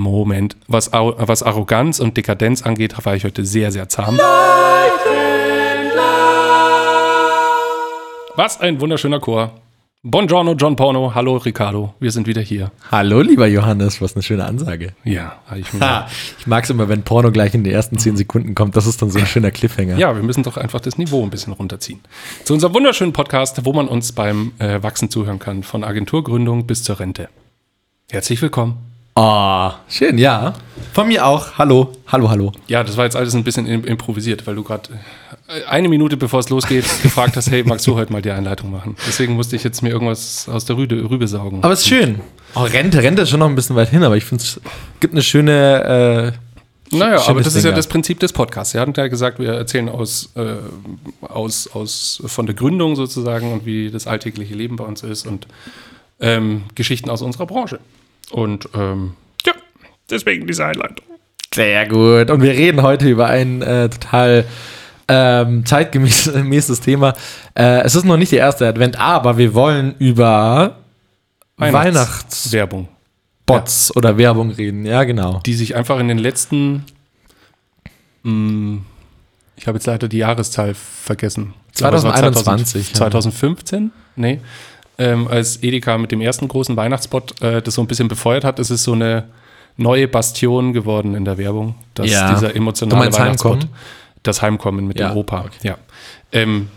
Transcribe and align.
Moment. 0.00 0.56
Was, 0.66 0.92
was 0.92 1.42
Arroganz 1.42 2.00
und 2.00 2.16
Dekadenz 2.16 2.62
angeht, 2.62 2.94
war 3.04 3.14
ich 3.14 3.24
heute 3.24 3.44
sehr, 3.44 3.72
sehr 3.72 3.88
zahm. 3.88 4.18
Was 8.36 8.60
ein 8.60 8.80
wunderschöner 8.80 9.20
Chor. 9.20 9.52
Buongiorno, 10.04 10.52
John 10.52 10.76
Porno. 10.76 11.12
Hallo, 11.12 11.38
Ricardo. 11.38 11.92
Wir 11.98 12.12
sind 12.12 12.28
wieder 12.28 12.40
hier. 12.40 12.70
Hallo, 12.92 13.20
lieber 13.20 13.48
Johannes, 13.48 14.00
was 14.00 14.14
eine 14.14 14.22
schöne 14.22 14.44
Ansage. 14.44 14.92
Ja, 15.02 15.38
ich 15.56 15.66
ich 16.38 16.46
mag 16.46 16.62
es 16.62 16.70
immer, 16.70 16.88
wenn 16.88 17.02
Porno 17.02 17.32
gleich 17.32 17.52
in 17.54 17.64
den 17.64 17.72
ersten 17.72 17.98
zehn 17.98 18.16
Sekunden 18.16 18.54
kommt. 18.54 18.76
Das 18.76 18.86
ist 18.86 19.02
dann 19.02 19.10
so 19.10 19.18
ein 19.18 19.26
schöner 19.26 19.50
Cliffhanger. 19.50 19.98
Ja, 19.98 20.14
wir 20.14 20.22
müssen 20.22 20.44
doch 20.44 20.56
einfach 20.56 20.78
das 20.78 20.98
Niveau 20.98 21.24
ein 21.24 21.30
bisschen 21.30 21.52
runterziehen. 21.52 21.98
Zu 22.44 22.54
unserem 22.54 22.74
wunderschönen 22.74 23.12
Podcast, 23.12 23.64
wo 23.64 23.72
man 23.72 23.88
uns 23.88 24.12
beim 24.12 24.52
äh, 24.60 24.80
Wachsen 24.84 25.10
zuhören 25.10 25.40
kann, 25.40 25.64
von 25.64 25.82
Agenturgründung 25.82 26.64
bis 26.64 26.84
zur 26.84 27.00
Rente. 27.00 27.28
Herzlich 28.08 28.40
willkommen. 28.40 28.78
Oh, 29.20 29.72
schön, 29.88 30.16
ja. 30.16 30.54
Von 30.92 31.08
mir 31.08 31.26
auch. 31.26 31.58
Hallo, 31.58 31.90
hallo, 32.06 32.30
hallo. 32.30 32.52
Ja, 32.68 32.84
das 32.84 32.96
war 32.96 33.04
jetzt 33.04 33.16
alles 33.16 33.34
ein 33.34 33.42
bisschen 33.42 33.66
im- 33.66 33.84
improvisiert, 33.84 34.46
weil 34.46 34.54
du 34.54 34.62
gerade 34.62 34.90
äh, 35.48 35.64
eine 35.68 35.88
Minute 35.88 36.16
bevor 36.16 36.38
es 36.38 36.48
losgeht 36.50 36.84
gefragt 37.02 37.36
hast, 37.36 37.50
hey, 37.50 37.64
magst 37.64 37.84
du 37.88 37.96
heute 37.96 38.12
mal 38.12 38.22
die 38.22 38.30
Einleitung 38.30 38.70
machen? 38.70 38.94
Deswegen 39.08 39.34
musste 39.34 39.56
ich 39.56 39.64
jetzt 39.64 39.82
mir 39.82 39.88
irgendwas 39.88 40.48
aus 40.48 40.66
der 40.66 40.76
Rübe, 40.76 40.94
Rübe 41.10 41.26
saugen. 41.26 41.64
Aber 41.64 41.72
es 41.72 41.80
ist 41.80 41.88
schön. 41.88 42.20
Oh, 42.54 42.60
Rente, 42.62 43.02
Rente 43.02 43.22
ist 43.22 43.30
schon 43.30 43.40
noch 43.40 43.48
ein 43.48 43.56
bisschen 43.56 43.74
weit 43.74 43.88
hin, 43.88 44.04
aber 44.04 44.16
ich 44.16 44.24
finde 44.24 44.44
es 44.44 44.60
gibt 45.00 45.14
eine 45.14 45.22
schöne. 45.22 46.32
Äh, 46.92 46.96
Naja, 46.96 47.20
aber 47.26 47.42
das 47.42 47.56
ist 47.56 47.64
ja 47.64 47.70
Ding, 47.70 47.76
das 47.76 47.88
Prinzip 47.88 48.20
des 48.20 48.32
Podcasts. 48.32 48.72
Wir 48.72 48.80
hatten 48.80 48.94
ja 48.96 49.08
gesagt, 49.08 49.40
wir 49.40 49.52
erzählen 49.52 49.88
aus, 49.88 50.30
äh, 50.36 50.54
aus, 51.22 51.68
aus 51.74 52.22
von 52.24 52.46
der 52.46 52.54
Gründung 52.54 52.94
sozusagen 52.94 53.52
und 53.52 53.66
wie 53.66 53.90
das 53.90 54.06
alltägliche 54.06 54.54
Leben 54.54 54.76
bei 54.76 54.84
uns 54.84 55.02
ist 55.02 55.26
und 55.26 55.48
ähm, 56.20 56.62
Geschichten 56.76 57.10
aus 57.10 57.20
unserer 57.22 57.46
Branche. 57.46 57.80
Und 58.30 58.68
ähm, 58.74 59.14
ja, 59.46 59.52
deswegen 60.10 60.46
diese 60.46 60.64
Einleitung. 60.66 61.06
Sehr 61.54 61.88
gut. 61.88 62.30
Und 62.30 62.42
wir 62.42 62.52
reden 62.52 62.82
heute 62.82 63.08
über 63.08 63.26
ein 63.26 63.62
äh, 63.62 63.88
total 63.88 64.44
ähm, 65.08 65.64
zeitgemäßes 65.64 66.80
Thema. 66.82 67.14
Äh, 67.54 67.80
es 67.82 67.94
ist 67.94 68.04
noch 68.04 68.16
nicht 68.16 68.32
der 68.32 68.40
erste 68.40 68.66
Advent, 68.66 69.00
aber 69.00 69.38
wir 69.38 69.54
wollen 69.54 69.94
über 69.98 70.76
Weihnachtsbots 71.56 72.52
Werbung, 72.52 72.88
oder 73.96 74.18
Werbung 74.18 74.50
reden. 74.50 74.84
Ja, 74.84 75.04
genau. 75.04 75.40
die 75.44 75.54
sich 75.54 75.74
einfach 75.74 75.98
in 75.98 76.08
den 76.08 76.18
letzten, 76.18 76.84
mh, 78.22 78.82
ich 79.56 79.66
habe 79.66 79.78
jetzt 79.78 79.86
leider 79.86 80.08
die 80.08 80.18
Jahreszahl 80.18 80.74
vergessen. 80.74 81.54
Ich 81.72 81.78
glaube, 81.78 81.96
es 81.96 82.04
war 82.04 82.14
2021, 82.14 82.88
ja. 82.90 82.94
2015? 82.94 83.90
Nee. 84.16 84.40
Ähm, 84.98 85.28
als 85.28 85.62
Edeka 85.62 85.96
mit 85.96 86.10
dem 86.10 86.20
ersten 86.20 86.48
großen 86.48 86.76
Weihnachtsspot 86.76 87.40
äh, 87.40 87.62
das 87.62 87.74
so 87.74 87.82
ein 87.82 87.86
bisschen 87.86 88.08
befeuert 88.08 88.42
hat, 88.44 88.58
ist 88.58 88.70
es 88.70 88.82
so 88.82 88.92
eine 88.94 89.24
neue 89.76 90.08
Bastion 90.08 90.72
geworden 90.72 91.14
in 91.14 91.24
der 91.24 91.38
Werbung. 91.38 91.76
Dass 91.94 92.10
Ja. 92.10 92.34
dieser 92.34 92.56
emotionale 92.56 93.12
Weihnachtsspot, 93.12 93.52
Heimkommen? 93.62 93.74
das 94.24 94.42
Heimkommen 94.42 94.86
mit 94.88 94.98
Ja, 94.98 95.10
dem 95.10 95.16
Opa. 95.18 95.42
okay. 95.42 95.58
Ja. 95.62 95.78
Ähm, 96.32 96.68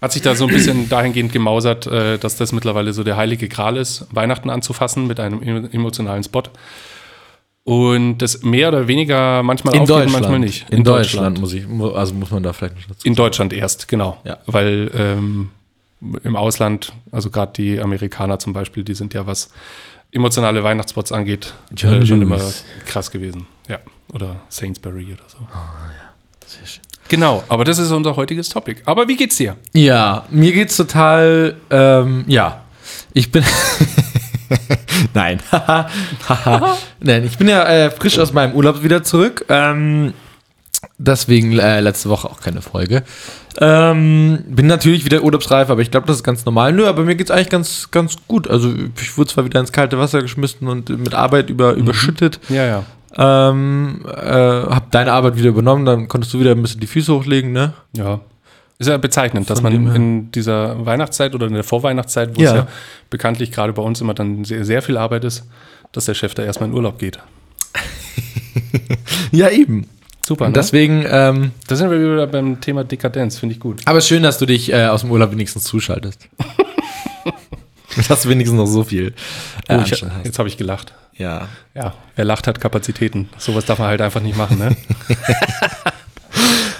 hat 0.00 0.12
sich 0.12 0.22
da 0.22 0.34
so 0.36 0.46
ein 0.46 0.52
bisschen 0.54 0.88
dahingehend 0.88 1.32
gemausert, 1.32 1.86
äh, 1.88 2.18
dass 2.18 2.36
das 2.36 2.52
mittlerweile 2.52 2.92
so 2.92 3.02
der 3.02 3.16
heilige 3.16 3.48
Gral 3.48 3.76
ist, 3.76 4.06
Weihnachten 4.12 4.48
anzufassen 4.50 5.06
mit 5.08 5.18
einem 5.18 5.40
emo- 5.40 5.72
emotionalen 5.72 6.22
Spot. 6.22 6.42
Und 7.64 8.18
das 8.18 8.42
mehr 8.42 8.68
oder 8.68 8.88
weniger 8.88 9.42
manchmal 9.44 9.74
In 9.74 9.82
aufgeht, 9.82 9.96
Deutschland. 9.96 10.12
manchmal 10.12 10.38
nicht. 10.40 10.68
In, 10.70 10.82
Deutschland, 10.82 11.40
muss 11.40 11.52
ich, 11.52 11.64
also 11.94 12.14
muss 12.14 12.30
man 12.32 12.42
da 12.42 12.52
vielleicht 12.52 12.76
noch 12.76 12.86
dazu 12.88 13.06
In 13.06 13.14
Deutschland 13.14 13.52
erst, 13.52 13.86
genau. 13.86 14.18
Ja. 14.24 14.38
Weil 14.46 14.90
ähm, 14.96 15.50
im 16.22 16.36
Ausland, 16.36 16.92
also 17.10 17.30
gerade 17.30 17.52
die 17.54 17.80
Amerikaner 17.80 18.38
zum 18.38 18.52
Beispiel, 18.52 18.84
die 18.84 18.94
sind 18.94 19.14
ja, 19.14 19.26
was 19.26 19.50
emotionale 20.10 20.62
Weihnachtsspots 20.62 21.12
angeht, 21.12 21.54
äh, 21.72 22.04
schon 22.04 22.22
immer 22.22 22.40
krass 22.86 23.10
gewesen. 23.10 23.46
Ja. 23.68 23.78
Oder 24.12 24.36
Sainsbury 24.48 25.06
oder 25.06 25.24
so. 25.26 25.38
Sehr 26.46 26.66
schön. 26.66 26.82
Genau, 27.08 27.44
aber 27.48 27.64
das 27.64 27.78
ist 27.78 27.90
unser 27.90 28.16
heutiges 28.16 28.48
Topic. 28.48 28.80
Aber 28.84 29.08
wie 29.08 29.16
geht's 29.16 29.36
dir? 29.36 29.56
Ja, 29.72 30.24
mir 30.30 30.52
geht's 30.52 30.76
total, 30.76 31.56
ähm, 31.70 32.24
ja. 32.26 32.62
Ich 33.12 33.30
bin. 33.30 33.44
Nein. 35.14 35.40
Haha. 35.52 36.78
Nein, 37.00 37.24
ich 37.24 37.36
bin 37.38 37.48
ja 37.48 37.64
äh, 37.64 37.90
frisch 37.90 38.18
aus 38.18 38.32
meinem 38.32 38.54
Urlaub 38.54 38.82
wieder 38.82 39.02
zurück. 39.02 39.44
Ähm, 39.48 40.14
deswegen 40.98 41.58
äh, 41.58 41.80
letzte 41.80 42.08
Woche 42.08 42.28
auch 42.28 42.40
keine 42.40 42.62
Folge. 42.62 43.02
Ähm, 43.60 44.44
bin 44.48 44.66
natürlich 44.66 45.04
wieder 45.04 45.22
urlaubsreif, 45.22 45.68
aber 45.70 45.82
ich 45.82 45.90
glaube, 45.90 46.06
das 46.06 46.16
ist 46.16 46.22
ganz 46.24 46.44
normal. 46.44 46.72
Nö, 46.72 46.86
aber 46.86 47.02
mir 47.04 47.14
geht's 47.16 47.30
eigentlich 47.30 47.50
ganz, 47.50 47.90
ganz 47.90 48.16
gut. 48.26 48.48
Also 48.48 48.72
ich 49.00 49.18
wurde 49.18 49.30
zwar 49.30 49.44
wieder 49.44 49.60
ins 49.60 49.72
kalte 49.72 49.98
Wasser 49.98 50.22
geschmissen 50.22 50.68
und 50.68 50.88
mit 50.88 51.14
Arbeit 51.14 51.50
über, 51.50 51.74
überschüttet. 51.74 52.40
Ja, 52.48 52.64
ja. 52.66 52.82
Ähm, 53.14 54.00
äh, 54.06 54.32
hab 54.32 54.90
deine 54.90 55.12
Arbeit 55.12 55.36
wieder 55.36 55.50
übernommen, 55.50 55.84
dann 55.84 56.08
konntest 56.08 56.32
du 56.32 56.40
wieder 56.40 56.52
ein 56.52 56.62
bisschen 56.62 56.80
die 56.80 56.86
Füße 56.86 57.12
hochlegen, 57.12 57.52
ne? 57.52 57.74
Ja. 57.94 58.20
Ist 58.78 58.88
ja 58.88 58.96
bezeichnend, 58.96 59.50
dass 59.50 59.60
Von 59.60 59.84
man 59.84 59.94
in 59.94 60.32
dieser 60.32 60.86
Weihnachtszeit 60.86 61.34
oder 61.34 61.46
in 61.46 61.52
der 61.52 61.62
Vorweihnachtszeit, 61.62 62.34
wo 62.36 62.40
Ja. 62.40 62.48
es 62.50 62.56
ja 62.56 62.66
bekanntlich 63.10 63.52
gerade 63.52 63.74
bei 63.74 63.82
uns 63.82 64.00
immer 64.00 64.14
dann 64.14 64.44
sehr, 64.44 64.64
sehr 64.64 64.80
viel 64.80 64.96
Arbeit 64.96 65.24
ist, 65.24 65.44
dass 65.92 66.06
der 66.06 66.14
Chef 66.14 66.34
da 66.34 66.42
erstmal 66.42 66.70
in 66.70 66.74
Urlaub 66.74 66.98
geht. 66.98 67.18
Ja, 69.30 69.48
eben. 69.48 69.86
Super, 70.24 70.44
Und 70.46 70.52
ne? 70.52 70.58
deswegen, 70.58 71.04
ähm, 71.08 71.50
Da 71.66 71.74
sind 71.76 71.90
wir 71.90 71.98
wieder 72.00 72.26
beim 72.28 72.60
Thema 72.60 72.84
Dekadenz, 72.84 73.38
finde 73.38 73.54
ich 73.54 73.60
gut. 73.60 73.80
Aber 73.86 74.00
schön, 74.00 74.22
dass 74.22 74.38
du 74.38 74.46
dich 74.46 74.72
äh, 74.72 74.86
aus 74.86 75.00
dem 75.00 75.10
Urlaub 75.10 75.32
wenigstens 75.32 75.64
zuschaltest. 75.64 76.28
dass 78.08 78.22
du 78.22 78.28
wenigstens 78.28 78.56
noch 78.56 78.66
so 78.66 78.84
viel 78.84 79.14
äh, 79.68 79.76
Oh, 79.78 79.82
ich, 79.84 79.92
hast. 79.92 80.04
jetzt 80.24 80.38
habe 80.38 80.48
ich 80.48 80.56
gelacht. 80.56 80.94
Ja. 81.18 81.48
Ja, 81.74 81.94
wer 82.16 82.24
lacht, 82.24 82.46
hat 82.46 82.60
Kapazitäten. 82.60 83.28
Sowas 83.36 83.64
darf 83.66 83.78
man 83.80 83.88
halt 83.88 84.00
einfach 84.00 84.22
nicht 84.22 84.36
machen, 84.36 84.58
ne? 84.58 84.76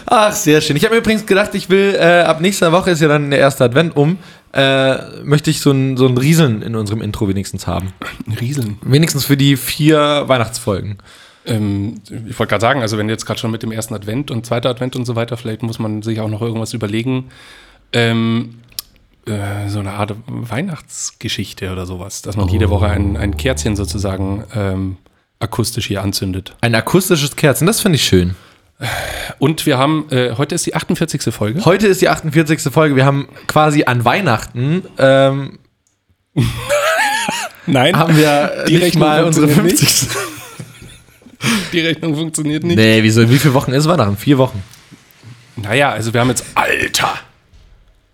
Ach, 0.07 0.33
sehr 0.33 0.61
schön. 0.61 0.77
Ich 0.77 0.85
habe 0.85 0.95
mir 0.95 1.01
übrigens 1.01 1.25
gedacht, 1.27 1.55
ich 1.55 1.71
will, 1.71 1.95
äh, 1.99 2.23
ab 2.23 2.41
nächster 2.41 2.73
Woche 2.73 2.91
ist 2.91 3.01
ja 3.01 3.09
dann 3.09 3.31
der 3.31 3.39
erste 3.39 3.65
Advent 3.65 3.97
um, 3.97 4.19
äh, 4.53 4.97
möchte 5.23 5.51
ich 5.51 5.61
so 5.61 5.71
ein, 5.71 5.97
so 5.97 6.07
ein 6.07 6.19
Rieseln 6.19 6.61
in 6.63 6.77
unserem 6.77 7.01
Intro 7.01 7.29
wenigstens 7.29 7.67
haben. 7.67 7.93
Rieseln. 8.41 8.79
Wenigstens 8.83 9.25
für 9.25 9.37
die 9.39 9.57
vier 9.57 10.25
Weihnachtsfolgen. 10.27 10.99
Ähm, 11.47 12.01
ich 12.09 12.39
wollte 12.39 12.51
gerade 12.51 12.61
sagen, 12.61 12.83
also 12.83 12.99
wenn 12.99 13.09
jetzt 13.09 13.27
gerade 13.27 13.41
schon 13.41 13.51
mit 13.51 13.63
dem 13.63 13.73
ersten 13.73 13.95
Advent 13.95 14.31
und 14.31 14.47
zweiter 14.47 14.71
Advent 14.71 14.97
und 14.97 15.05
so 15.05 15.17
weiter, 15.17 15.37
vielleicht 15.37 15.63
muss 15.63 15.79
man 15.79 16.03
sich 16.03 16.21
auch 16.21 16.29
noch 16.29 16.43
irgendwas 16.43 16.73
überlegen. 16.73 17.31
Ähm, 17.93 18.61
äh, 19.27 19.69
so 19.69 19.79
eine 19.79 19.93
Art 19.93 20.15
Weihnachtsgeschichte 20.27 21.71
oder 21.71 21.87
sowas, 21.87 22.23
dass 22.23 22.37
man 22.37 22.49
jede 22.49 22.71
Woche 22.71 22.89
ein, 22.89 23.17
ein 23.17 23.37
Kerzchen 23.37 23.77
sozusagen 23.77 24.45
ähm, 24.55 24.97
akustisch 25.39 25.87
hier 25.87 26.03
anzündet. 26.03 26.55
Ein 26.61 26.75
akustisches 26.75 27.37
Kerzen, 27.37 27.67
das 27.67 27.81
finde 27.81 27.97
ich 27.97 28.05
schön. 28.05 28.35
Und 29.39 29.65
wir 29.65 29.79
haben, 29.79 30.07
äh, 30.11 30.35
heute 30.37 30.57
ist 30.57 30.67
die 30.67 30.75
48. 30.75 31.33
Folge. 31.33 31.65
Heute 31.65 31.87
ist 31.87 32.03
die 32.03 32.09
48. 32.09 32.73
Folge. 32.73 32.97
Wir 32.97 33.05
haben 33.05 33.29
quasi 33.47 33.85
an 33.85 34.05
Weihnachten, 34.05 34.83
ähm, 34.99 35.59
Nein, 37.67 37.97
haben 37.97 38.17
wir 38.17 38.65
Rechnung 38.67 39.01
mal 39.01 39.25
unsere 39.25 39.47
funktioniert 39.47 39.79
50. 39.79 40.32
die 41.73 41.81
Rechnung 41.81 42.17
funktioniert 42.17 42.65
nicht. 42.65 42.77
Nee, 42.77 43.03
wieso? 43.03 43.29
Wie 43.29 43.39
viele 43.39 43.55
Wochen 43.55 43.73
ist 43.73 43.87
Weihnachten? 43.87 44.17
Vier 44.17 44.39
Wochen. 44.39 44.63
Naja, 45.57 45.91
also 45.91 46.15
wir 46.15 46.21
haben 46.21 46.29
jetzt, 46.29 46.45
Alter, 46.55 47.13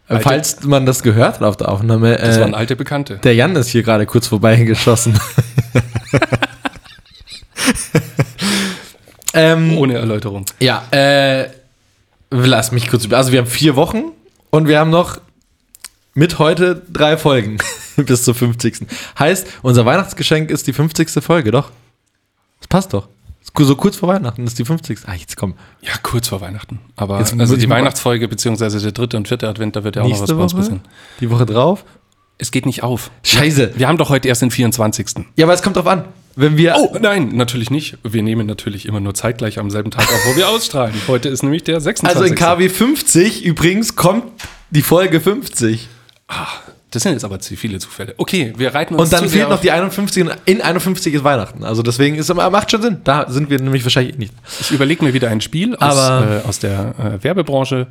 Alter. 0.09 0.23
Falls 0.23 0.65
man 0.65 0.87
das 0.87 1.03
gehört 1.03 1.35
hat 1.37 1.43
auf 1.43 1.57
der 1.59 1.69
Aufnahme, 1.69 2.17
das 2.17 2.39
äh, 2.39 2.41
waren 2.41 2.55
alte 2.55 2.77
Bekannte. 2.77 3.19
der 3.19 3.35
Jan 3.35 3.55
ist 3.57 3.69
hier 3.69 3.83
gerade 3.83 4.07
kurz 4.07 4.27
vorbeigeschossen. 4.27 5.19
ähm, 9.35 9.77
Ohne 9.77 9.99
Erläuterung. 9.99 10.47
ja, 10.61 10.83
äh, 10.91 11.49
lass 12.31 12.73
mich 12.73 12.89
kurz 12.89 13.05
über. 13.05 13.19
Also 13.19 13.33
wir 13.33 13.41
haben 13.41 13.47
vier 13.47 13.77
Wochen 13.77 14.05
und 14.51 14.67
wir 14.67 14.79
haben 14.79 14.91
noch 14.91 15.21
mit 16.15 16.39
heute 16.39 16.83
drei 16.91 17.19
Folgen 17.19 17.59
bis 17.97 18.25
zur 18.25 18.35
50. 18.35 18.87
Heißt, 19.19 19.47
unser 19.63 19.85
Weihnachtsgeschenk 19.85 20.51
ist 20.51 20.67
die 20.67 20.73
50. 20.73 21.23
Folge, 21.23 21.51
doch? 21.51 21.71
Das 22.61 22.69
passt 22.69 22.95
doch. 22.95 23.09
So 23.65 23.77
kurz 23.77 23.97
vor 23.97 24.09
Weihnachten 24.09 24.47
ist 24.47 24.59
die 24.59 24.65
50. 24.65 25.01
Ah, 25.07 25.15
jetzt 25.15 25.37
komm. 25.37 25.55
Ja, 25.83 25.93
kurz 26.03 26.29
vor 26.29 26.41
Weihnachten. 26.41 26.81
Aber 26.97 27.19
Jetzt 27.19 27.39
also 27.39 27.57
die 27.57 27.69
Weihnachtsfolge, 27.69 28.29
beziehungsweise 28.29 28.81
der 28.81 28.93
dritte 28.93 29.17
und 29.17 29.29
vierte 29.29 29.49
Advent, 29.49 29.77
da 29.77 29.85
wird 29.85 29.97
ja 29.97 30.03
auch 30.03 30.09
noch 30.09 30.21
was 30.21 30.29
bei 30.29 30.43
uns 30.43 30.55
passieren. 30.55 30.81
Die 31.21 31.31
Woche 31.31 31.47
drauf? 31.47 31.85
Es 32.39 32.53
geht 32.53 32.67
nicht 32.67 32.85
auf. 32.85 33.11
Scheiße. 33.25 33.73
Wir 33.77 33.89
haben 33.89 33.99
doch 33.99 34.11
heute 34.11 34.29
erst 34.29 34.43
den 34.43 34.51
24. 34.51 35.25
Ja, 35.37 35.47
aber 35.47 35.55
es 35.55 35.63
kommt 35.63 35.77
drauf 35.77 35.89
an. 35.89 36.05
Wenn 36.37 36.57
wir. 36.57 36.77
Oh, 36.79 36.97
nein, 37.01 37.31
natürlich 37.35 37.69
nicht. 37.69 37.99
Wir 38.05 38.23
nehmen 38.23 38.47
natürlich 38.47 38.87
immer 38.87 39.01
nur 39.01 39.13
zeitgleich 39.15 39.59
am 39.59 39.71
selben 39.71 39.91
Tag 39.91 40.05
auf, 40.05 40.25
wo 40.25 40.37
wir 40.37 40.49
ausstrahlen. 40.49 40.95
Heute 41.09 41.29
ist 41.29 41.43
nämlich 41.43 41.65
der 41.65 41.81
26. 41.81 42.17
Also 42.17 42.33
in 42.33 42.39
KW 42.39 42.69
50 42.69 43.45
übrigens 43.45 43.97
kommt 43.97 44.23
die 44.71 44.83
Folge 44.83 45.21
50. 45.21 45.89
Das 46.99 47.05
sind 47.05 47.13
jetzt 47.13 47.25
aber 47.25 47.39
zu 47.39 47.55
viele 47.55 47.79
Zufälle. 47.79 48.13
Okay, 48.17 48.53
wir 48.57 48.75
reiten 48.75 48.95
uns 48.97 49.05
Und 49.05 49.13
dann 49.13 49.29
fehlt 49.29 49.49
noch 49.49 49.61
die 49.61 49.71
51 49.71 50.25
und 50.25 50.33
in 50.47 50.61
51 50.61 51.15
ist 51.15 51.23
Weihnachten. 51.23 51.63
Also 51.63 51.83
deswegen 51.83 52.17
ist 52.17 52.35
macht 52.35 52.73
schon 52.73 52.83
Sinn. 52.83 52.97
Da 53.05 53.31
sind 53.31 53.51
wir 53.51 53.61
nämlich 53.61 53.85
wahrscheinlich 53.85 54.19
nicht. 54.19 54.35
Ich 54.61 54.73
überlege 54.73 55.05
mir 55.05 55.15
wieder 55.15 55.29
ein 55.31 55.41
Spiel 55.41 55.77
aus, 55.77 55.97
äh, 55.97 56.41
aus 56.49 56.59
der 56.59 56.95
äh, 56.99 57.23
Werbebranche, 57.23 57.87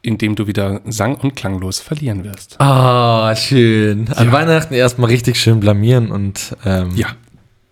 in 0.00 0.16
dem 0.16 0.34
du 0.34 0.46
wieder 0.46 0.80
sang- 0.86 1.16
und 1.16 1.36
klanglos 1.36 1.78
verlieren 1.80 2.24
wirst. 2.24 2.58
Ah, 2.58 3.36
schön. 3.36 4.08
An 4.14 4.32
Weihnachten 4.32 4.72
erstmal 4.72 5.10
richtig 5.10 5.38
schön 5.38 5.60
blamieren 5.60 6.10
und 6.10 6.56
ähm, 6.64 6.92
Ja. 6.96 7.08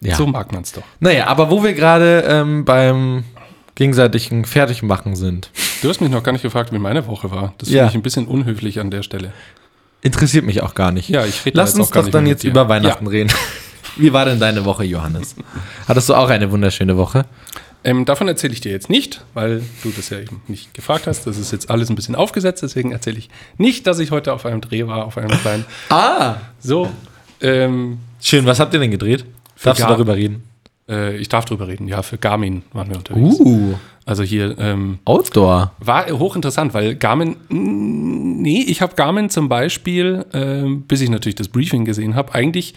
Ja. 0.03 0.17
So 0.17 0.27
mag 0.27 0.53
man 0.53 0.61
es 0.61 0.73
doch. 0.73 0.83
Naja, 1.01 1.27
aber 1.29 1.51
wo 1.51 1.65
wir 1.65 1.73
gerade 1.73 2.23
ähm, 2.29 2.67
beim 2.67 3.25
gegenseitigen 3.77 4.45
Fertigmachen 4.45 5.17
sind, 5.17 5.51
Du 5.83 5.89
hast 5.91 6.01
mich 6.01 6.11
noch 6.11 6.23
gar 6.23 6.33
nicht 6.33 6.43
gefragt, 6.43 6.73
wie 6.73 6.79
meine 6.79 7.07
Woche 7.07 7.31
war. 7.31 7.55
Das 7.59 7.69
finde 7.69 7.83
Ja. 7.83 7.89
ich 7.89 7.95
ein 7.95 8.03
bisschen 8.03 8.27
unhöflich 8.27 8.81
an 8.81 8.91
der 8.91 9.03
Stelle. 9.03 9.33
Interessiert 10.07 10.45
mich 10.45 10.63
auch 10.63 10.75
gar 10.75 10.93
nicht. 10.93 11.09
Ja, 11.09 11.25
ich 11.27 11.45
rede 11.45 11.57
Lass 11.57 11.75
uns 11.75 11.91
doch 11.91 12.09
dann 12.09 12.27
jetzt 12.27 12.43
dir. 12.45 12.51
über 12.51 12.69
Weihnachten 12.69 13.07
reden. 13.07 13.31
Wie 13.97 14.13
war 14.13 14.25
denn 14.27 14.39
deine 14.41 14.65
Woche, 14.65 14.85
Johannes? 14.85 15.35
Hattest 15.89 16.09
du 16.09 16.15
auch 16.15 16.29
eine 16.29 16.51
wunderschöne 16.51 16.97
Woche? 16.97 17.25
Ähm, 17.85 18.05
davon 18.05 18.27
erzähle 18.29 18.53
ich 18.53 18.61
dir 18.61 18.73
jetzt 18.73 18.91
nicht, 18.91 19.23
weil 19.33 19.63
du 19.83 19.91
das 19.95 20.11
ja 20.11 20.19
eben 20.19 20.43
nicht 20.49 20.75
gefragt 20.75 21.07
hast. 21.07 21.27
Das 21.27 21.39
ist 21.39 21.53
jetzt 21.53 21.71
alles 21.71 21.89
ein 21.89 21.95
bisschen 21.95 22.15
aufgesetzt, 22.15 22.63
deswegen 22.63 22.93
erzähle 22.93 23.19
ich 23.19 23.29
nicht, 23.59 23.87
dass 23.87 23.99
ich 24.01 24.11
heute 24.11 24.33
auf 24.33 24.45
einem 24.45 24.61
Dreh 24.61 24.87
war, 24.87 25.05
auf 25.05 25.17
einem 25.19 25.31
kleinen. 25.39 25.65
Ah, 25.89 26.37
So, 26.59 26.91
ähm, 27.41 27.99
schön. 28.21 28.45
Was 28.45 28.61
habt 28.61 28.75
ihr 28.75 28.81
denn 28.81 28.91
gedreht? 28.91 29.25
Darfst 29.63 29.81
du 29.83 29.87
Gar- 29.87 29.95
darüber 29.95 30.17
reden? 30.17 30.43
äh, 30.89 31.17
ich 31.17 31.29
darf 31.29 31.45
drüber 31.47 31.67
reden. 31.69 31.89
Ja, 31.89 32.03
für 32.03 32.19
Garmin 32.19 32.63
waren 32.73 32.89
wir 32.91 32.97
unterwegs. 32.99 33.41
Uh, 33.41 33.75
Also 34.05 34.23
hier 34.23 34.57
ähm, 34.59 34.99
Outdoor. 35.05 35.73
war 35.79 36.09
hochinteressant, 36.11 36.75
weil 36.75 36.95
Garmin, 36.97 37.37
mm, 37.49 38.26
nee, 38.37 38.63
ich 38.63 38.81
habe 38.83 38.95
Garmin 38.95 39.31
zum 39.31 39.49
Beispiel, 39.49 40.25
ähm, 40.33 40.83
bis 40.83 41.01
ich 41.01 41.11
natürlich 41.11 41.35
das 41.37 41.49
Briefing 41.49 41.85
gesehen 41.85 42.15
habe, 42.15 42.35
eigentlich, 42.35 42.75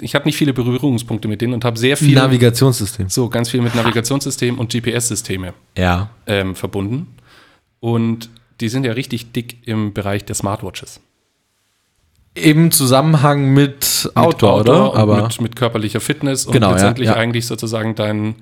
ich 0.00 0.14
habe 0.14 0.24
nicht 0.26 0.36
viele 0.36 0.52
Berührungspunkte 0.52 1.28
mit 1.28 1.40
denen 1.40 1.54
und 1.54 1.64
habe 1.64 1.78
sehr 1.78 1.96
viel, 1.96 2.14
Navigationssystem. 2.14 3.08
so 3.08 3.28
ganz 3.28 3.48
viel 3.50 3.60
mit 3.62 3.74
Navigationssystem 3.74 4.58
und 4.58 4.70
GPS-Systeme 4.72 5.54
Ja. 5.76 6.10
ähm, 6.26 6.54
verbunden. 6.54 7.06
Und 7.80 8.28
die 8.60 8.68
sind 8.68 8.84
ja 8.84 8.92
richtig 8.92 9.32
dick 9.32 9.58
im 9.66 9.92
Bereich 9.94 10.24
der 10.24 10.34
Smartwatches. 10.34 11.00
Im 12.34 12.70
Zusammenhang 12.70 13.52
mit 13.52 14.10
Outdoor, 14.14 14.58
mit 14.58 14.68
oder? 14.68 14.92
und 14.92 14.98
Aber 14.98 15.22
mit, 15.22 15.40
mit 15.40 15.56
körperlicher 15.56 16.00
Fitness 16.00 16.46
und 16.46 16.52
Genau, 16.52 16.68
ja, 16.68 16.74
letztendlich 16.74 17.08
ja. 17.08 17.14
eigentlich 17.16 17.46
sozusagen 17.46 17.94
dein, 17.94 18.36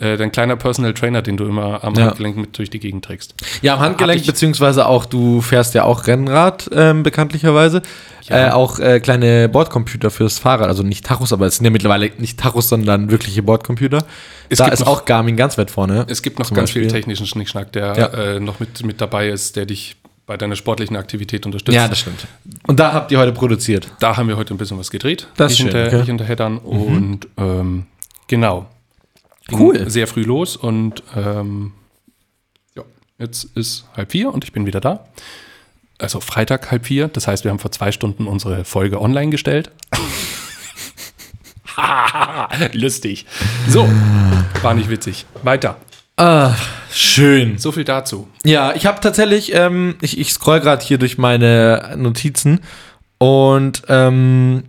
äh, 0.00 0.16
dein 0.16 0.32
kleiner 0.32 0.56
Personal 0.56 0.94
Trainer, 0.94 1.22
den 1.22 1.36
du 1.36 1.44
immer 1.46 1.84
am 1.84 1.94
Ja. 1.94 2.06
Handgelenk 2.06 2.36
mit 2.36 2.58
durch 2.58 2.70
die 2.70 2.80
Gegend 2.80 3.04
trägst. 3.04 3.34
ja, 3.62 3.74
am 3.74 3.80
Handgelenk, 3.80 4.24
beziehungsweise 4.26 4.86
auch, 4.86 5.04
du 5.06 5.40
fährst 5.40 5.74
ja 5.74 5.84
auch 5.84 6.06
Rennrad, 6.06 6.68
ähm, 6.74 7.02
bekanntlicherweise. 7.02 7.82
Ja. 8.28 8.48
Äh, 8.48 8.50
auch 8.52 8.78
äh, 8.78 9.00
kleine 9.00 9.48
Bordcomputer 9.48 10.10
fürs 10.10 10.38
Fahrrad. 10.38 10.68
Also 10.68 10.82
nicht 10.82 11.04
Tachos, 11.04 11.32
aber 11.32 11.46
es 11.46 11.56
sind 11.56 11.64
ja 11.64 11.70
mittlerweile 11.70 12.10
nicht 12.18 12.38
Tachos, 12.38 12.68
sondern 12.68 13.10
wirkliche 13.10 13.42
Bordcomputer. 13.42 14.04
Es 14.48 14.58
da 14.58 14.64
gibt 14.64 14.74
ist 14.74 14.80
noch- 14.80 14.88
auch 14.88 15.04
Garmin 15.04 15.36
ganz 15.36 15.58
weit 15.58 15.70
vorne. 15.70 16.06
Es 16.08 16.22
gibt 16.22 16.38
noch 16.38 16.52
ganz 16.52 16.70
viel 16.70 16.82
Beispiel. 16.82 17.00
technischen 17.00 17.26
Schnickschnack, 17.26 17.72
der 17.72 17.96
Ja. 17.96 18.06
äh, 18.36 18.40
noch 18.40 18.60
mit, 18.60 18.84
mit 18.84 19.00
dabei 19.00 19.28
ist, 19.28 19.56
der 19.56 19.66
dich 19.66 19.96
bei 20.26 20.36
deiner 20.36 20.54
sportlichen 20.54 20.96
Aktivität 20.96 21.44
unterstützt. 21.44 21.74
Ja, 21.74 21.88
das 21.88 21.98
stimmt. 21.98 22.24
Und 22.68 22.78
da 22.78 22.92
habt 22.92 23.10
ihr 23.10 23.18
heute 23.18 23.32
produziert. 23.32 23.88
da 23.98 24.16
haben 24.16 24.28
wir 24.28 24.36
heute 24.36 24.54
ein 24.54 24.58
bisschen 24.58 24.78
was 24.78 24.90
gedreht. 24.92 25.26
Das 25.36 25.50
ist 25.52 25.58
ich, 25.58 25.64
schön, 25.64 25.74
hinter, 25.74 25.86
okay. 25.88 25.96
Mhm. 25.96 26.00
ich 26.02 26.06
hinterher 26.06 26.36
dann. 26.36 26.58
Und 26.58 27.26
ähm, 27.36 27.86
genau. 28.28 28.66
Ging 29.50 29.60
Cool. 29.60 29.90
Sehr 29.90 30.06
früh 30.06 30.22
los 30.22 30.56
und 30.56 31.02
ähm, 31.14 31.72
ja, 32.74 32.82
jetzt 33.18 33.44
ist 33.54 33.84
halb 33.96 34.12
vier 34.12 34.32
und 34.32 34.44
ich 34.44 34.52
bin 34.52 34.66
wieder 34.66 34.80
da. 34.80 35.06
Also 35.98 36.20
Freitag 36.20 36.70
halb 36.70 36.86
vier. 36.86 37.08
Das 37.08 37.26
heißt, 37.26 37.44
wir 37.44 37.50
haben 37.50 37.58
vor 37.58 37.72
zwei 37.72 37.92
Stunden 37.92 38.26
unsere 38.26 38.64
Folge 38.64 39.00
online 39.00 39.30
gestellt. 39.30 39.70
Lustig. 42.72 43.26
So, 43.68 43.88
war 44.62 44.74
nicht 44.74 44.90
witzig. 44.90 45.26
Weiter. 45.42 45.76
Ah, 46.16 46.54
schön. 46.92 47.58
So 47.58 47.72
viel 47.72 47.84
dazu. 47.84 48.28
Ja, 48.44 48.74
ich 48.74 48.86
habe 48.86 49.00
tatsächlich, 49.00 49.54
ähm, 49.54 49.96
ich, 50.00 50.18
ich 50.18 50.32
scroll 50.32 50.60
gerade 50.60 50.84
hier 50.84 50.98
durch 50.98 51.16
meine 51.18 51.94
Notizen 51.96 52.60
und 53.18 53.82
ähm, 53.88 54.64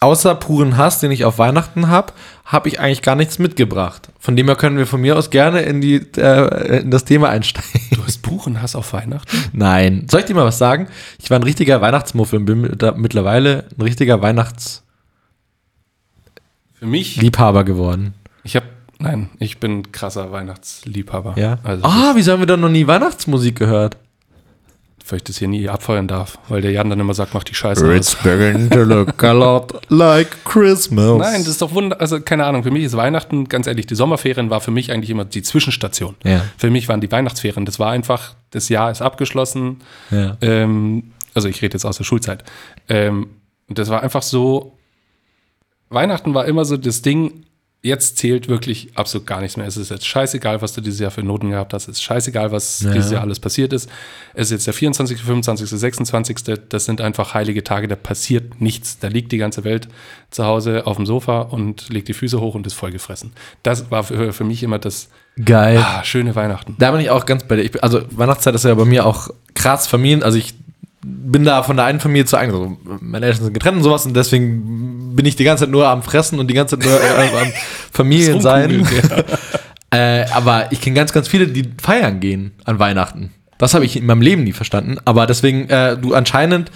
außer 0.00 0.34
puren 0.34 0.76
Hass, 0.76 1.00
den 1.00 1.10
ich 1.10 1.24
auf 1.24 1.38
Weihnachten 1.38 1.88
habe, 1.88 2.12
habe 2.44 2.68
ich 2.68 2.78
eigentlich 2.80 3.02
gar 3.02 3.14
nichts 3.16 3.38
mitgebracht. 3.38 4.08
Von 4.20 4.36
dem 4.36 4.46
her 4.46 4.56
können 4.56 4.76
wir 4.78 4.86
von 4.86 5.00
mir 5.00 5.16
aus 5.16 5.30
gerne 5.30 5.62
in, 5.62 5.80
die, 5.80 5.96
äh, 6.16 6.80
in 6.82 6.90
das 6.90 7.04
Thema 7.04 7.28
einsteigen. 7.30 7.80
Du 7.92 8.04
hast 8.04 8.22
Buchenhass 8.22 8.76
auf 8.76 8.92
Weihnachten? 8.92 9.36
Nein. 9.52 10.06
Soll 10.10 10.20
ich 10.20 10.26
dir 10.26 10.34
mal 10.34 10.44
was 10.44 10.58
sagen? 10.58 10.86
Ich 11.20 11.30
war 11.30 11.38
ein 11.38 11.42
richtiger 11.42 11.80
Weihnachtsmuffel 11.80 12.38
und 12.38 12.44
bin 12.44 12.60
mit- 12.60 12.82
da- 12.82 12.92
mittlerweile 12.92 13.64
ein 13.76 13.82
richtiger 13.82 14.20
Weihnachtsliebhaber 14.22 14.82
Für 16.74 16.86
mich, 16.86 17.16
geworden. 17.66 18.14
ich 18.44 18.54
habe, 18.56 18.66
nein, 18.98 19.30
ich 19.38 19.58
bin 19.58 19.90
krasser 19.92 20.30
Weihnachtsliebhaber. 20.30 21.34
Ja. 21.36 21.58
Also, 21.64 21.84
ah, 21.84 22.12
wieso 22.14 22.32
haben 22.32 22.40
wir 22.40 22.46
dann 22.46 22.60
noch 22.60 22.68
nie 22.68 22.86
Weihnachtsmusik 22.86 23.56
gehört? 23.58 23.96
Weil 25.08 25.18
ich 25.18 25.24
das 25.24 25.38
hier 25.38 25.48
nie 25.48 25.68
abfeuern 25.68 26.08
darf, 26.08 26.38
weil 26.48 26.60
der 26.62 26.72
Jan 26.72 26.90
dann 26.90 26.98
immer 27.00 27.14
sagt, 27.14 27.32
mach 27.34 27.44
die 27.44 27.54
Scheiße 27.54 27.86
aus. 27.88 28.16
beginning 28.22 28.68
to 28.70 28.82
look 28.82 29.22
a 29.22 29.32
lot 29.32 29.80
like 29.88 30.44
Christmas. 30.44 31.18
Nein, 31.18 31.38
das 31.40 31.48
ist 31.48 31.62
doch 31.62 31.72
wunder, 31.74 32.00
also 32.00 32.20
keine 32.20 32.44
Ahnung, 32.44 32.62
für 32.64 32.70
mich 32.70 32.84
ist 32.84 32.96
Weihnachten, 32.96 33.48
ganz 33.48 33.66
ehrlich, 33.66 33.86
die 33.86 33.94
Sommerferien 33.94 34.50
war 34.50 34.60
für 34.60 34.70
mich 34.70 34.90
eigentlich 34.90 35.10
immer 35.10 35.24
die 35.24 35.42
Zwischenstation. 35.42 36.16
Ja. 36.24 36.42
Für 36.58 36.70
mich 36.70 36.88
waren 36.88 37.00
die 37.00 37.10
Weihnachtsferien, 37.12 37.64
das 37.66 37.78
war 37.78 37.90
einfach, 37.92 38.34
das 38.50 38.68
Jahr 38.68 38.90
ist 38.90 39.02
abgeschlossen, 39.02 39.78
Ja. 40.10 40.36
ähm, 40.40 41.12
also 41.34 41.48
ich 41.48 41.60
rede 41.62 41.74
jetzt 41.74 41.84
aus 41.84 41.98
der 41.98 42.04
Schulzeit. 42.04 42.44
Ähm, 42.88 43.28
das 43.68 43.90
war 43.90 44.02
einfach 44.02 44.22
so, 44.22 44.72
Weihnachten 45.88 46.34
war 46.34 46.46
immer 46.46 46.64
so 46.64 46.76
das 46.76 47.02
Ding, 47.02 47.44
jetzt 47.82 48.18
zählt 48.18 48.48
wirklich 48.48 48.90
absolut 48.96 49.26
gar 49.28 49.40
nichts 49.40 49.56
mehr. 49.56 49.66
Es 49.66 49.76
ist 49.76 49.90
jetzt 49.90 50.06
scheißegal, 50.06 50.60
was 50.60 50.72
du 50.72 50.80
dieses 50.80 50.98
Jahr 50.98 51.12
für 51.12 51.22
Noten 51.22 51.50
gehabt 51.50 51.72
hast. 51.72 51.84
Es 51.84 51.98
ist 51.98 52.02
scheißegal, 52.02 52.50
was 52.50 52.80
Ja. 52.80 52.92
dieses 52.92 53.12
Jahr 53.12 53.22
alles 53.22 53.38
passiert 53.38 53.72
ist. 53.72 53.88
Es 54.34 54.48
ist 54.48 54.50
jetzt 54.52 54.66
der 54.66 54.74
24., 54.74 55.20
25., 55.20 55.68
26. 55.70 56.36
Das 56.68 56.84
sind 56.84 57.00
einfach 57.00 57.34
heilige 57.34 57.62
Tage, 57.62 57.86
da 57.86 57.94
passiert 57.94 58.60
nichts. 58.60 58.98
Da 58.98 59.06
liegt 59.08 59.30
die 59.30 59.38
ganze 59.38 59.62
Welt 59.62 59.86
zu 60.30 60.44
Hause 60.44 60.86
auf 60.86 60.96
dem 60.96 61.06
Sofa 61.06 61.42
und 61.42 61.88
legt 61.88 62.08
die 62.08 62.14
Füße 62.14 62.40
hoch 62.40 62.54
und 62.56 62.66
ist 62.66 62.74
vollgefressen. 62.74 63.32
Das 63.62 63.90
war 63.90 64.02
für, 64.02 64.32
für 64.32 64.44
mich 64.44 64.62
immer 64.64 64.78
das 64.80 65.08
Geil. 65.44 65.78
ah, 65.78 66.02
schöne 66.02 66.34
Weihnachten. 66.34 66.74
Da 66.78 66.90
bin 66.90 67.00
ich 67.00 67.10
auch 67.10 67.24
ganz 67.26 67.44
bei 67.44 67.56
dir. 67.56 67.70
Bin, 67.70 67.82
also 67.82 68.00
Weihnachtszeit 68.10 68.54
ist 68.54 68.64
ja 68.64 68.74
bei 68.74 68.84
mir 68.86 69.06
auch 69.06 69.28
krass 69.54 69.86
Familien. 69.86 70.22
Also 70.22 70.38
ich 70.38 70.54
bin 71.06 71.44
da 71.44 71.62
von 71.62 71.76
der 71.76 71.86
einen 71.86 72.00
Familie 72.00 72.24
zur 72.24 72.40
anderen. 72.40 72.78
Also 72.84 72.98
meine 73.00 73.26
Eltern 73.26 73.44
sind 73.44 73.54
getrennt 73.54 73.76
und 73.78 73.84
sowas 73.84 74.04
und 74.06 74.16
deswegen 74.16 75.14
bin 75.14 75.24
ich 75.24 75.36
die 75.36 75.44
ganze 75.44 75.64
Zeit 75.64 75.70
nur 75.70 75.86
am 75.86 76.02
Fressen 76.02 76.38
und 76.38 76.48
die 76.48 76.54
ganze 76.54 76.78
Zeit 76.78 76.88
nur 76.88 77.00
äh, 77.00 77.42
am 77.42 77.52
Familien 77.92 78.40
sein. 78.40 78.70
Rumkugeln, 78.70 79.02
ja. 79.92 80.22
Äh, 80.22 80.26
aber 80.32 80.72
ich 80.72 80.80
kenne 80.80 80.96
ganz, 80.96 81.12
ganz 81.12 81.28
viele, 81.28 81.46
die 81.46 81.70
feiern 81.80 82.20
gehen 82.20 82.52
an 82.64 82.78
Weihnachten. 82.78 83.32
Das 83.58 83.72
habe 83.72 83.84
ich 83.84 83.96
in 83.96 84.04
meinem 84.04 84.20
Leben 84.20 84.44
nie 84.44 84.52
verstanden. 84.52 84.98
Aber 85.04 85.26
deswegen, 85.26 85.68
äh, 85.70 85.96
du 85.96 86.14
anscheinend 86.14 86.70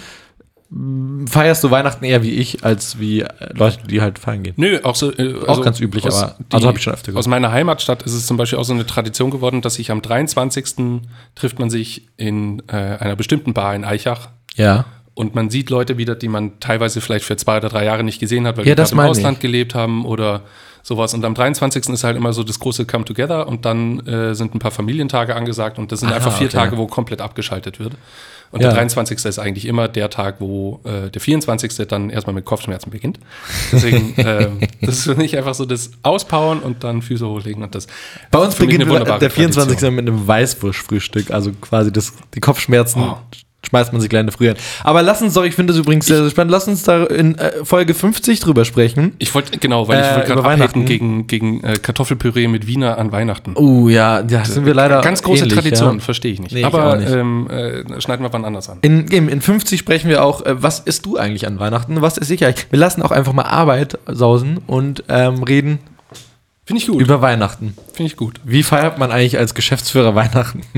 feierst 1.29 1.63
du 1.63 1.71
Weihnachten 1.71 2.05
eher 2.05 2.23
wie 2.23 2.31
ich, 2.31 2.63
als 2.63 2.97
wie 2.99 3.21
äh, 3.21 3.27
Leute, 3.53 3.79
die 3.87 4.01
halt 4.01 4.19
feiern 4.19 4.43
gehen. 4.43 4.53
Nö, 4.57 4.79
auch 4.83 4.95
so. 4.95 5.11
Äh, 5.11 5.35
Auch 5.47 5.61
ganz 5.61 5.79
üblich, 5.81 6.05
aber- 6.05 6.37
also 6.51 6.67
hab 6.67 6.77
ich 6.77 6.83
schon 6.83 6.93
öfter 6.93 7.07
gehört. 7.11 7.19
Aus 7.19 7.27
meiner 7.27 7.51
Heimatstadt 7.51 8.03
ist 8.03 8.13
es 8.13 8.25
zum 8.25 8.37
Beispiel 8.37 8.57
auch 8.57 8.63
so 8.63 8.73
eine 8.73 8.85
Tradition 8.85 9.31
geworden, 9.31 9.61
dass 9.61 9.75
sich 9.75 9.91
am 9.91 10.01
23. 10.01 11.01
trifft 11.35 11.59
man 11.59 11.69
sich 11.69 12.07
in 12.15 12.63
äh, 12.67 12.75
einer 12.75 13.15
bestimmten 13.17 13.53
Bar 13.53 13.75
in 13.75 13.83
Eichach 13.83 14.29
Ja. 14.55 14.85
und 15.13 15.35
man 15.35 15.49
sieht 15.49 15.69
Leute 15.69 15.97
wieder, 15.97 16.15
die 16.15 16.29
man 16.29 16.59
teilweise 16.61 17.01
vielleicht 17.01 17.25
für 17.25 17.35
zwei 17.35 17.57
oder 17.57 17.67
drei 17.69 17.83
Jahre 17.83 18.03
nicht 18.05 18.19
gesehen 18.19 18.47
hat, 18.47 18.55
weil 18.57 18.65
Ja, 18.65 18.75
die 18.75 18.81
gerade 18.81 18.91
im 18.93 18.99
Ausland 19.01 19.37
ich. 19.37 19.41
gelebt 19.41 19.75
haben 19.75 20.05
oder 20.05 20.41
sowas. 20.83 21.13
Und 21.13 21.23
am 21.25 21.35
23. 21.35 21.89
ist 21.89 22.03
halt 22.05 22.15
immer 22.15 22.31
so 22.33 22.43
das 22.43 22.59
große 22.59 22.85
Come 22.85 23.03
Together 23.05 23.47
und 23.47 23.65
dann 23.65 23.99
äh, 24.07 24.33
sind 24.35 24.55
ein 24.55 24.59
paar 24.59 24.71
Familientage 24.71 25.35
angesagt 25.35 25.77
und 25.77 25.91
das 25.91 25.99
sind 25.99 26.09
Aha, 26.09 26.15
einfach 26.15 26.37
vier 26.37 26.47
okay. 26.47 26.55
Tage, 26.57 26.77
wo 26.77 26.87
komplett 26.87 27.19
abgeschaltet 27.21 27.79
wird. 27.79 27.93
Und 28.51 28.61
Ja. 28.61 28.67
der 28.67 28.75
23. 28.77 29.25
ist 29.25 29.39
eigentlich 29.39 29.65
immer 29.65 29.87
der 29.87 30.09
Tag, 30.09 30.35
wo 30.39 30.81
äh, 30.83 31.09
der 31.09 31.21
24. 31.21 31.87
dann 31.87 32.09
erstmal 32.09 32.33
mit 32.33 32.45
Kopfschmerzen 32.45 32.89
beginnt. 32.91 33.19
Deswegen, 33.71 34.13
ähm, 34.17 34.59
das 34.81 34.97
ist 34.97 35.03
für 35.05 35.15
mich 35.15 35.37
einfach 35.37 35.53
so 35.53 35.65
das 35.65 35.91
Auspowern 36.03 36.59
und 36.59 36.83
dann 36.83 37.01
Füße 37.01 37.25
hochlegen 37.27 37.63
und 37.63 37.73
das. 37.75 37.87
Bei 38.29 38.39
uns 38.39 38.55
beginnt 38.55 38.81
der 38.81 39.29
24. 39.29 39.53
Tradition. 39.53 39.95
mit 39.95 40.07
einem 40.07 40.27
Weißwurstfrühstück, 40.27 41.31
also 41.31 41.51
quasi 41.61 41.91
das, 41.91 42.13
die 42.35 42.39
Kopfschmerzen 42.39 43.01
Oh. 43.01 43.17
Schmeißt 43.71 43.91
man 43.93 44.01
sich 44.01 44.09
gleich 44.09 44.19
in 44.21 44.27
die 44.27 44.33
Früh 44.33 44.49
an. 44.49 44.55
Aber 44.83 45.01
lass 45.01 45.21
uns 45.21 45.33
doch, 45.33 45.43
ich 45.45 45.55
finde 45.55 45.71
das 45.73 45.79
übrigens 45.79 46.05
sehr, 46.05 46.17
sehr 46.21 46.29
spannend, 46.29 46.51
lass 46.51 46.67
uns 46.67 46.83
da 46.83 47.05
in 47.05 47.37
äh, 47.37 47.63
Folge 47.65 47.93
50 47.93 48.39
drüber 48.41 48.65
sprechen. 48.65 49.13
Ich 49.17 49.33
wollte, 49.33 49.57
genau, 49.57 49.87
weil 49.87 50.01
ich 50.01 50.05
Äh, 50.05 50.15
wollte 50.17 50.33
über 50.33 50.41
gerade 50.43 50.59
Weihnachten. 50.59 50.85
gegen, 50.85 51.25
gegen 51.27 51.63
äh, 51.63 51.73
Kartoffelpüree 51.81 52.47
mit 52.49 52.67
Wiener 52.67 52.97
an 52.97 53.11
Weihnachten. 53.11 53.53
Oh 53.55 53.87
ja, 53.89 54.21
ja, 54.27 54.43
sind 54.45 54.65
wir 54.65 54.73
leider 54.73 55.01
Ganz 55.01 55.23
große 55.23 55.43
ähnlich, 55.43 55.53
Tradition, 55.55 55.95
Ja. 55.95 55.99
verstehe 56.03 56.33
ich 56.33 56.39
nicht. 56.41 56.51
Nee, 56.51 56.59
ich 56.59 56.65
Aber 56.65 56.85
auch 56.91 56.97
nicht. 56.97 57.09
Ähm, 57.09 57.47
äh, 57.49 58.01
schneiden 58.01 58.23
wir 58.25 58.33
wann 58.33 58.43
anders 58.45 58.69
an. 58.69 58.79
In, 58.81 59.07
in, 59.07 59.29
in 59.29 59.41
50 59.41 59.79
sprechen 59.79 60.09
wir 60.09 60.23
auch, 60.23 60.45
äh, 60.45 60.61
was 60.61 60.79
isst 60.81 61.05
du 61.05 61.17
eigentlich 61.17 61.47
an 61.47 61.59
Weihnachten? 61.59 62.01
Was 62.01 62.17
ist 62.17 62.29
ich 62.29 62.43
eigentlich? 62.45 62.67
Wir 62.71 62.79
lassen 62.79 63.01
auch 63.01 63.11
einfach 63.11 63.33
mal 63.33 63.43
Arbeit 63.45 63.97
sausen 64.07 64.59
und 64.67 65.03
ähm, 65.07 65.43
reden 65.43 65.79
Finde 66.65 66.81
ich 66.81 66.87
gut. 66.87 67.01
über 67.01 67.21
Weihnachten. 67.21 67.73
Finde 67.93 68.11
ich 68.11 68.17
gut. 68.17 68.39
Wie 68.43 68.63
feiert 68.63 68.97
man 68.97 69.11
eigentlich 69.11 69.37
als 69.37 69.55
Geschäftsführer 69.55 70.13
Weihnachten? 70.15 70.61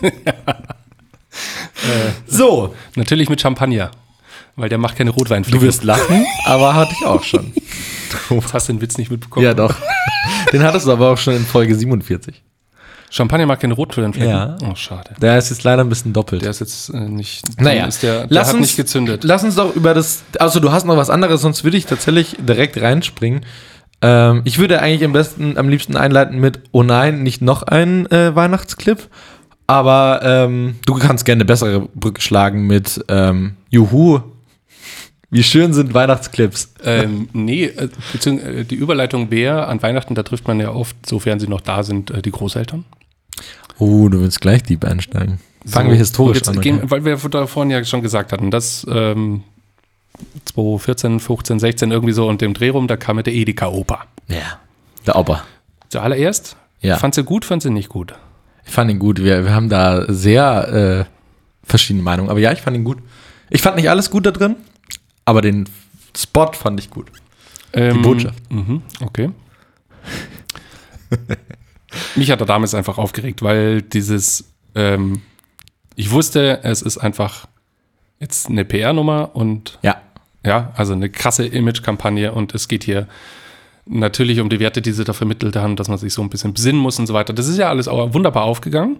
so, 2.26 2.74
Natürlich 2.94 3.28
mit 3.28 3.40
Champagner, 3.40 3.90
weil 4.56 4.68
der 4.68 4.78
macht 4.78 4.96
keine 4.96 5.10
du 5.10 5.16
Rotweinfliegen. 5.18 5.60
wirst 5.62 5.84
lachen, 5.84 6.26
aber 6.46 6.74
hatte 6.74 6.94
ich 6.98 7.06
auch 7.06 7.22
schon. 7.22 7.52
Jetzt 8.30 8.52
hast 8.54 8.68
du 8.68 8.72
den 8.72 8.80
Witz 8.80 8.98
nicht 8.98 9.10
mitbekommen. 9.10 9.44
Ja, 9.44 9.54
doch. 9.54 9.74
Den 10.52 10.62
hattest 10.62 10.86
du 10.86 10.92
aber 10.92 11.10
auch 11.10 11.18
schon 11.18 11.36
in 11.36 11.44
Folge 11.44 11.74
47. 11.74 12.42
Champagner 13.10 13.46
mag 13.46 13.60
keine 13.60 13.74
Rotweinflecken. 13.74 14.30
Ja. 14.30 14.56
Oh, 14.62 14.74
schade. 14.74 15.10
Der 15.20 15.38
ist 15.38 15.50
jetzt 15.50 15.62
leider 15.62 15.82
ein 15.84 15.88
bisschen 15.88 16.12
doppelt. 16.12 16.42
Der 16.42 16.50
ist 16.50 16.60
jetzt 16.60 16.90
äh, 16.90 16.98
nicht. 16.98 17.60
Naja, 17.60 17.86
ist 17.86 18.02
der, 18.02 18.20
der 18.20 18.26
lass 18.30 18.48
hat 18.48 18.54
uns, 18.54 18.66
nicht 18.66 18.76
gezündet. 18.76 19.22
Lass 19.24 19.44
uns 19.44 19.54
doch 19.54 19.74
über 19.74 19.94
das. 19.94 20.24
Also, 20.38 20.60
du 20.60 20.72
hast 20.72 20.84
noch 20.84 20.96
was 20.96 21.08
anderes, 21.08 21.40
sonst 21.40 21.62
würde 21.64 21.76
ich 21.76 21.86
tatsächlich 21.86 22.36
direkt 22.38 22.80
reinspringen. 22.80 23.46
Ähm, 24.02 24.42
ich 24.44 24.58
würde 24.58 24.80
eigentlich 24.82 25.04
am 25.04 25.12
besten, 25.12 25.56
am 25.56 25.68
liebsten 25.68 25.96
einleiten 25.96 26.38
mit: 26.38 26.60
Oh 26.72 26.82
nein, 26.82 27.22
nicht 27.22 27.42
noch 27.42 27.62
ein 27.62 28.10
äh, 28.10 28.34
Weihnachtsclip. 28.34 29.08
Aber 29.66 30.20
ähm, 30.22 30.76
du 30.86 30.94
kannst 30.94 31.24
gerne 31.24 31.38
eine 31.40 31.44
bessere 31.46 31.80
Brücke 31.94 32.20
schlagen 32.20 32.66
mit 32.66 33.04
ähm, 33.08 33.56
Juhu. 33.70 34.20
Wie 35.30 35.42
schön 35.42 35.72
sind 35.74 35.92
Weihnachtsclips. 35.92 36.72
Ähm, 36.84 37.28
nee, 37.32 37.64
äh, 37.64 37.88
beziehungsweise 38.12 38.58
äh, 38.58 38.64
die 38.64 38.76
Überleitung 38.76 39.30
wäre, 39.32 39.66
an 39.66 39.82
Weihnachten, 39.82 40.14
da 40.14 40.22
trifft 40.22 40.46
man 40.46 40.60
ja 40.60 40.70
oft, 40.70 40.94
sofern 41.04 41.40
sie 41.40 41.48
noch 41.48 41.60
da 41.60 41.82
sind, 41.82 42.10
äh, 42.12 42.22
die 42.22 42.30
Großeltern. 42.30 42.84
Oh, 43.78 44.08
du 44.08 44.20
willst 44.20 44.40
gleich 44.40 44.62
deep 44.62 44.84
einsteigen. 44.84 45.40
Fangen 45.66 45.88
So, 45.88 45.92
wir 45.92 45.98
historisch 45.98 46.36
jetzt 46.38 46.48
an. 46.48 46.60
Gehen, 46.60 46.80
weil 46.84 47.04
wir 47.04 47.16
da 47.16 47.46
vorhin 47.48 47.70
ja 47.72 47.84
schon 47.84 48.02
gesagt 48.02 48.32
hatten, 48.32 48.52
dass 48.52 48.86
ähm, 48.88 49.42
2014, 50.46 51.18
15, 51.20 51.58
16 51.58 51.90
irgendwie 51.90 52.12
so 52.12 52.28
und 52.28 52.40
dem 52.40 52.54
Dreh 52.54 52.68
rum, 52.70 52.86
da 52.86 52.96
kam 52.96 53.16
mit 53.16 53.26
der 53.26 53.34
Edeka-Oper. 53.34 54.04
Ja. 54.28 54.58
Der 55.06 55.16
Opa. 55.16 55.42
Zuallererst, 55.88 56.56
Ja. 56.80 56.96
fand 56.96 57.14
sie 57.16 57.24
gut, 57.24 57.44
fand 57.44 57.62
sie 57.62 57.70
nicht 57.70 57.88
gut. 57.88 58.14
Ich 58.66 58.72
fand 58.72 58.90
ihn 58.90 58.98
gut. 58.98 59.22
Wir, 59.22 59.44
wir 59.44 59.54
haben 59.54 59.68
da 59.68 60.04
sehr 60.12 61.06
äh, 61.06 61.66
verschiedene 61.66 62.02
Meinungen. 62.02 62.28
Aber 62.30 62.40
ja, 62.40 62.52
ich 62.52 62.60
fand 62.60 62.76
ihn 62.76 62.84
gut. 62.84 62.98
Ich 63.48 63.62
fand 63.62 63.76
nicht 63.76 63.88
alles 63.88 64.10
gut 64.10 64.26
da 64.26 64.32
drin, 64.32 64.56
aber 65.24 65.40
den 65.40 65.68
Spot 66.16 66.52
fand 66.52 66.80
ich 66.80 66.90
gut. 66.90 67.06
Ähm, 67.72 68.02
Botschaft. 68.02 68.38
Mhm, 68.50 68.82
okay. 69.00 69.30
Mich 72.16 72.30
hat 72.30 72.40
er 72.40 72.46
damals 72.46 72.74
einfach 72.74 72.98
aufgeregt, 72.98 73.42
weil 73.42 73.82
dieses, 73.82 74.52
ähm, 74.74 75.22
ich 75.94 76.10
wusste, 76.10 76.60
es 76.64 76.82
ist 76.82 76.98
einfach 76.98 77.46
jetzt 78.18 78.48
eine 78.48 78.64
PR-Nummer 78.64 79.30
und 79.34 79.78
Ja. 79.82 80.00
ja, 80.44 80.72
also 80.76 80.92
eine 80.94 81.08
krasse 81.08 81.46
Image-Kampagne 81.46 82.32
und 82.32 82.54
es 82.54 82.66
geht 82.68 82.82
hier 82.84 83.06
natürlich 83.86 84.40
um 84.40 84.48
die 84.48 84.60
Werte, 84.60 84.82
die 84.82 84.92
sie 84.92 85.04
da 85.04 85.12
vermittelt 85.12 85.56
haben, 85.56 85.76
dass 85.76 85.88
man 85.88 85.98
sich 85.98 86.12
so 86.12 86.22
ein 86.22 86.28
bisschen 86.30 86.52
besinnen 86.52 86.80
muss 86.80 86.98
und 86.98 87.06
so 87.06 87.14
weiter. 87.14 87.32
Das 87.32 87.46
ist 87.48 87.56
ja 87.58 87.68
alles 87.68 87.88
auch 87.88 88.12
wunderbar 88.14 88.44
aufgegangen 88.44 88.96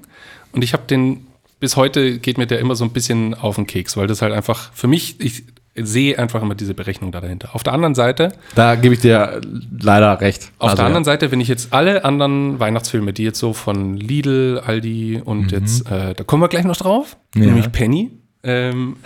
und 0.52 0.62
ich 0.64 0.72
habe 0.72 0.84
den, 0.88 1.26
bis 1.60 1.76
heute 1.76 2.18
geht 2.18 2.38
mir 2.38 2.46
der 2.46 2.60
immer 2.60 2.74
so 2.76 2.84
ein 2.84 2.90
bisschen 2.92 3.34
auf 3.34 3.56
den 3.56 3.66
Keks, 3.66 3.96
weil 3.96 4.06
das 4.06 4.22
halt 4.22 4.32
einfach, 4.32 4.72
für 4.72 4.86
mich, 4.88 5.20
ich 5.20 5.44
sehe 5.78 6.18
einfach 6.18 6.40
immer 6.40 6.54
diese 6.54 6.72
Berechnung 6.72 7.12
da 7.12 7.20
dahinter. 7.20 7.50
Auf 7.54 7.62
der 7.62 7.74
anderen 7.74 7.94
Seite, 7.94 8.32
Da 8.54 8.76
gebe 8.76 8.94
ich 8.94 9.00
dir 9.00 9.42
leider 9.78 10.18
recht. 10.22 10.50
auf 10.58 10.70
Also, 10.70 10.76
der 10.76 10.86
anderen 10.86 11.02
ja. 11.04 11.12
Seite, 11.12 11.30
wenn 11.32 11.40
ich 11.40 11.48
jetzt 11.48 11.72
alle 11.74 12.02
anderen 12.04 12.58
Weihnachtsfilme, 12.58 13.12
die 13.12 13.24
jetzt 13.24 13.38
so 13.38 13.52
von 13.52 13.94
Lidl, 13.98 14.62
Aldi 14.64 15.20
und 15.22 15.52
jetzt, 15.52 15.90
äh, 15.90 16.14
da 16.14 16.24
kommen 16.24 16.42
wir 16.42 16.48
gleich 16.48 16.64
noch 16.64 16.76
drauf, 16.78 17.16
Mhm. 17.34 17.42
Ja. 17.42 17.46
nämlich 17.48 17.72
Penny. 17.72 18.10
Ähm, 18.42 18.96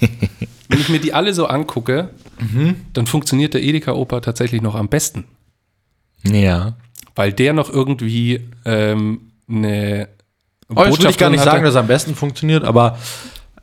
wenn 0.68 0.80
ich 0.80 0.88
mir 0.88 1.00
die 1.00 1.12
alle 1.14 1.32
so 1.34 1.46
angucke, 1.46 2.10
Mhm. 2.40 2.76
dann 2.92 3.06
funktioniert 3.06 3.54
der 3.54 3.62
Edeka-Oper 3.62 4.20
tatsächlich 4.22 4.62
noch 4.62 4.74
am 4.74 4.88
besten, 4.88 5.24
Ja. 6.24 6.74
weil 7.14 7.32
der 7.32 7.52
noch 7.52 7.70
irgendwie 7.72 8.40
ähm, 8.64 9.20
eine 9.48 10.08
Oh, 10.74 10.84
jetzt 10.84 11.02
will 11.02 11.10
ich 11.10 11.16
gar 11.18 11.30
nicht 11.30 11.40
hatte. 11.40 11.50
sagen, 11.50 11.64
dass 11.64 11.74
er 11.74 11.80
am 11.80 11.86
besten 11.86 12.14
funktioniert, 12.14 12.64
aber 12.64 12.98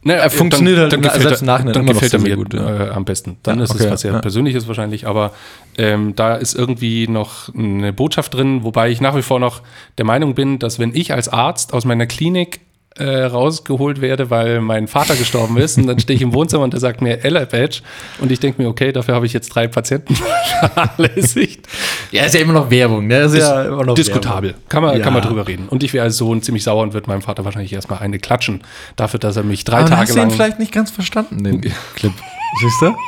Ne, 0.07 0.13
Er 0.13 0.29
funktioniert 0.29 0.77
halt 0.77 1.01
gefällt 1.01 1.19
selbst 1.23 1.41
im 1.41 1.47
er- 1.47 1.51
Nachhinein 1.53 1.73
dann 1.73 1.81
immer 1.83 1.93
gefällt 1.93 2.13
er 2.13 2.19
mir 2.19 2.35
gut, 2.35 2.53
ja. 2.53 2.85
äh, 2.85 2.89
am 2.91 3.05
besten. 3.05 3.37
Dann 3.41 3.57
Ja, 3.57 3.63
ist 3.63 3.71
okay, 3.71 3.85
es 3.85 3.89
was 3.91 4.01
sehr 4.01 4.13
ja. 4.13 4.19
Persönliches 4.19 4.67
wahrscheinlich, 4.67 5.07
aber 5.07 5.33
ähm, 5.79 6.15
da 6.15 6.35
ist 6.35 6.53
irgendwie 6.53 7.07
noch 7.07 7.51
eine 7.55 7.91
Botschaft 7.91 8.35
drin, 8.35 8.63
wobei 8.63 8.91
ich 8.91 9.01
nach 9.01 9.15
wie 9.15 9.23
vor 9.23 9.39
noch 9.39 9.63
der 9.97 10.05
Meinung 10.05 10.35
bin, 10.35 10.59
dass 10.59 10.77
wenn 10.77 10.93
ich 10.95 11.11
als 11.11 11.27
Arzt 11.29 11.73
aus 11.73 11.85
meiner 11.85 12.05
Klinik 12.05 12.59
äh, 12.97 13.23
rausgeholt 13.25 13.99
werde, 13.99 14.29
weil 14.29 14.61
mein 14.61 14.87
Vater 14.87 15.15
gestorben 15.15 15.57
ist 15.57 15.77
und 15.77 15.85
dann 15.87 15.99
stehe 15.99 16.15
ich 16.15 16.21
im 16.21 16.33
Wohnzimmer 16.33 16.63
und 16.63 16.71
der 16.71 16.79
sagt 16.79 17.01
mir 17.01 17.23
Ella 17.25 17.43
Badge 17.45 17.81
und 18.19 18.31
ich 18.31 18.39
denke 18.39 18.61
mir, 18.61 18.69
okay, 18.69 18.91
dafür 18.93 19.15
habe 19.15 19.25
ich 19.25 19.33
jetzt 19.33 19.49
drei 19.49 19.67
Patienten 19.67 20.15
vernachlässigt. 20.59 21.67
ja, 22.11 22.23
ist 22.23 22.33
ja 22.35 22.39
immer 22.41 22.53
noch 22.53 22.69
Werbung, 22.69 23.07
ne? 23.07 23.19
Ist, 23.19 23.35
ja 23.35 23.63
immer 23.65 23.83
noch 23.83 23.95
Diskutabel. 23.95 24.55
Kann 24.69 24.81
man, 24.83 24.97
Ja. 24.97 25.03
kann 25.03 25.13
man 25.13 25.21
drüber 25.21 25.45
reden. 25.47 25.67
Und 25.67 25.83
ich 25.83 25.93
wäre 25.93 26.05
als 26.05 26.17
Sohn 26.17 26.41
ziemlich 26.41 26.63
sauer 26.63 26.83
und 26.83 26.93
würde 26.93 27.07
meinem 27.09 27.21
Vater 27.21 27.43
wahrscheinlich 27.43 27.73
erstmal 27.73 27.99
eine 27.99 28.17
klatschen, 28.19 28.61
dafür, 28.95 29.19
dass 29.19 29.35
er 29.35 29.43
mich 29.43 29.63
drei 29.65 29.79
Aber 29.79 29.89
Tage 29.89 30.01
hast 30.01 30.09
du 30.11 30.13
ihn 30.15 30.19
lang. 30.19 30.31
vielleicht 30.31 30.59
nicht 30.59 30.71
ganz 30.71 30.89
verstanden, 30.91 31.43
den 31.43 31.61
Clip. 31.61 32.13
Siehst 32.61 32.81
du? 32.81 32.95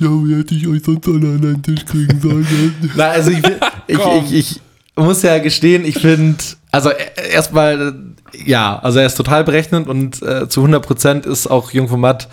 Ja, 0.00 0.08
wie 0.08 0.34
hätte 0.36 0.54
ich 0.56 0.66
euch 0.66 0.82
sonst 0.84 1.06
alle 1.06 1.16
an 1.28 1.36
einen 1.40 1.62
Tisch 1.62 1.84
kriegen 1.86 2.20
sollen? 2.20 2.74
Na, 2.96 3.10
also 3.10 3.30
ich, 3.30 3.42
will- 3.44 3.60
ich, 3.86 3.98
ich, 4.32 4.32
ich 4.56 4.60
muss 4.96 5.22
ja 5.22 5.38
gestehen, 5.38 5.84
ich 5.84 5.98
finde, 6.00 6.36
also 6.74 6.90
äh, 6.90 7.30
erstmal, 7.32 7.94
äh, 8.34 8.38
ja, 8.50 8.78
also 8.78 8.98
er 8.98 9.06
ist 9.06 9.14
total 9.16 9.44
berechnend 9.44 9.88
und 9.88 10.20
äh, 10.22 10.48
zu 10.48 10.60
100 10.60 10.84
Prozent 10.84 11.26
ist 11.26 11.46
auch 11.46 11.70
Jung 11.72 11.88
von 11.88 12.00
Matt 12.00 12.28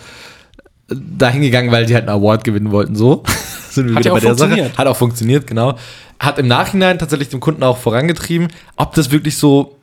äh, 0.90 0.94
dahin 0.96 1.42
gegangen, 1.42 1.70
weil 1.72 1.86
die 1.86 1.94
halt 1.94 2.08
einen 2.08 2.16
Award 2.18 2.44
gewinnen 2.44 2.70
wollten, 2.72 2.94
so. 2.96 3.22
Sind 3.70 3.88
wir 3.88 3.94
Hat 3.94 4.04
wieder 4.04 4.14
bei 4.14 4.20
der 4.20 4.34
Sache. 4.34 4.48
funktioniert. 4.48 4.78
Hat 4.78 4.86
auch 4.86 4.96
funktioniert, 4.96 5.46
genau. 5.46 5.76
Hat 6.20 6.38
im 6.38 6.46
Nachhinein 6.46 6.98
tatsächlich 6.98 7.30
dem 7.30 7.40
Kunden 7.40 7.62
auch 7.62 7.78
vorangetrieben. 7.78 8.48
Ob 8.76 8.94
das 8.94 9.10
wirklich 9.10 9.36
so 9.38 9.78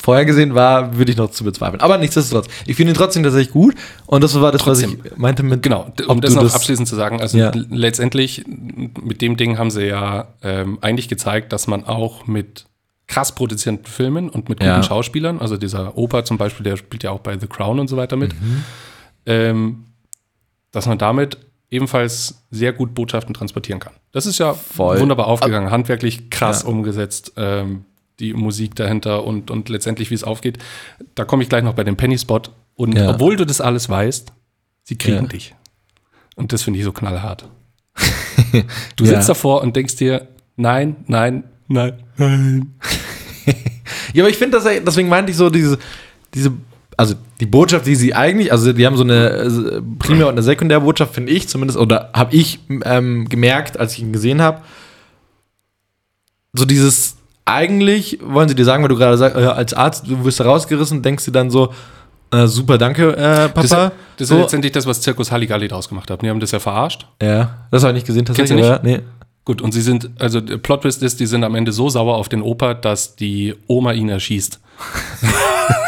vorhergesehen 0.00 0.54
war, 0.54 0.96
würde 0.96 1.10
ich 1.10 1.18
noch 1.18 1.30
zu 1.30 1.44
bezweifeln. 1.44 1.80
Aber 1.80 1.98
nichtsdestotrotz, 1.98 2.46
ich 2.66 2.76
finde 2.76 2.92
ihn 2.92 2.96
trotzdem 2.96 3.22
tatsächlich 3.24 3.52
gut 3.52 3.74
und 4.06 4.22
das 4.22 4.40
war 4.40 4.52
das, 4.52 4.60
was 4.66 4.80
Trotzdem. 4.80 5.00
ich 5.04 5.16
meinte 5.16 5.42
mit, 5.42 5.62
Genau, 5.62 5.92
um 6.06 6.20
das 6.20 6.34
noch 6.34 6.54
abschließend 6.54 6.86
zu 6.86 6.94
sagen, 6.94 7.20
also 7.20 7.36
Ja. 7.36 7.50
letztendlich 7.68 8.44
mit 8.46 9.20
dem 9.22 9.36
Ding 9.36 9.58
haben 9.58 9.70
sie 9.72 9.86
ja 9.86 10.28
ähm, 10.42 10.78
eigentlich 10.82 11.08
gezeigt, 11.08 11.52
dass 11.52 11.66
man 11.66 11.84
auch 11.84 12.26
mit 12.28 12.66
krass 13.08 13.34
produzierten 13.34 13.84
Filmen 13.86 14.28
und 14.28 14.48
mit 14.48 14.60
guten 14.60 14.68
Ja. 14.70 14.82
Schauspielern, 14.82 15.40
also 15.40 15.56
dieser 15.56 15.96
Opa 15.98 16.24
zum 16.24 16.38
Beispiel, 16.38 16.62
der 16.64 16.76
spielt 16.76 17.02
ja 17.02 17.10
auch 17.10 17.20
bei 17.20 17.36
The 17.38 17.46
Crown 17.48 17.80
und 17.80 17.88
so 17.88 17.96
weiter 17.96 18.16
mit, 18.16 18.32
Mhm. 18.40 18.64
ähm, 19.26 19.84
dass 20.70 20.86
man 20.86 20.98
damit 20.98 21.38
ebenfalls 21.70 22.44
sehr 22.50 22.72
gut 22.72 22.94
Botschaften 22.94 23.34
transportieren 23.34 23.80
kann. 23.80 23.92
Das 24.12 24.26
ist 24.26 24.38
ja 24.38 24.54
Voll. 24.54 25.00
wunderbar 25.00 25.26
aufgegangen, 25.26 25.70
handwerklich 25.70 26.30
krass 26.30 26.62
Ja. 26.62 26.68
umgesetzt, 26.68 27.32
ähm, 27.36 27.84
die 28.20 28.34
Musik 28.34 28.74
dahinter 28.74 29.24
und, 29.24 29.50
und 29.50 29.68
letztendlich, 29.68 30.10
wie 30.10 30.14
es 30.14 30.24
aufgeht. 30.24 30.58
Da 31.14 31.24
komme 31.24 31.42
ich 31.42 31.48
gleich 31.48 31.62
noch 31.62 31.74
bei 31.74 31.84
dem 31.84 31.96
Penny-Spot. 31.96 32.42
Und 32.74 32.96
Ja. 32.96 33.10
obwohl 33.10 33.36
du 33.36 33.44
das 33.46 33.60
alles 33.60 33.88
weißt, 33.88 34.32
sie 34.84 34.96
kriegen 34.98 35.28
dich. 35.28 35.54
Und 36.36 36.52
das 36.52 36.62
finde 36.62 36.78
ich 36.78 36.84
so 36.84 36.92
knallhart. 36.92 37.48
Du 38.96 39.04
sitzt 39.04 39.28
davor 39.28 39.62
und 39.62 39.76
denkst 39.76 39.96
dir, 39.96 40.28
nein, 40.56 40.96
nein, 41.06 41.44
nein, 41.68 41.92
nein. 42.16 42.74
Ja, 44.12 44.22
aber 44.22 44.30
ich 44.30 44.36
finde, 44.36 44.58
das, 44.58 44.64
deswegen 44.84 45.08
meinte 45.08 45.30
ich 45.30 45.36
so, 45.36 45.50
diese, 45.50 45.78
diese, 46.34 46.52
also 46.96 47.14
die 47.40 47.46
Botschaft, 47.46 47.86
die 47.86 47.94
sie 47.94 48.14
eigentlich, 48.14 48.52
also 48.52 48.72
die 48.72 48.86
haben 48.86 48.96
so 48.96 49.04
eine 49.04 49.28
äh, 49.28 49.80
Primär- 49.98 50.26
und 50.26 50.32
eine 50.32 50.42
Sekundärbotschaft, 50.42 51.14
finde 51.14 51.32
ich 51.32 51.48
zumindest, 51.48 51.78
oder 51.78 52.10
habe 52.14 52.34
ich 52.34 52.60
ähm, 52.84 53.28
gemerkt, 53.28 53.78
als 53.78 53.94
ich 53.94 54.00
ihn 54.00 54.12
gesehen 54.12 54.42
habe, 54.42 54.62
so 56.52 56.64
dieses, 56.64 57.16
eigentlich 57.44 58.18
wollen 58.22 58.48
sie 58.48 58.54
dir 58.54 58.64
sagen, 58.64 58.82
weil 58.82 58.88
du 58.88 58.96
gerade 58.96 59.16
sagst, 59.16 59.36
äh, 59.36 59.44
als 59.44 59.74
Arzt, 59.74 60.06
du 60.06 60.24
wirst 60.24 60.40
da 60.40 60.44
rausgerissen, 60.44 61.02
denkst 61.02 61.24
du 61.26 61.30
dann 61.30 61.50
so, 61.50 61.72
äh, 62.30 62.46
super, 62.46 62.76
danke, 62.76 63.16
äh, 63.16 63.48
Papa. 63.48 63.62
Das, 63.62 63.70
das 63.70 63.92
ist 64.18 64.28
so, 64.28 64.38
letztendlich 64.38 64.72
das, 64.72 64.86
was 64.86 65.00
Zirkus 65.00 65.30
Halligalli 65.32 65.68
draus 65.68 65.88
gemacht 65.88 66.10
hat. 66.10 66.20
Die 66.22 66.28
haben 66.28 66.40
das 66.40 66.50
ja 66.50 66.58
verarscht. 66.58 67.06
ja, 67.22 67.66
das 67.70 67.82
habe 67.82 67.92
ich 67.92 67.94
nicht 67.94 68.06
gesehen 68.06 68.24
Kennst 68.24 68.50
du 68.50 68.56
tatsächlich. 68.56 68.82
nicht? 68.82 69.02
nee. 69.02 69.17
Gut, 69.48 69.62
und 69.62 69.72
sie 69.72 69.80
sind, 69.80 70.10
also 70.18 70.42
der 70.42 70.58
Plot 70.58 70.82
Twist 70.82 71.02
ist, 71.02 71.20
die 71.20 71.24
sind 71.24 71.42
am 71.42 71.54
Ende 71.54 71.72
so 71.72 71.88
sauer 71.88 72.16
auf 72.16 72.28
den 72.28 72.42
Opa, 72.42 72.74
dass 72.74 73.16
die 73.16 73.54
Oma 73.66 73.92
ihn 73.92 74.10
erschießt. 74.10 74.60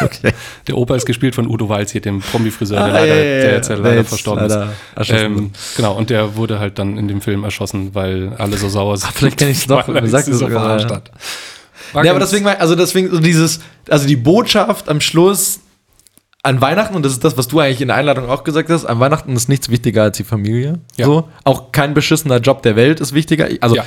Okay. 0.03 0.33
Der 0.67 0.79
Opa 0.79 0.97
ist 0.97 1.05
gespielt 1.05 1.35
von 1.35 1.47
Udo 1.47 1.69
Walz 1.69 1.91
hier, 1.93 2.01
dem 2.01 2.21
Promi-Friseur, 2.21 2.79
der, 2.79 2.87
Ah, 2.87 2.89
leider, 2.89 3.07
ja, 3.07 3.15
ja, 3.15 3.23
ja, 3.23 3.43
der 3.43 3.53
jetzt 3.53 3.69
ja 3.69 3.75
der 3.77 3.85
leider 3.85 3.97
jetzt 3.99 4.09
verstorben 4.09 4.49
leider 4.49 4.73
ist. 4.99 5.11
Ähm, 5.11 5.51
genau, 5.77 5.95
und 5.95 6.09
der 6.09 6.37
wurde 6.37 6.59
halt 6.59 6.79
dann 6.79 6.97
in 6.97 7.07
dem 7.07 7.21
Film 7.21 7.45
erschossen, 7.45 7.95
weil 7.95 8.33
alle 8.39 8.57
so 8.57 8.69
sauer 8.71 8.97
sind. 8.97 9.13
vielleicht 9.13 9.37
kenn 9.37 9.51
ich's 9.51 9.67
doch, 9.67 9.87
weil 9.89 9.97
er 9.97 10.03
du 10.03 10.09
sagst 10.09 10.27
sie 10.27 10.33
es 10.33 10.39
so 10.39 10.47
sogar, 10.47 10.79
verarscht 10.79 10.91
hat. 10.91 11.11
Ja, 12.03 12.11
aber 12.11 12.21
deswegen, 12.21 12.47
also 12.47 12.75
deswegen 12.75 13.11
so 13.11 13.21
dieses, 13.21 13.61
also 13.91 14.07
die 14.07 14.17
Botschaft 14.17 14.89
am 14.89 15.03
Schluss 15.03 15.61
an 16.43 16.61
Weihnachten, 16.61 16.95
und 16.95 17.05
das 17.05 17.13
ist 17.13 17.23
das, 17.25 17.37
was 17.37 17.49
du 17.49 17.61
eigentlich 17.61 17.81
in 17.83 17.89
der 17.89 17.97
Einladung 17.97 18.29
auch 18.29 18.45
gesagt 18.45 18.71
hast, 18.71 18.87
an 18.87 18.99
Weihnachten 19.01 19.35
ist 19.37 19.49
nichts 19.49 19.69
wichtiger 19.69 20.05
als 20.05 20.17
die 20.17 20.25
Familie. 20.25 20.79
Ja. 20.97 21.07
So. 21.07 21.29
Auch 21.45 21.73
kein 21.73 21.93
beschissener 21.93 22.39
Job 22.39 22.63
der 22.63 22.77
Welt 22.77 23.01
ist 23.01 23.13
wichtiger. 23.13 23.49
Also 23.61 23.77
Ja. 23.77 23.85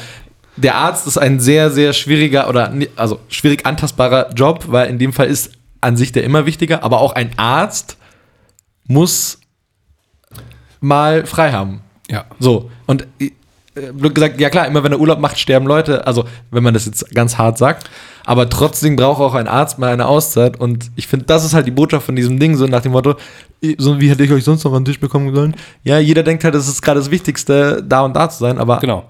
der 0.55 0.75
Arzt 0.75 1.07
ist 1.07 1.17
ein 1.17 1.39
sehr, 1.39 1.71
sehr 1.71 1.93
schwieriger 1.93 2.47
oder 2.49 2.71
also 2.95 3.19
schwierig 3.29 3.65
antastbarer 3.65 4.31
Job, 4.33 4.65
weil 4.67 4.89
in 4.89 4.99
dem 4.99 5.13
Fall 5.13 5.27
ist 5.27 5.51
an 5.81 5.97
sich 5.97 6.11
der 6.11 6.23
immer 6.23 6.45
wichtiger, 6.45 6.83
aber 6.83 7.01
auch 7.01 7.13
ein 7.13 7.31
Arzt 7.37 7.97
muss 8.85 9.39
mal 10.79 11.25
frei 11.25 11.51
haben. 11.51 11.81
Ja. 12.09 12.25
So, 12.39 12.69
und 12.85 13.07
blöd 13.73 14.15
gesagt, 14.15 14.39
ja 14.39 14.49
klar, 14.49 14.67
immer 14.67 14.83
wenn 14.83 14.91
er 14.91 14.99
Urlaub 14.99 15.19
macht, 15.19 15.39
sterben 15.39 15.65
Leute, 15.65 16.05
also 16.05 16.25
wenn 16.51 16.63
man 16.63 16.73
das 16.73 16.85
jetzt 16.85 17.13
ganz 17.13 17.37
hart 17.37 17.57
sagt, 17.57 17.89
aber 18.25 18.49
trotzdem 18.49 18.95
braucht 18.95 19.19
auch 19.21 19.33
ein 19.33 19.47
Arzt 19.47 19.79
mal 19.79 19.91
eine 19.91 20.07
Auszeit 20.07 20.59
und 20.59 20.91
ich 20.95 21.07
finde, 21.07 21.25
das 21.25 21.43
ist 21.43 21.53
halt 21.53 21.65
die 21.67 21.71
Botschaft 21.71 22.05
von 22.05 22.15
diesem 22.15 22.39
Ding, 22.39 22.55
so 22.55 22.67
nach 22.67 22.81
dem 22.81 22.91
Motto, 22.91 23.15
so 23.77 23.99
wie 23.99 24.09
hätte 24.09 24.23
ich 24.23 24.31
euch 24.31 24.43
sonst 24.43 24.63
noch 24.63 24.73
an 24.73 24.79
den 24.83 24.85
Tisch 24.85 24.99
bekommen 24.99 25.33
sollen? 25.33 25.55
Ja, 25.83 25.97
jeder 25.99 26.23
denkt 26.23 26.43
halt, 26.43 26.55
es 26.55 26.67
ist 26.67 26.81
gerade 26.81 26.99
das 26.99 27.09
Wichtigste, 27.11 27.83
da 27.87 28.01
und 28.01 28.15
da 28.15 28.29
zu 28.29 28.39
sein, 28.39 28.57
aber 28.59 28.77
Genau. 28.79 29.05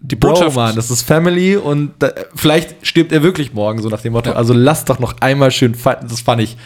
die 0.00 0.16
Bro, 0.16 0.30
Botschaft, 0.30 0.56
Mann, 0.56 0.74
das 0.76 0.90
ist 0.90 1.02
Family 1.02 1.56
und 1.56 1.92
da, 1.98 2.10
vielleicht 2.34 2.86
stirbt 2.86 3.12
er 3.12 3.22
wirklich 3.22 3.52
morgen, 3.52 3.82
so 3.82 3.88
nach 3.88 4.00
dem 4.00 4.14
Motto. 4.14 4.30
Ja. 4.30 4.36
Also 4.36 4.54
lass 4.54 4.84
doch 4.84 4.98
noch 4.98 5.14
einmal 5.20 5.50
schön 5.50 5.74
fighten. 5.74 6.08
Das 6.08 6.20
fand 6.20 6.40
ich. 6.42 6.56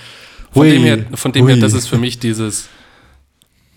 von 0.52 0.62
hui, 0.62 0.70
dem 0.70 0.82
her, 0.82 0.98
von 1.14 1.32
dem 1.32 1.46
her, 1.48 1.56
das 1.56 1.72
ist 1.72 1.88
für 1.88 1.98
mich 1.98 2.18
dieses, 2.18 2.68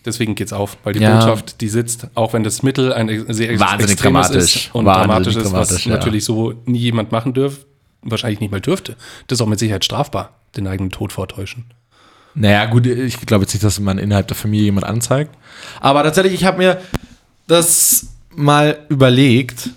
deswegen 0.06 0.36
geht's 0.36 0.54
auf, 0.54 0.78
weil 0.84 0.94
die 0.94 1.00
Ja. 1.02 1.18
Botschaft, 1.18 1.62
die 1.62 1.70
sitzt, 1.70 2.08
auch 2.16 2.34
wenn 2.34 2.44
das 2.44 2.64
Mittel 2.64 2.94
ein 2.94 3.08
sehr 3.34 3.60
Wahnsinnig 3.60 3.94
extremes 3.94 4.28
dramatisch. 4.28 4.56
ist 4.68 4.76
und 4.76 4.86
Wahnsinnig 4.86 5.08
dramatisch 5.08 5.36
ist, 5.36 5.44
was 5.44 5.52
dramatisch, 5.52 5.86
ja. 5.86 5.92
natürlich 5.94 6.26
so 6.26 6.54
nie 6.66 6.80
jemand 6.80 7.12
machen 7.12 7.34
dürfte, 7.34 7.66
wahrscheinlich 8.02 8.40
nicht 8.40 8.52
mal 8.52 8.62
dürfte. 8.62 8.96
Das 9.28 9.38
ist 9.38 9.42
auch 9.42 9.48
mit 9.48 9.60
Sicherheit 9.60 9.86
strafbar, 9.86 10.32
den 10.56 10.68
eigenen 10.68 10.92
Tod 10.92 11.14
vortäuschen. 11.14 11.66
Naja, 12.36 12.66
gut, 12.66 12.88
ich 12.88 13.20
glaube 13.22 13.44
jetzt 13.44 13.54
nicht, 13.54 13.64
dass 13.64 13.80
man 13.80 14.00
innerhalb 14.00 14.28
der 14.28 14.36
Familie 14.36 14.66
jemand 14.66 14.88
anzeigt. 14.88 15.36
Aber 15.82 16.04
tatsächlich, 16.04 16.34
ich 16.34 16.46
habe 16.46 16.58
mir 16.58 16.82
das 17.48 18.08
mal 18.36 18.80
überlegt. 18.90 19.70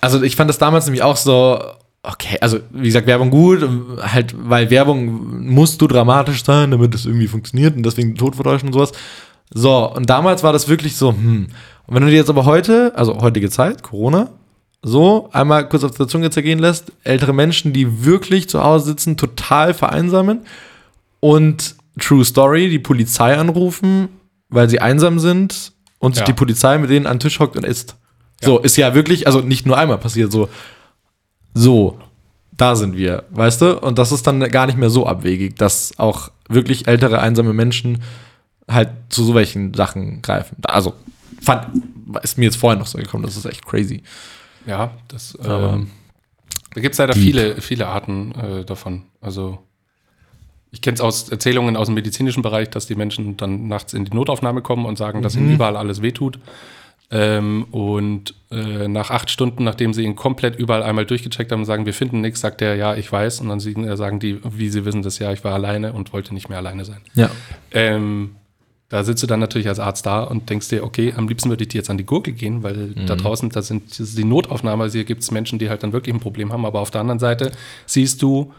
Also 0.00 0.22
ich 0.22 0.36
fand 0.36 0.48
das 0.48 0.58
damals 0.58 0.86
nämlich 0.86 1.02
auch 1.02 1.16
so, 1.16 1.60
okay, 2.04 2.38
also 2.40 2.60
wie 2.70 2.86
gesagt, 2.86 3.08
Werbung 3.08 3.30
gut, 3.30 3.68
halt, 4.00 4.32
weil 4.38 4.70
Werbung 4.70 5.44
musst 5.48 5.80
du 5.80 5.88
dramatisch 5.88 6.44
sein, 6.44 6.70
damit 6.70 6.94
es 6.94 7.04
irgendwie 7.04 7.26
funktioniert 7.26 7.76
und 7.76 7.82
deswegen 7.82 8.14
Tod 8.14 8.36
vertäuschen 8.36 8.68
und 8.68 8.74
sowas. 8.74 8.92
So, 9.52 9.90
und 9.92 10.08
damals 10.10 10.42
war 10.42 10.52
das 10.52 10.68
wirklich 10.68 10.96
so, 10.96 11.12
hm. 11.12 11.48
Und 11.86 11.94
wenn 11.94 12.02
du 12.02 12.10
dir 12.10 12.16
jetzt 12.16 12.28
aber 12.28 12.44
heute, 12.44 12.92
also 12.96 13.18
heutige 13.22 13.48
Zeit, 13.48 13.82
Corona, 13.82 14.28
so 14.82 15.30
einmal 15.32 15.68
kurz 15.68 15.84
auf 15.84 15.96
der 15.96 16.06
Zunge 16.06 16.28
zergehen 16.30 16.58
lässt, 16.58 16.92
ältere 17.02 17.32
Menschen, 17.32 17.72
die 17.72 18.04
wirklich 18.04 18.48
zu 18.48 18.62
Hause 18.62 18.86
sitzen, 18.86 19.16
total 19.16 19.72
vereinsamen 19.72 20.40
und 21.20 21.76
True 21.98 22.24
Story, 22.24 22.68
die 22.68 22.78
Polizei 22.78 23.36
anrufen, 23.36 24.08
weil 24.50 24.68
sie 24.68 24.80
einsam 24.80 25.18
sind 25.18 25.72
und 25.98 26.14
sich 26.14 26.20
Ja. 26.20 26.26
die 26.26 26.32
Polizei 26.34 26.76
mit 26.78 26.90
denen 26.90 27.06
an 27.06 27.14
den 27.14 27.20
Tisch 27.20 27.40
hockt 27.40 27.56
und 27.56 27.64
isst. 27.64 27.96
So, 28.40 28.58
ist 28.58 28.76
ja 28.76 28.94
wirklich, 28.94 29.26
also 29.26 29.40
nicht 29.40 29.66
nur 29.66 29.76
einmal 29.78 29.98
passiert, 29.98 30.30
so, 30.30 30.48
so, 31.54 31.98
da 32.56 32.76
sind 32.76 32.96
wir, 32.96 33.24
weißt 33.30 33.62
du? 33.62 33.78
Und 33.80 33.98
das 33.98 34.12
ist 34.12 34.26
dann 34.26 34.40
gar 34.50 34.66
nicht 34.66 34.78
mehr 34.78 34.90
so 34.90 35.06
abwegig, 35.06 35.56
dass 35.56 35.98
auch 35.98 36.30
wirklich 36.48 36.86
ältere, 36.86 37.20
einsame 37.20 37.52
Menschen 37.52 38.02
halt 38.68 38.90
zu 39.08 39.24
so 39.24 39.34
welchen 39.34 39.74
Sachen 39.74 40.22
greifen. 40.22 40.56
Also, 40.62 40.94
fand, 41.40 41.66
ist 42.22 42.38
mir 42.38 42.44
jetzt 42.46 42.56
vorher 42.56 42.78
noch 42.78 42.86
so 42.86 42.98
gekommen, 42.98 43.24
das 43.24 43.36
ist 43.36 43.44
echt 43.46 43.64
crazy. 43.66 44.02
Ja, 44.66 44.90
das, 45.08 45.34
äh, 45.36 45.46
da 45.46 46.80
gibt 46.80 46.92
es 46.92 46.98
leider 46.98 47.14
Deep. 47.14 47.22
viele, 47.22 47.60
viele 47.60 47.86
Arten 47.86 48.32
äh, 48.32 48.64
davon. 48.64 49.04
Also 49.20 49.58
ich 50.70 50.82
kenne 50.82 50.96
es 50.96 51.00
aus 51.00 51.30
Erzählungen 51.30 51.76
aus 51.76 51.86
dem 51.86 51.94
medizinischen 51.94 52.42
Bereich, 52.42 52.68
dass 52.68 52.86
die 52.86 52.94
Menschen 52.94 53.38
dann 53.38 53.68
nachts 53.68 53.94
in 53.94 54.04
die 54.04 54.14
Notaufnahme 54.14 54.60
kommen 54.60 54.84
und 54.84 54.98
sagen, 54.98 55.22
dass 55.22 55.34
Mhm. 55.34 55.44
ihnen 55.46 55.54
überall 55.54 55.76
alles 55.76 56.02
wehtut. 56.02 56.38
Ähm, 57.10 57.64
und 57.70 58.34
äh, 58.50 58.86
nach 58.86 59.10
acht 59.10 59.30
Stunden, 59.30 59.64
nachdem 59.64 59.94
sie 59.94 60.02
ihn 60.04 60.14
komplett 60.14 60.56
überall 60.56 60.82
einmal 60.82 61.06
durchgecheckt 61.06 61.50
haben, 61.52 61.64
sagen, 61.64 61.86
wir 61.86 61.94
finden 61.94 62.20
nichts, 62.20 62.40
sagt 62.40 62.60
er, 62.60 62.74
ja, 62.76 62.94
ich 62.96 63.10
weiß. 63.10 63.40
Und 63.40 63.48
dann 63.48 63.60
äh, 63.60 63.96
sagen 63.96 64.20
die, 64.20 64.38
wie 64.44 64.68
sie 64.68 64.84
wissen 64.84 65.00
das, 65.02 65.18
ja, 65.18 65.32
ich 65.32 65.42
war 65.42 65.54
alleine 65.54 65.94
und 65.94 66.12
wollte 66.12 66.34
nicht 66.34 66.50
mehr 66.50 66.58
alleine 66.58 66.84
sein. 66.84 67.00
Ja. 67.14 67.30
Ähm, 67.72 68.36
da 68.88 69.04
sitzt 69.04 69.22
du 69.22 69.26
dann 69.26 69.40
natürlich 69.40 69.68
als 69.68 69.78
Arzt 69.80 70.06
da 70.06 70.22
und 70.24 70.48
denkst 70.48 70.68
dir, 70.68 70.82
okay, 70.82 71.12
am 71.16 71.28
liebsten 71.28 71.50
würde 71.50 71.62
ich 71.62 71.68
dir 71.68 71.78
jetzt 71.78 71.90
an 71.90 71.98
die 71.98 72.06
Gurgel 72.06 72.32
gehen, 72.32 72.62
weil 72.62 72.94
da 73.06 73.14
Mhm. 73.14 73.18
draußen, 73.18 73.50
da 73.50 73.60
sind 73.62 73.98
die 73.98 74.24
Notaufnahme, 74.24 74.84
also 74.84 74.94
hier 74.94 75.04
gibt 75.04 75.22
es 75.22 75.30
Menschen, 75.30 75.58
die 75.58 75.68
halt 75.68 75.82
dann 75.82 75.92
wirklich 75.92 76.14
ein 76.14 76.20
Problem 76.20 76.52
haben, 76.52 76.64
aber 76.64 76.80
auf 76.80 76.90
der 76.90 77.02
anderen 77.02 77.18
Seite 77.18 77.50
siehst 77.86 78.22
du, 78.22 78.52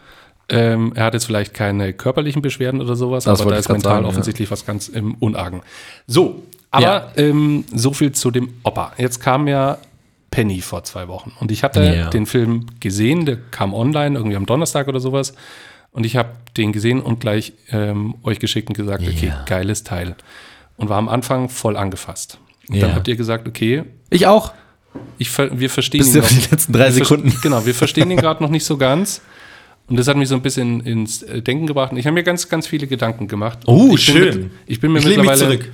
ähm, 0.48 0.92
er 0.94 1.04
hat 1.06 1.14
jetzt 1.14 1.24
vielleicht 1.26 1.52
keine 1.54 1.92
körperlichen 1.92 2.42
Beschwerden 2.42 2.80
oder 2.80 2.94
sowas, 2.96 3.24
Das 3.24 3.40
aber 3.40 3.50
da 3.50 3.56
ist 3.56 3.68
mental 3.68 3.92
sagen, 3.92 4.04
ja. 4.04 4.08
offensichtlich 4.08 4.50
was 4.50 4.64
ganz 4.66 4.88
im 4.88 5.14
Unargen. 5.14 5.62
So, 6.06 6.42
aber 6.70 6.82
Ja. 6.84 7.08
ähm, 7.16 7.64
so 7.74 7.92
viel 7.92 8.12
zu 8.12 8.30
dem 8.30 8.50
Opa. 8.62 8.92
Jetzt 8.98 9.20
kam 9.20 9.48
ja 9.48 9.78
Penny 10.30 10.60
vor 10.60 10.84
zwei 10.84 11.08
Wochen 11.08 11.32
und 11.40 11.50
ich 11.50 11.64
hatte 11.64 11.82
Ja. 11.84 12.10
den 12.10 12.26
Film 12.26 12.66
gesehen, 12.78 13.26
der 13.26 13.36
kam 13.36 13.74
online, 13.74 14.16
irgendwie 14.16 14.36
am 14.36 14.46
Donnerstag 14.46 14.86
oder 14.86 15.00
sowas. 15.00 15.34
Und 15.92 16.06
ich 16.06 16.16
habe 16.16 16.30
den 16.56 16.72
gesehen 16.72 17.00
und 17.00 17.20
gleich 17.20 17.52
ähm, 17.70 18.14
euch 18.22 18.38
geschickt 18.38 18.68
und 18.68 18.76
gesagt, 18.76 19.02
okay, 19.02 19.26
Ja. 19.28 19.44
geiles 19.46 19.82
Teil. 19.84 20.14
Und 20.76 20.88
war 20.88 20.98
am 20.98 21.08
Anfang 21.08 21.48
voll 21.48 21.76
angefasst. 21.76 22.38
Und 22.68 22.76
Ja. 22.76 22.86
dann 22.86 22.96
habt 22.96 23.08
ihr 23.08 23.16
gesagt, 23.16 23.46
okay, 23.48 23.84
Ich 24.10 24.26
auch. 24.26 24.52
ich, 25.18 25.36
wir 25.38 25.70
verstehen 25.70 26.00
Bis 26.00 26.14
ihn 26.14 26.20
noch- 26.22 26.28
die 26.28 26.48
letzten 26.50 26.72
drei 26.72 26.90
Sekunden. 26.90 27.32
Genau, 27.42 27.66
wir 27.66 27.74
verstehen 27.74 28.10
ihn 28.10 28.16
gerade 28.20 28.42
noch 28.42 28.50
nicht 28.50 28.64
so 28.64 28.76
ganz. 28.76 29.20
Und 29.88 29.96
das 29.98 30.06
hat 30.06 30.16
mich 30.16 30.28
so 30.28 30.36
ein 30.36 30.42
bisschen 30.42 30.80
ins 30.80 31.22
äh, 31.22 31.42
Denken 31.42 31.66
gebracht. 31.66 31.90
Und 31.90 31.98
ich 31.98 32.06
habe 32.06 32.14
mir 32.14 32.22
ganz, 32.22 32.48
ganz 32.48 32.68
viele 32.68 32.86
Gedanken 32.86 33.26
gemacht. 33.26 33.58
Oh, 33.66 33.86
ich 33.96 34.06
bin 34.06 34.22
schön. 34.22 34.42
Mit, 34.42 34.50
ich 34.66 34.80
bin 34.80 34.92
mir 34.92 35.00
Ich 35.00 35.04
lehne 35.04 35.22
mich 35.22 35.30
mittlerweile. 35.30 35.58
zurück. 35.58 35.72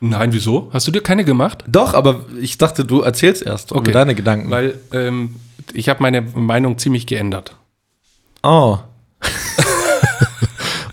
Nein, 0.00 0.32
wieso? 0.32 0.70
Hast 0.72 0.86
du 0.86 0.90
dir 0.92 1.02
keine 1.02 1.24
gemacht? 1.24 1.64
Doch, 1.66 1.92
aber 1.92 2.24
ich 2.40 2.56
dachte, 2.56 2.84
du 2.86 3.00
erzählst 3.02 3.42
erst 3.42 3.72
über 3.72 3.82
deine 3.92 4.14
Gedanken. 4.14 4.48
Weil 4.50 4.78
ähm, 4.92 5.34
ich 5.74 5.88
habe 5.90 6.00
meine 6.02 6.22
Meinung 6.22 6.78
ziemlich 6.78 7.06
geändert. 7.06 7.56
Oh. 8.42 8.78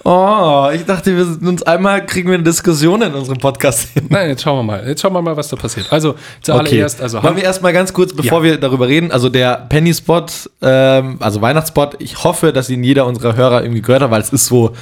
Oh, 0.06 0.70
ich 0.74 0.86
dachte, 0.86 1.16
wir 1.18 1.26
sind 1.26 1.46
uns 1.46 1.64
einmal 1.64 2.06
kriegen 2.06 2.30
wir 2.30 2.36
eine 2.36 2.44
Diskussion 2.44 3.02
in 3.02 3.14
unserem 3.14 3.40
Podcast 3.40 3.90
hin. 3.90 4.06
Nein, 4.10 4.30
jetzt 4.30 4.44
schauen 4.44 4.60
wir 4.60 4.64
mal. 4.64 4.88
Jetzt 4.88 5.02
schauen 5.02 5.12
wir 5.14 5.22
mal, 5.22 5.36
was 5.36 5.50
da 5.50 5.56
passiert. 5.58 5.92
Also 5.92 6.16
zuallererst, 6.42 7.02
also 7.02 7.22
Wollen 7.22 7.36
wir 7.36 7.44
erstmal 7.44 7.74
ganz 7.74 7.92
kurz, 7.92 8.14
bevor 8.14 8.38
Ja. 8.40 8.44
wir 8.44 8.58
darüber 8.58 8.88
reden, 8.88 9.12
also 9.12 9.30
der 9.30 9.66
Penny-Spot, 9.68 10.26
ähm, 10.62 11.18
also 11.20 11.42
Weihnachtsspot, 11.42 11.96
ich 12.00 12.24
hoffe, 12.24 12.54
dass 12.54 12.70
ihn 12.70 12.84
jeder 12.84 13.06
unserer 13.08 13.36
Hörer 13.36 13.64
irgendwie 13.64 13.82
gehört 13.82 14.04
hat, 14.04 14.12
weil 14.12 14.22
es 14.22 14.30
ist 14.30 14.46
so 14.46 14.74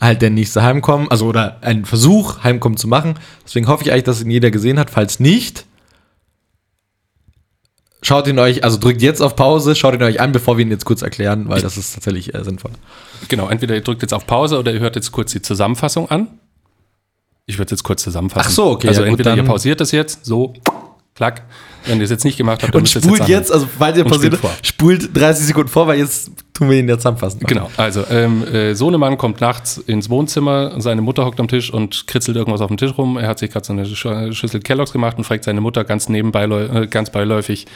halt 0.00 0.20
der 0.22 0.30
nächste 0.30 0.62
Heimkommen, 0.62 1.10
also 1.10 1.26
oder 1.26 1.56
ein 1.62 1.84
Versuch, 1.84 2.44
Heimkommen 2.44 2.76
zu 2.76 2.86
machen. 2.88 3.14
Deswegen 3.44 3.68
hoffe 3.68 3.84
ich 3.84 3.90
eigentlich, 3.92 4.04
dass 4.04 4.20
ihn 4.22 4.30
jeder 4.30 4.50
gesehen 4.50 4.78
hat. 4.78 4.90
Falls 4.90 5.20
nicht, 5.20 5.64
schaut 8.06 8.26
ihn 8.28 8.38
euch, 8.38 8.62
also 8.64 8.78
drückt 8.78 9.02
jetzt 9.02 9.20
auf 9.20 9.34
Pause, 9.34 9.74
schaut 9.74 9.94
ihn 9.94 10.02
euch 10.02 10.20
an, 10.20 10.32
bevor 10.32 10.56
wir 10.58 10.64
ihn 10.64 10.70
jetzt 10.70 10.84
kurz 10.84 11.02
erklären, 11.02 11.48
weil 11.48 11.60
das 11.62 11.76
ist 11.76 11.94
tatsächlich 11.94 12.34
äh, 12.34 12.44
sinnvoll. 12.44 12.70
Genau, 13.28 13.48
entweder 13.48 13.74
ihr 13.74 13.80
drückt 13.80 14.02
jetzt 14.02 14.14
auf 14.14 14.26
Pause 14.26 14.58
oder 14.58 14.72
ihr 14.72 14.80
hört 14.80 14.96
jetzt 14.96 15.10
kurz 15.12 15.32
die 15.32 15.42
Zusammenfassung 15.42 16.10
an. 16.10 16.28
Ich 17.46 17.58
würde 17.58 17.72
jetzt 17.72 17.82
kurz 17.82 18.02
zusammenfassen. 18.02 18.48
Ach 18.48 18.54
so, 18.54 18.66
okay, 18.70 18.88
Also 18.88 19.02
ja, 19.02 19.08
gut, 19.08 19.18
entweder 19.18 19.32
ihr 19.32 19.36
dann- 19.38 19.46
pausiert 19.46 19.80
das 19.80 19.90
jetzt, 19.92 20.24
so, 20.24 20.54
klack. 21.14 21.42
Wenn 21.86 21.98
ihr 21.98 22.04
es 22.04 22.10
jetzt 22.10 22.24
nicht 22.24 22.38
gemacht 22.38 22.62
habt, 22.62 22.74
dann 22.74 22.80
Und 22.80 22.82
müsst 22.82 22.96
ihr 22.96 23.00
es 23.00 23.04
spult 23.04 23.20
jetzt 23.20 23.28
jetzt, 23.28 23.52
also 23.52 23.68
falls 23.78 23.96
ihr 23.98 24.04
Und 24.04 24.10
pausiert, 24.10 24.34
spult 24.34 24.52
vor. 24.52 24.64
spult 24.64 25.16
30 25.16 25.46
Sekunden 25.46 25.68
vor, 25.68 25.86
weil 25.86 25.98
jetzt 25.98 26.30
tun 26.54 26.70
wir 26.70 26.78
ihn 26.78 26.88
ja 26.88 26.96
zusammenfassen. 26.96 27.40
Genau, 27.40 27.70
also 27.76 28.04
ähm, 28.10 28.42
äh, 28.46 28.74
Sohnemann 28.74 29.18
kommt 29.18 29.40
nachts 29.40 29.76
ins 29.76 30.08
Wohnzimmer, 30.08 30.80
seine 30.80 31.02
Mutter 31.02 31.26
hockt 31.26 31.38
am 31.40 31.48
Tisch 31.48 31.70
und 31.72 32.06
kritzelt 32.06 32.36
irgendwas 32.36 32.62
auf 32.62 32.68
dem 32.68 32.78
Tisch 32.78 32.96
rum. 32.96 33.18
Er 33.18 33.28
hat 33.28 33.38
sich 33.38 33.50
gerade 33.50 33.66
so 33.66 33.72
eine 33.74 33.84
Sch 33.86 34.06
Schüssel 34.34 34.60
Kelloggs 34.60 34.92
gemacht 34.92 35.18
und 35.18 35.24
fragt 35.24 35.44
seine 35.44 35.60
Mutter 35.60 35.84
ganz 35.84 36.08
nebenbei, 36.08 36.44
äh, 36.44 36.86
ganz 36.86 37.10
beiläufig, 37.10 37.66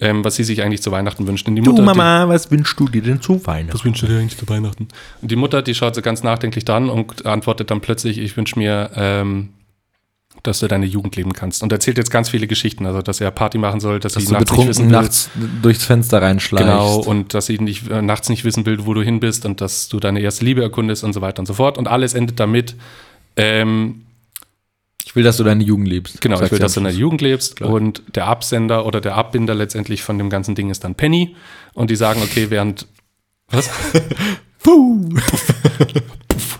ähm, 0.00 0.24
was 0.24 0.34
sie 0.34 0.42
sich 0.44 0.62
eigentlich 0.62 0.82
zu 0.82 0.90
Weihnachten 0.90 1.26
wünscht. 1.28 1.46
Und 1.46 1.54
die 1.54 1.62
Du 1.62 1.70
Mutter, 1.70 1.84
Mama, 1.84 2.28
was 2.28 2.50
wünschst 2.50 2.78
du 2.80 2.88
dir 2.88 3.02
denn 3.02 3.20
zu 3.20 3.46
Weihnachten? 3.46 3.68
Die, 3.68 3.74
was 3.74 3.84
wünschst 3.84 4.02
du 4.02 4.06
dir 4.08 4.18
eigentlich 4.18 4.36
zu 4.36 4.48
Weihnachten? 4.48 4.88
Und 5.22 5.30
die 5.30 5.36
Mutter, 5.36 5.62
die 5.62 5.74
schaut 5.76 5.94
so 5.94 6.02
ganz 6.02 6.24
nachdenklich 6.24 6.64
dran 6.64 6.90
und 6.90 7.24
antwortet 7.24 7.70
dann 7.70 7.80
plötzlich, 7.80 8.18
ich 8.18 8.36
wünsche 8.36 8.58
mir, 8.58 8.90
ähm, 8.96 9.50
dass 10.44 10.60
du 10.60 10.68
deine 10.68 10.86
Jugend 10.86 11.16
leben 11.16 11.32
kannst. 11.32 11.62
Und 11.62 11.72
erzählt 11.72 11.98
jetzt 11.98 12.10
ganz 12.10 12.28
viele 12.28 12.46
Geschichten, 12.46 12.86
also 12.86 13.02
dass 13.02 13.20
er 13.20 13.30
Party 13.30 13.58
machen 13.58 13.80
soll, 13.80 13.98
dass, 13.98 14.12
Dass 14.12 14.26
sie 14.26 14.32
nachts 14.32 14.52
nicht 14.52 14.68
wissen 14.68 14.84
will, 14.84 14.92
nachts 14.92 15.30
durchs 15.62 15.84
Fenster 15.84 16.22
reinschleichst. 16.22 16.66
Genau, 16.66 16.98
und 16.98 17.34
dass 17.34 17.46
sie 17.46 17.58
nicht, 17.58 17.90
äh, 17.90 18.02
nachts 18.02 18.28
nicht 18.28 18.44
wissen 18.44 18.66
will, 18.66 18.86
wo 18.86 18.94
du 18.94 19.02
hin 19.02 19.20
bist 19.20 19.46
und 19.46 19.60
dass 19.60 19.88
du 19.88 19.98
deine 19.98 20.20
erste 20.20 20.44
Liebe 20.44 20.62
erkundest 20.62 21.02
und 21.02 21.14
so 21.14 21.22
weiter 21.22 21.40
und 21.40 21.46
so 21.46 21.54
fort. 21.54 21.78
Und 21.78 21.88
alles 21.88 22.14
endet 22.14 22.38
damit, 22.38 22.76
ähm, 23.36 24.02
Ich 25.06 25.16
will, 25.16 25.24
dass 25.24 25.36
du 25.38 25.44
deine 25.44 25.64
Jugend 25.64 25.88
liebst. 25.88 26.20
genau, 26.20 26.40
ich 26.40 26.50
will, 26.50 26.58
dass 26.58 26.74
du 26.74 26.80
Schluss. 26.80 26.96
Jugend 26.96 27.20
lebst. 27.20 27.56
Klar. 27.56 27.70
Und 27.70 28.02
der 28.14 28.26
Absender 28.26 28.84
oder 28.84 29.00
der 29.00 29.16
Abbinder 29.16 29.54
letztendlich 29.54 30.02
von 30.02 30.18
dem 30.18 30.28
ganzen 30.28 30.54
Ding 30.54 30.70
ist 30.70 30.84
dann 30.84 30.94
Penny. 30.94 31.36
Und 31.72 31.90
die 31.90 31.96
sagen, 31.96 32.20
okay, 32.22 32.50
während. 32.50 32.86
Was? 33.48 33.70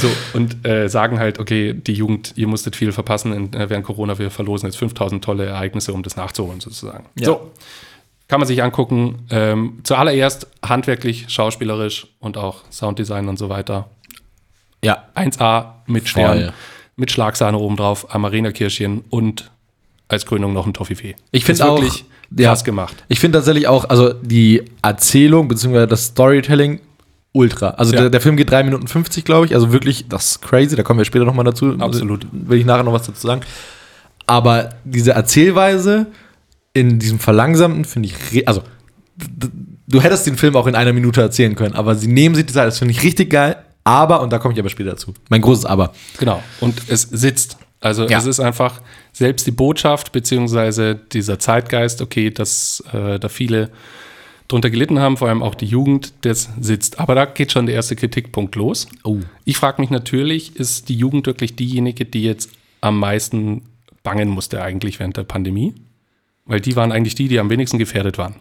So, 0.00 0.08
und 0.34 0.66
äh, 0.66 0.88
sagen 0.88 1.18
halt, 1.18 1.38
okay, 1.38 1.74
die 1.74 1.92
Jugend, 1.94 2.32
ihr 2.36 2.46
musstet 2.46 2.76
viel 2.76 2.92
verpassen 2.92 3.32
in, 3.32 3.52
äh, 3.52 3.68
während 3.70 3.84
Corona, 3.86 4.18
wir 4.18 4.30
verlosen 4.30 4.66
jetzt 4.68 4.76
5000 4.76 5.22
tolle 5.24 5.46
Ereignisse, 5.46 5.92
um 5.92 6.02
das 6.02 6.16
nachzuholen 6.16 6.60
sozusagen. 6.60 7.06
Ja. 7.18 7.26
So, 7.26 7.50
kann 8.28 8.40
man 8.40 8.46
sich 8.46 8.62
angucken. 8.62 9.26
Ähm, 9.30 9.78
zuallererst 9.84 10.46
handwerklich, 10.64 11.26
schauspielerisch 11.28 12.06
und 12.20 12.36
auch 12.36 12.62
Sounddesign 12.70 13.28
und 13.28 13.38
so 13.38 13.48
weiter. 13.48 13.88
Ja, 14.84 15.04
1A 15.16 15.72
mit 15.86 16.08
Stern, 16.08 16.38
Voll. 16.38 16.52
mit 16.96 17.10
Schlagsahne 17.10 17.58
obendrauf, 17.58 18.14
Amarena-Kirschchen 18.14 19.04
und 19.10 19.50
als 20.08 20.26
Krönung 20.26 20.52
noch 20.52 20.66
ein 20.66 20.74
Toffifee. 20.74 21.16
Ich 21.32 21.44
finde 21.44 21.64
auch- 21.64 21.80
wirklich 21.80 22.04
ja. 22.36 22.48
krass 22.50 22.64
gemacht. 22.64 23.04
ich 23.08 23.20
finde 23.20 23.38
tatsächlich 23.38 23.66
auch, 23.66 23.86
also 23.88 24.12
die 24.12 24.62
Erzählung 24.82 25.48
bzw. 25.48 25.86
das 25.86 26.06
Storytelling 26.06 26.80
ultra. 27.32 27.70
Also 27.70 27.92
Ja. 27.94 28.02
der, 28.02 28.10
der 28.10 28.20
Film 28.20 28.36
geht 28.36 28.50
3 28.50 28.62
Minuten 28.64 28.88
50, 28.88 29.24
glaube 29.24 29.46
ich. 29.46 29.54
Also 29.54 29.72
wirklich, 29.72 30.08
das 30.08 30.32
ist 30.32 30.42
crazy. 30.42 30.76
Da 30.76 30.82
kommen 30.82 30.98
wir 30.98 31.04
später 31.04 31.24
nochmal 31.24 31.44
dazu. 31.44 31.74
Absolut. 31.78 32.26
Will 32.32 32.58
ich 32.58 32.64
nachher 32.66 32.82
noch 32.84 32.92
was 32.92 33.06
dazu 33.06 33.26
sagen. 33.26 33.42
Aber 34.26 34.70
diese 34.84 35.12
Erzählweise 35.12 36.06
in 36.74 36.98
diesem 36.98 37.18
Verlangsamten 37.18 37.84
finde 37.84 38.08
ich, 38.10 38.46
also 38.48 38.62
du 39.88 40.00
hättest 40.02 40.26
den 40.26 40.36
Film 40.36 40.54
auch 40.56 40.66
in 40.66 40.74
einer 40.74 40.92
Minute 40.92 41.20
erzählen 41.20 41.54
können, 41.54 41.74
aber 41.74 41.94
sie 41.94 42.08
nehmen 42.08 42.34
sich 42.34 42.46
die 42.46 42.52
Zeit, 42.52 42.66
das 42.66 42.78
finde 42.78 42.92
ich 42.92 43.02
richtig 43.02 43.30
geil. 43.30 43.56
Aber, 43.84 44.20
und 44.20 44.30
da 44.32 44.38
komme 44.38 44.52
ich 44.52 44.60
aber 44.60 44.68
später 44.68 44.90
dazu, 44.90 45.14
mein 45.30 45.40
großes 45.40 45.64
Aber. 45.64 45.92
Genau. 46.18 46.42
Und 46.60 46.82
es 46.88 47.02
sitzt. 47.02 47.56
Also 47.80 48.06
Ja. 48.06 48.18
es 48.18 48.26
ist 48.26 48.38
einfach 48.40 48.82
selbst 49.12 49.46
die 49.46 49.50
Botschaft 49.50 50.12
beziehungsweise 50.12 50.94
dieser 50.94 51.38
Zeitgeist, 51.38 52.02
okay, 52.02 52.30
dass 52.30 52.82
äh, 52.92 53.18
da 53.18 53.28
viele 53.28 53.70
drunter 54.48 54.70
gelitten 54.70 54.98
haben, 54.98 55.16
vor 55.18 55.28
allem 55.28 55.42
auch 55.42 55.54
die 55.54 55.66
Jugend, 55.66 56.12
das 56.22 56.48
sitzt. 56.60 56.98
Aber 56.98 57.14
da 57.14 57.26
geht 57.26 57.52
schon 57.52 57.66
der 57.66 57.74
erste 57.74 57.96
Kritikpunkt 57.96 58.56
los. 58.56 58.88
Oh. 59.04 59.18
Ich 59.44 59.56
frage 59.58 59.80
mich 59.80 59.90
natürlich, 59.90 60.56
ist 60.56 60.88
die 60.88 60.96
Jugend 60.96 61.26
wirklich 61.26 61.54
diejenige, 61.54 62.04
die 62.06 62.22
jetzt 62.22 62.50
am 62.80 62.98
meisten 62.98 63.62
bangen 64.02 64.28
musste 64.28 64.62
eigentlich 64.62 64.98
während 64.98 65.16
der 65.16 65.24
Pandemie? 65.24 65.74
Weil 66.46 66.60
die 66.60 66.76
waren 66.76 66.92
eigentlich 66.92 67.14
die, 67.14 67.28
die 67.28 67.38
am 67.38 67.50
wenigsten 67.50 67.78
gefährdet 67.78 68.16
waren. 68.16 68.36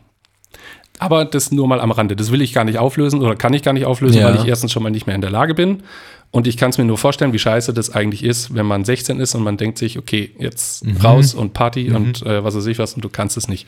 Aber 1.00 1.26
das 1.26 1.52
nur 1.52 1.68
mal 1.68 1.80
am 1.82 1.92
Rande. 1.92 2.16
Das 2.16 2.32
will 2.32 2.42
ich 2.42 2.54
gar 2.54 2.64
nicht 2.64 2.78
auflösen 2.80 3.22
oder 3.22 3.36
kann 3.36 3.54
ich 3.54 3.62
gar 3.62 3.74
nicht 3.74 3.86
auflösen, 3.86 4.20
Ja. 4.20 4.30
weil 4.30 4.36
ich 4.38 4.48
erstens 4.48 4.72
schon 4.72 4.82
mal 4.82 4.90
nicht 4.90 5.06
mehr 5.06 5.16
in 5.16 5.22
der 5.22 5.30
Lage 5.30 5.54
bin. 5.54 5.84
Und 6.32 6.48
ich 6.48 6.58
kann 6.58 6.72
es 6.72 6.78
mir 6.78 6.86
nur 6.86 6.98
vorstellen, 6.98 7.34
wie 7.34 7.40
scheiße 7.40 7.74
das 7.74 7.90
eigentlich 7.94 8.24
ist, 8.24 8.54
wenn 8.56 8.66
man 8.66 8.84
16 8.84 9.20
ist 9.20 9.36
und 9.36 9.44
man 9.44 9.58
denkt 9.58 9.78
sich, 9.78 9.98
okay, 10.00 10.32
jetzt 10.40 10.84
raus 11.04 11.34
und 11.34 11.54
Party 11.54 11.92
und 11.92 12.26
äh, 12.26 12.44
was 12.44 12.56
weiß 12.56 12.66
ich 12.66 12.80
was 12.80 12.94
und 12.96 13.04
du 13.04 13.10
kannst 13.10 13.38
es 13.38 13.48
nicht. 13.48 13.68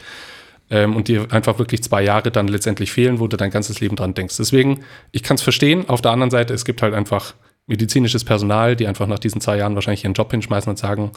Ähm, 0.72 0.96
und 0.96 1.08
dir 1.08 1.28
einfach 1.32 1.58
wirklich 1.58 1.82
zwei 1.84 2.04
Jahre 2.04 2.30
dann 2.32 2.48
letztendlich 2.48 2.92
fehlen, 2.92 3.20
wo 3.20 3.28
du 3.28 3.38
dein 3.38 3.50
ganzes 3.50 3.80
Leben 3.80 3.96
dran 3.96 4.14
denkst. 4.14 4.38
Deswegen, 4.38 4.82
ich 5.12 5.24
kann 5.24 5.36
es 5.36 5.42
verstehen. 5.42 5.90
Auf 5.90 6.02
der 6.02 6.12
anderen 6.12 6.30
Seite, 6.30 6.54
es 6.54 6.64
gibt 6.66 6.82
halt 6.84 6.94
einfach 6.94 7.34
medizinisches 7.66 8.24
Personal, 8.24 8.76
die 8.76 8.88
einfach 8.88 9.08
nach 9.08 9.20
diesen 9.20 9.42
zwei 9.42 9.58
Jahren 9.58 9.74
wahrscheinlich 9.76 10.04
ihren 10.04 10.14
Job 10.14 10.30
hinschmeißen 10.32 10.70
und 10.70 10.78
sagen, 10.78 11.12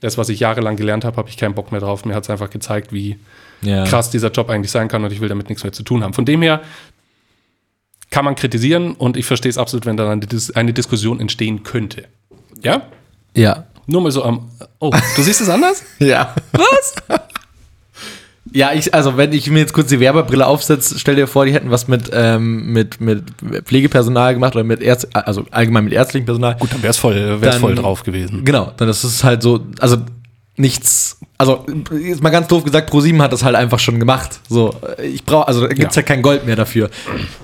das, 0.00 0.16
was 0.18 0.28
ich 0.28 0.40
jahrelang 0.40 0.76
gelernt 0.76 1.04
habe, 1.04 1.16
habe 1.16 1.28
ich 1.28 1.36
keinen 1.36 1.54
Bock 1.54 1.70
mehr 1.72 1.80
drauf. 1.80 2.04
Mir 2.04 2.14
hat 2.14 2.24
es 2.24 2.30
einfach 2.30 2.50
gezeigt, 2.50 2.92
wie 2.92 3.18
Ja. 3.62 3.84
krass 3.84 4.10
dieser 4.10 4.30
Job 4.30 4.48
eigentlich 4.50 4.70
sein 4.70 4.86
kann 4.88 5.04
und 5.04 5.12
ich 5.12 5.20
will 5.20 5.28
damit 5.28 5.48
nichts 5.48 5.64
mehr 5.64 5.72
zu 5.72 5.82
tun 5.82 6.02
haben. 6.04 6.12
Von 6.14 6.24
dem 6.24 6.42
her 6.42 6.60
kann 8.10 8.24
man 8.24 8.34
kritisieren 8.36 8.94
und 8.94 9.16
ich 9.16 9.26
verstehe 9.26 9.50
es 9.50 9.58
absolut, 9.58 9.86
wenn 9.86 9.96
dann 9.96 10.08
eine, 10.08 10.26
Dis 10.26 10.50
eine 10.52 10.72
Diskussion 10.72 11.20
entstehen 11.20 11.62
könnte. 11.62 12.04
Ja? 12.62 12.82
Ja. 13.34 13.64
Nur 13.86 14.02
mal 14.02 14.10
so 14.12 14.22
am. 14.22 14.50
Oh, 14.80 14.90
du 15.16 15.22
siehst 15.22 15.40
es 15.40 15.48
anders? 15.48 15.82
Ja. 15.98 16.34
Was? 16.52 16.94
Ja, 18.52 18.72
ich, 18.72 18.94
also 18.94 19.16
wenn 19.16 19.32
ich 19.32 19.50
mir 19.50 19.60
jetzt 19.60 19.72
kurz 19.72 19.88
die 19.88 20.00
Werbebrille 20.00 20.46
aufsetze, 20.46 20.98
stell 20.98 21.16
dir 21.16 21.26
vor, 21.26 21.44
die 21.44 21.52
hätten 21.52 21.70
was 21.70 21.88
mit, 21.88 22.10
ähm, 22.12 22.72
mit, 22.72 23.00
mit 23.00 23.24
Pflegepersonal 23.64 24.34
gemacht 24.34 24.54
oder 24.54 24.64
mit 24.64 24.82
Ärzt, 24.82 25.08
also 25.14 25.44
allgemein 25.50 25.84
mit 25.84 25.92
ärztlichem 25.92 26.26
Personal. 26.26 26.56
Gut, 26.58 26.72
dann 26.72 26.82
wäre 26.82 26.90
es 26.90 26.96
voll, 26.96 27.40
wär's 27.40 27.54
Dann- 27.54 27.60
voll 27.60 27.74
drauf 27.74 28.02
gewesen. 28.04 28.44
Genau, 28.44 28.72
dann 28.76 28.88
ist 28.88 29.04
es 29.04 29.22
halt 29.22 29.42
so, 29.42 29.66
also 29.80 29.98
nichts, 30.56 31.18
also 31.36 31.64
jetzt 32.02 32.22
mal 32.22 32.30
ganz 32.30 32.48
doof 32.48 32.64
gesagt, 32.64 32.90
ProSieben 32.90 33.20
hat 33.22 33.32
das 33.32 33.44
halt 33.44 33.54
einfach 33.54 33.78
schon 33.78 33.98
gemacht. 34.00 34.40
So, 34.48 34.74
ich 35.02 35.24
brauche, 35.24 35.46
also 35.46 35.60
da 35.60 35.68
gibt's 35.68 35.96
ja. 35.96 36.02
Ja. 36.02 36.06
kein 36.06 36.22
Gold 36.22 36.46
mehr 36.46 36.56
dafür. 36.56 36.90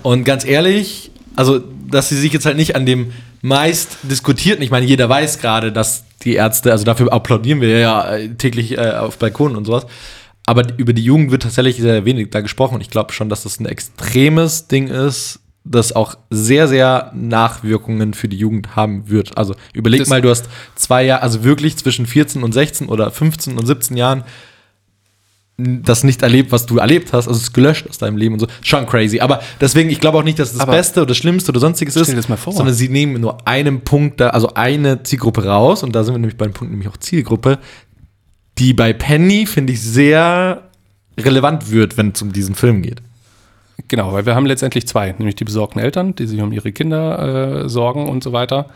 Und 0.02 0.24
ganz 0.24 0.44
ehrlich, 0.44 1.10
also 1.36 1.60
dass 1.90 2.08
sie 2.08 2.16
sich 2.16 2.32
jetzt 2.32 2.46
halt 2.46 2.56
nicht 2.56 2.74
an 2.76 2.86
dem 2.86 3.12
meist 3.42 3.98
diskutierten, 4.02 4.62
ich 4.64 4.70
meine, 4.70 4.86
jeder 4.86 5.08
weiß 5.08 5.38
gerade, 5.38 5.70
dass 5.70 6.04
die 6.22 6.34
Ärzte, 6.34 6.72
also 6.72 6.84
dafür 6.84 7.12
applaudieren 7.12 7.60
wir 7.60 7.78
ja 7.78 8.16
äh, 8.16 8.30
täglich 8.30 8.76
äh, 8.78 8.92
auf 8.92 9.18
Balkonen 9.18 9.56
und 9.56 9.64
sowas. 9.66 9.86
Aber 10.46 10.64
über 10.76 10.92
die 10.92 11.02
Jugend 11.02 11.30
wird 11.30 11.42
tatsächlich 11.42 11.76
sehr 11.78 12.04
wenig 12.04 12.30
da 12.30 12.40
gesprochen 12.40 12.74
und 12.76 12.80
ich 12.82 12.90
glaube 12.90 13.12
schon, 13.12 13.28
dass 13.28 13.44
das 13.44 13.60
ein 13.60 13.66
extremes 13.66 14.68
Ding 14.68 14.88
ist, 14.88 15.40
das 15.64 15.92
auch 15.96 16.16
sehr, 16.28 16.68
sehr 16.68 17.10
Nachwirkungen 17.14 18.12
für 18.12 18.28
die 18.28 18.36
Jugend 18.36 18.76
haben 18.76 19.08
wird. 19.08 19.38
Also 19.38 19.54
überleg 19.72 20.00
Das- 20.00 20.08
mal, 20.10 20.20
du 20.20 20.28
hast 20.28 20.46
zwei 20.74 21.04
Jahre, 21.04 21.22
also 21.22 21.42
wirklich 21.44 21.76
zwischen 21.78 22.06
14 22.06 22.42
und 22.42 22.52
16 22.52 22.88
oder 22.88 23.10
15 23.10 23.56
und 23.56 23.64
17 23.66 23.96
Jahren 23.96 24.24
das 25.56 26.02
nicht 26.02 26.20
erlebt, 26.22 26.50
was 26.50 26.66
du 26.66 26.78
erlebt 26.78 27.12
hast, 27.12 27.28
also 27.28 27.38
es 27.38 27.44
ist 27.44 27.52
gelöscht 27.52 27.88
aus 27.88 27.96
deinem 27.98 28.16
Leben 28.16 28.34
und 28.34 28.40
so. 28.40 28.48
Schon 28.60 28.86
crazy. 28.86 29.20
Aber 29.20 29.40
deswegen, 29.60 29.88
ich 29.88 30.00
glaube 30.00 30.18
auch 30.18 30.24
nicht, 30.24 30.38
dass 30.40 30.50
das 30.52 30.60
Aber 30.60 30.72
Beste 30.72 31.00
oder 31.00 31.08
das 31.10 31.16
Schlimmste 31.16 31.52
oder 31.52 31.60
sonstiges 31.60 31.94
ist, 31.94 32.10
dir 32.10 32.16
das 32.16 32.28
mal 32.28 32.36
vor. 32.36 32.52
sondern 32.52 32.74
sie 32.74 32.88
nehmen 32.88 33.20
nur 33.20 33.46
einen 33.46 33.82
Punkt 33.82 34.20
da, 34.20 34.30
also 34.30 34.52
eine 34.54 35.04
Zielgruppe 35.04 35.44
raus 35.44 35.84
und 35.84 35.94
da 35.94 36.02
sind 36.02 36.12
wir 36.12 36.18
nämlich 36.18 36.36
bei 36.36 36.46
dem 36.46 36.54
Punkt 36.54 36.72
nämlich 36.72 36.88
auch 36.88 36.96
Zielgruppe, 36.96 37.60
die 38.58 38.72
bei 38.72 38.92
Penny, 38.92 39.46
finde 39.46 39.72
ich, 39.72 39.80
sehr 39.82 40.62
relevant 41.18 41.70
wird, 41.70 41.96
wenn 41.96 42.10
es 42.12 42.22
um 42.22 42.32
diesen 42.32 42.54
Film 42.54 42.82
geht. 42.82 43.02
Genau, 43.88 44.12
weil 44.12 44.24
wir 44.26 44.34
haben 44.34 44.46
letztendlich 44.46 44.86
zwei, 44.86 45.12
nämlich 45.12 45.34
die 45.36 45.44
besorgten 45.44 45.80
Eltern, 45.80 46.14
die 46.14 46.26
sich 46.26 46.40
um 46.40 46.52
ihre 46.52 46.72
Kinder 46.72 47.64
äh, 47.64 47.68
sorgen 47.68 48.08
und 48.08 48.22
so 48.22 48.32
weiter. 48.32 48.70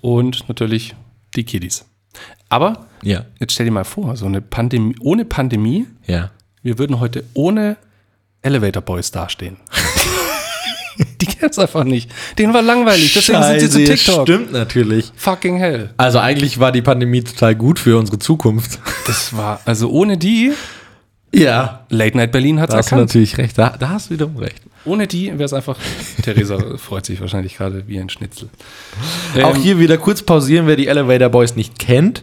Und 0.00 0.48
natürlich 0.48 0.94
die 1.34 1.44
Kiddies. 1.44 1.84
Aber 2.48 2.86
Ja. 3.02 3.24
jetzt 3.40 3.52
stell 3.52 3.66
dir 3.66 3.72
mal 3.72 3.84
vor, 3.84 4.16
so 4.16 4.26
eine 4.26 4.40
Pandemie, 4.40 4.94
ohne 5.00 5.24
Pandemie, 5.24 5.86
Ja. 6.06 6.30
wir 6.62 6.78
würden 6.78 7.00
heute 7.00 7.24
ohne 7.34 7.76
Elevator 8.42 8.82
Boys 8.82 9.10
dastehen. 9.10 9.56
die 11.20 11.28
es 11.40 11.58
einfach 11.58 11.84
nicht. 11.84 12.10
Denen 12.38 12.54
war 12.54 12.62
langweilig, 12.62 13.12
deswegen 13.14 13.42
sind 13.42 13.60
sie 13.60 13.68
zu 13.70 13.78
Scheiße, 13.78 13.92
TikTok. 14.04 14.22
Stimmt 14.28 14.52
natürlich. 14.52 15.12
Fucking 15.16 15.56
hell. 15.56 15.90
Also 15.96 16.18
eigentlich 16.18 16.58
war 16.60 16.72
die 16.72 16.82
Pandemie 16.82 17.22
total 17.22 17.54
gut 17.54 17.78
für 17.78 17.98
unsere 17.98 18.18
Zukunft. 18.18 18.78
Das 19.06 19.36
war, 19.36 19.60
also 19.64 19.90
ohne 19.90 20.16
die, 20.16 20.52
Ja. 21.34 21.84
Late 21.90 22.16
Night 22.16 22.32
Berlin 22.32 22.60
hat 22.60 22.70
Da 22.70 22.74
es 22.74 22.78
hast 22.78 22.90
du 22.90 22.94
erkannt. 22.96 23.10
natürlich 23.10 23.36
recht. 23.38 23.58
Da, 23.58 23.74
da 23.78 23.90
hast 23.90 24.08
du 24.10 24.14
wiederum 24.14 24.36
recht. 24.36 24.62
Ohne 24.84 25.06
die 25.06 25.26
wäre 25.32 25.44
es 25.44 25.52
einfach, 25.52 25.76
Theresa 26.22 26.56
freut 26.78 27.04
sich 27.04 27.20
wahrscheinlich 27.20 27.56
gerade 27.58 27.82
wie 27.88 27.98
ein 27.98 28.08
Schnitzel. 28.08 28.48
Auch 29.42 29.54
Ähm, 29.56 29.60
hier 29.62 29.78
wieder 29.78 29.98
kurz 29.98 30.22
pausieren, 30.22 30.66
wer 30.66 30.76
die 30.76 30.86
Elevator 30.86 31.28
Boys 31.28 31.56
nicht 31.56 31.78
kennt. 31.78 32.22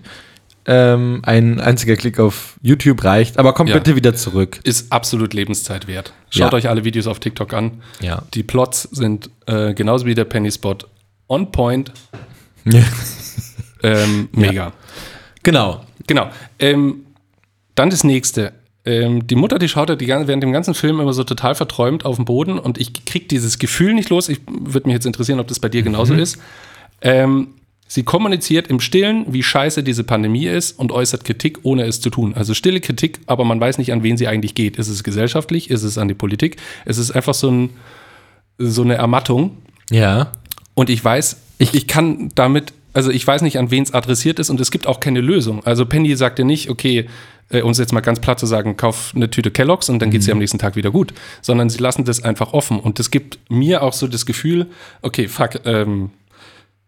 Ähm, 0.68 1.20
ein 1.24 1.60
einziger 1.60 1.96
Klick 1.96 2.20
auf 2.20 2.56
YouTube 2.64 3.04
reicht, 3.04 3.38
aber 3.38 3.54
kommt 3.54 3.70
Ja. 3.70 3.78
bitte 3.78 3.96
wieder 3.96 4.16
zurück. 4.16 4.60
ist 4.64 4.92
absolut 4.92 5.34
Lebenszeit 5.36 5.88
wert. 5.88 6.14
Schaut 6.32 6.54
Ja. 6.54 6.58
euch 6.58 6.70
alle 6.70 6.84
Videos 6.84 7.06
auf 7.06 7.20
TikTok 7.20 7.54
an. 7.54 7.84
Ja. 8.02 8.24
Die 8.34 8.42
Plots 8.42 8.84
sind 8.92 9.30
äh, 9.46 9.74
genauso 9.76 10.06
wie 10.08 10.16
der 10.16 10.26
Penny 10.26 10.52
Spot 10.52 10.78
on 11.28 11.52
point. 11.52 11.92
Ähm, 13.84 14.30
mega. 14.32 14.74
Genau. 15.44 15.82
Genau. 16.08 16.30
Ähm, 16.60 17.06
dann 17.76 17.90
das 17.92 18.04
nächste. 18.04 18.54
Ähm, 18.86 19.28
die 19.28 19.36
Mutter, 19.36 19.60
die 19.60 19.68
schaut 19.68 19.90
ja 19.90 19.96
die, 19.96 20.08
während 20.08 20.42
dem 20.42 20.52
ganzen 20.52 20.74
Film 20.74 21.00
immer 21.00 21.14
so 21.14 21.24
total 21.24 21.54
verträumt 21.56 22.06
auf 22.06 22.16
den 22.16 22.26
Boden 22.26 22.58
und 22.58 22.80
ich 22.80 23.06
krieg 23.06 23.30
dieses 23.30 23.60
Gefühl 23.60 23.94
nicht 23.94 24.10
los. 24.10 24.30
Ich 24.30 24.40
würde 24.48 24.88
mich 24.88 24.94
jetzt 24.94 25.06
interessieren, 25.06 25.40
ob 25.40 25.48
das 25.48 25.60
bei 25.60 25.70
dir 25.70 25.84
genauso 25.84 26.14
ist. 26.16 26.38
Ähm, 27.02 27.50
sie 27.88 28.04
kommuniziert 28.04 28.68
im 28.68 28.80
Stillen, 28.80 29.26
wie 29.30 29.44
scheiße 29.44 29.84
diese 29.84 30.04
Pandemie 30.04 30.48
ist 30.48 30.78
und 30.78 30.92
äußert 30.92 31.24
Kritik, 31.24 31.60
ohne 31.64 31.84
es 31.84 32.02
zu 32.02 32.10
tun. 32.10 32.34
Also 32.34 32.54
stille 32.54 32.82
Kritik, 32.82 33.20
aber 33.28 33.44
man 33.46 33.60
weiß 33.60 33.78
nicht, 33.78 33.92
an 33.92 34.04
wen 34.04 34.18
sie 34.18 34.28
eigentlich 34.28 34.56
geht. 34.56 34.78
Ist 34.78 34.90
es 34.90 35.04
gesellschaftlich? 35.04 35.70
Ist 35.70 35.84
es 35.84 35.98
an 35.98 36.08
die 36.08 36.14
Politik? 36.14 36.58
Es 36.86 36.98
ist 36.98 37.12
einfach 37.12 37.34
so, 37.34 37.50
ein, 37.50 37.70
so 38.58 38.82
eine 38.82 38.96
Ermattung. 38.96 39.58
Ja. 39.92 40.32
Und 40.74 40.90
ich 40.90 41.04
weiß, 41.04 41.38
ich, 41.60 41.74
ich 41.74 41.88
kann 41.88 42.32
damit, 42.36 42.74
also 42.94 43.12
ich 43.12 43.26
weiß 43.26 43.44
nicht, 43.44 43.60
an 43.60 43.72
wen 43.72 43.84
es 43.84 43.94
adressiert 43.94 44.40
ist 44.40 44.50
und 44.50 44.60
es 44.60 44.72
gibt 44.72 44.88
auch 44.88 45.00
keine 45.00 45.22
Lösung. 45.22 45.64
Also 45.64 45.86
Penny 45.86 46.16
sagt 46.16 46.40
ja 46.40 46.46
nicht, 46.46 46.70
okay, 46.70 47.08
äh, 47.50 47.62
um 47.62 47.70
es 47.70 47.78
jetzt 47.78 47.94
mal 47.94 48.02
ganz 48.02 48.20
platt 48.20 48.40
zu 48.40 48.48
sagen, 48.48 48.78
kauf 48.78 49.14
eine 49.16 49.30
Tüte 49.30 49.52
Kelloggs 49.52 49.90
und 49.90 50.00
dann 50.00 50.10
geht 50.10 50.22
es 50.22 50.26
dir 50.26 50.32
am 50.32 50.40
nächsten 50.40 50.58
Tag 50.58 50.76
wieder 50.76 50.90
gut. 50.92 51.14
Sondern 51.42 51.70
sie 51.70 51.78
lassen 51.78 52.04
das 52.04 52.24
einfach 52.24 52.54
offen. 52.54 52.80
Und 52.80 52.98
das 52.98 53.12
gibt 53.12 53.40
mir 53.50 53.84
auch 53.84 53.94
so 53.94 54.08
das 54.08 54.26
Gefühl, 54.26 54.68
okay, 55.02 55.28
fuck, 55.28 55.62
ähm, 55.66 56.10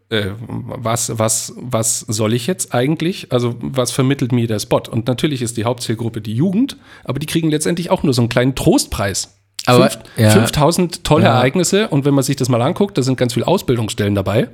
äh, 0.10 0.28
was, 0.48 1.17
was, 1.20 1.54
was 1.58 2.00
soll 2.02 2.34
ich 2.34 2.48
jetzt 2.48 2.74
eigentlich? 2.74 3.32
Also, 3.32 3.56
was 3.60 3.91
vermittelt 3.91 4.32
mir 4.32 4.48
der 4.48 4.60
Spot? 4.60 4.82
Und 4.89 5.08
natürlich 5.08 5.41
ist 5.41 5.58
die 5.58 5.65
Hauptzielgruppe 5.65 6.22
die 6.22 6.34
Jugend, 6.34 6.78
aber 7.04 7.20
die 7.20 7.26
kriegen 7.26 7.50
letztendlich 7.50 7.89
auch 7.89 8.04
nur 8.04 8.13
so 8.13 8.22
einen 8.22 8.30
kleinen 8.30 8.56
Trostpreis. 8.56 9.34
Aber, 9.65 9.89
Fünf- 9.89 10.04
ja. 10.15 10.30
5000 10.30 11.04
tolle 11.04 11.26
Ja. 11.26 11.36
Ereignisse 11.36 11.89
und 11.89 12.06
wenn 12.06 12.13
man 12.13 12.24
sich 12.24 12.38
das 12.38 12.48
mal 12.48 12.62
anguckt, 12.62 12.98
da 12.98 13.02
sind 13.02 13.17
ganz 13.17 13.34
viele 13.34 13.48
Ausbildungsstellen 13.48 14.15
dabei. 14.15 14.48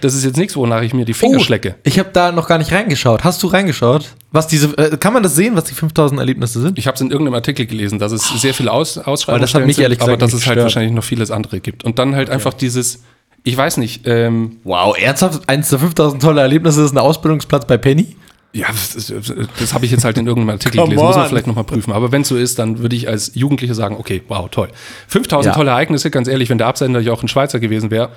Das 0.00 0.14
ist 0.14 0.24
jetzt 0.24 0.36
nichts, 0.38 0.56
wonach 0.56 0.80
ich 0.82 0.94
mir 0.94 1.04
die 1.04 1.12
Finger 1.14 1.40
schlecke. 1.40 1.74
ich 1.84 1.98
habe 1.98 2.08
da 2.12 2.32
noch 2.32 2.48
gar 2.48 2.56
nicht 2.58 2.72
reingeschaut. 2.72 3.22
Hast 3.24 3.42
du 3.42 3.48
reingeschaut? 3.48 4.14
Was 4.32 4.46
diese, 4.46 4.76
äh, 4.78 4.96
kann 4.96 5.12
man 5.12 5.22
das 5.22 5.34
sehen, 5.34 5.56
was 5.56 5.64
die 5.64 5.74
5000 5.74 6.18
Erlebnisse 6.20 6.60
sind? 6.60 6.78
Ich 6.78 6.86
habe 6.86 6.94
es 6.94 7.00
in 7.02 7.10
irgendeinem 7.10 7.34
Artikel 7.34 7.66
gelesen, 7.66 7.98
dass 7.98 8.12
es 8.12 8.26
sehr 8.40 8.54
viele 8.54 8.72
Aus 8.72 8.96
Ausschreibungen 8.98 9.42
das 9.42 9.54
hat 9.54 9.66
mich 9.66 9.76
sind, 9.76 9.82
ehrlich 9.84 10.00
aber 10.00 10.16
dass 10.16 10.32
es 10.32 10.46
halt 10.46 10.58
wahrscheinlich 10.58 10.92
noch 10.92 11.04
vieles 11.04 11.30
andere 11.30 11.60
gibt. 11.60 11.84
Und 11.84 11.98
dann 11.98 12.14
halt 12.14 12.30
einfach 12.30 12.54
dieses, 12.54 13.02
ich 13.46 13.56
weiß 13.56 13.76
nicht, 13.76 14.02
ähm, 14.06 14.58
Wow, 14.64 14.96
ernsthaft? 14.98 15.48
Eins 15.48 15.68
der 15.70 15.78
5000 15.78 16.20
tolle 16.22 16.40
Erlebnisse 16.40 16.82
ist 16.82 16.92
ein 16.92 16.98
Ausbildungsplatz 16.98 17.64
bei 17.66 17.76
Penny? 17.78 18.16
Ja, 18.52 18.66
das, 18.68 18.94
ist- 18.96 19.32
das 19.60 19.72
habe 19.74 19.84
ich 19.84 19.90
jetzt 19.92 20.04
halt 20.04 20.18
in 20.18 20.26
irgendeinem 20.26 20.54
Artikel 20.56 20.82
gelesen, 20.82 21.04
muss 21.04 21.16
man 21.16 21.28
vielleicht 21.28 21.46
nochmal 21.46 21.64
prüfen. 21.64 21.92
Aber 21.92 22.10
wenn 22.10 22.22
es 22.22 22.28
so 22.28 22.36
ist, 22.36 22.58
dann 22.58 22.78
würde 22.78 22.96
ich 22.96 23.06
als 23.08 23.32
Jugendliche 23.34 23.74
sagen, 23.74 23.96
okay, 23.98 24.22
wow, 24.28 24.48
toll. 24.50 24.68
5000 25.08 25.52
Ja. 25.52 25.56
tolle 25.58 25.70
Ereignisse, 25.70 26.10
ganz 26.10 26.26
ehrlich, 26.26 26.48
wenn 26.50 26.58
der 26.58 26.66
Absender 26.66 27.00
ja 27.00 27.12
auch 27.12 27.22
ein 27.22 27.28
Schweizer 27.28 27.60
gewesen 27.60 27.90
wäre, 27.90 28.10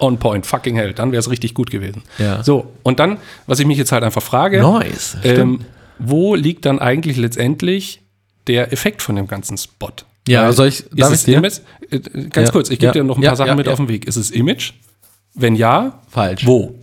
on 0.00 0.18
point, 0.18 0.46
fucking 0.46 0.74
hell, 0.76 0.94
dann 0.94 1.12
wäre 1.12 1.20
es 1.20 1.30
richtig 1.30 1.54
gut 1.54 1.70
gewesen. 1.70 2.02
Ja. 2.18 2.42
So, 2.42 2.72
und 2.82 2.98
dann, 2.98 3.18
was 3.46 3.60
ich 3.60 3.66
mich 3.66 3.78
jetzt 3.78 3.92
halt 3.92 4.02
einfach 4.02 4.22
frage, 4.22 4.60
Nice, 4.62 5.16
ähm, 5.22 5.60
wo 5.98 6.34
liegt 6.34 6.64
dann 6.64 6.78
eigentlich 6.80 7.16
letztendlich 7.18 8.00
der 8.48 8.72
Effekt 8.72 9.00
von 9.02 9.14
dem 9.14 9.28
ganzen 9.28 9.56
Spot? 9.58 9.90
Ja, 10.28 10.44
Weil 10.44 10.52
soll 10.52 10.68
ich- 10.68 10.80
ist 10.80 10.88
darf 11.00 11.12
es 11.12 11.20
ich 11.20 11.24
dir? 11.26 11.38
Image? 11.38 11.58
Äh, 11.90 11.98
Ganz 12.30 12.48
Ja, 12.48 12.52
kurz, 12.52 12.70
ich 12.70 12.78
gebe 12.78 12.86
ja, 12.86 12.92
dir 12.92 13.04
noch 13.04 13.16
ein 13.16 13.22
ja, 13.22 13.30
paar 13.30 13.36
Sachen 13.36 13.48
ja, 13.48 13.54
mit 13.56 13.66
ja. 13.66 13.72
auf 13.72 13.78
den 13.78 13.88
Weg. 13.88 14.04
Ist 14.06 14.16
es 14.16 14.30
Image? 14.30 14.72
Wenn 15.34 15.54
ja, 15.56 16.00
Falsch. 16.08 16.46
wo? 16.46 16.74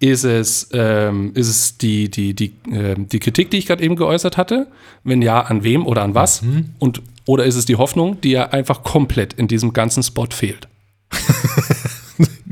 Ist 0.00 0.24
es, 0.24 0.68
ähm, 0.72 1.30
ist 1.34 1.48
es 1.48 1.78
die, 1.78 2.10
die, 2.10 2.34
die, 2.34 2.52
ähm, 2.70 3.08
die 3.08 3.20
Kritik, 3.20 3.50
die 3.52 3.58
ich 3.58 3.66
gerade 3.66 3.82
eben 3.84 3.94
geäußert 3.96 4.36
hatte? 4.36 4.66
Wenn 5.04 5.22
ja, 5.22 5.40
an 5.40 5.62
wem 5.64 5.86
oder 5.86 6.02
an 6.02 6.14
was? 6.14 6.42
Mhm. 6.42 6.70
Und, 6.80 7.02
oder 7.24 7.44
ist 7.44 7.54
es 7.54 7.66
die 7.66 7.76
Hoffnung, 7.76 8.20
die 8.20 8.32
ja 8.32 8.48
einfach 8.50 8.82
komplett 8.82 9.32
in 9.34 9.46
diesem 9.48 9.72
ganzen 9.72 10.02
Spot 10.02 10.26
fehlt? 10.30 10.66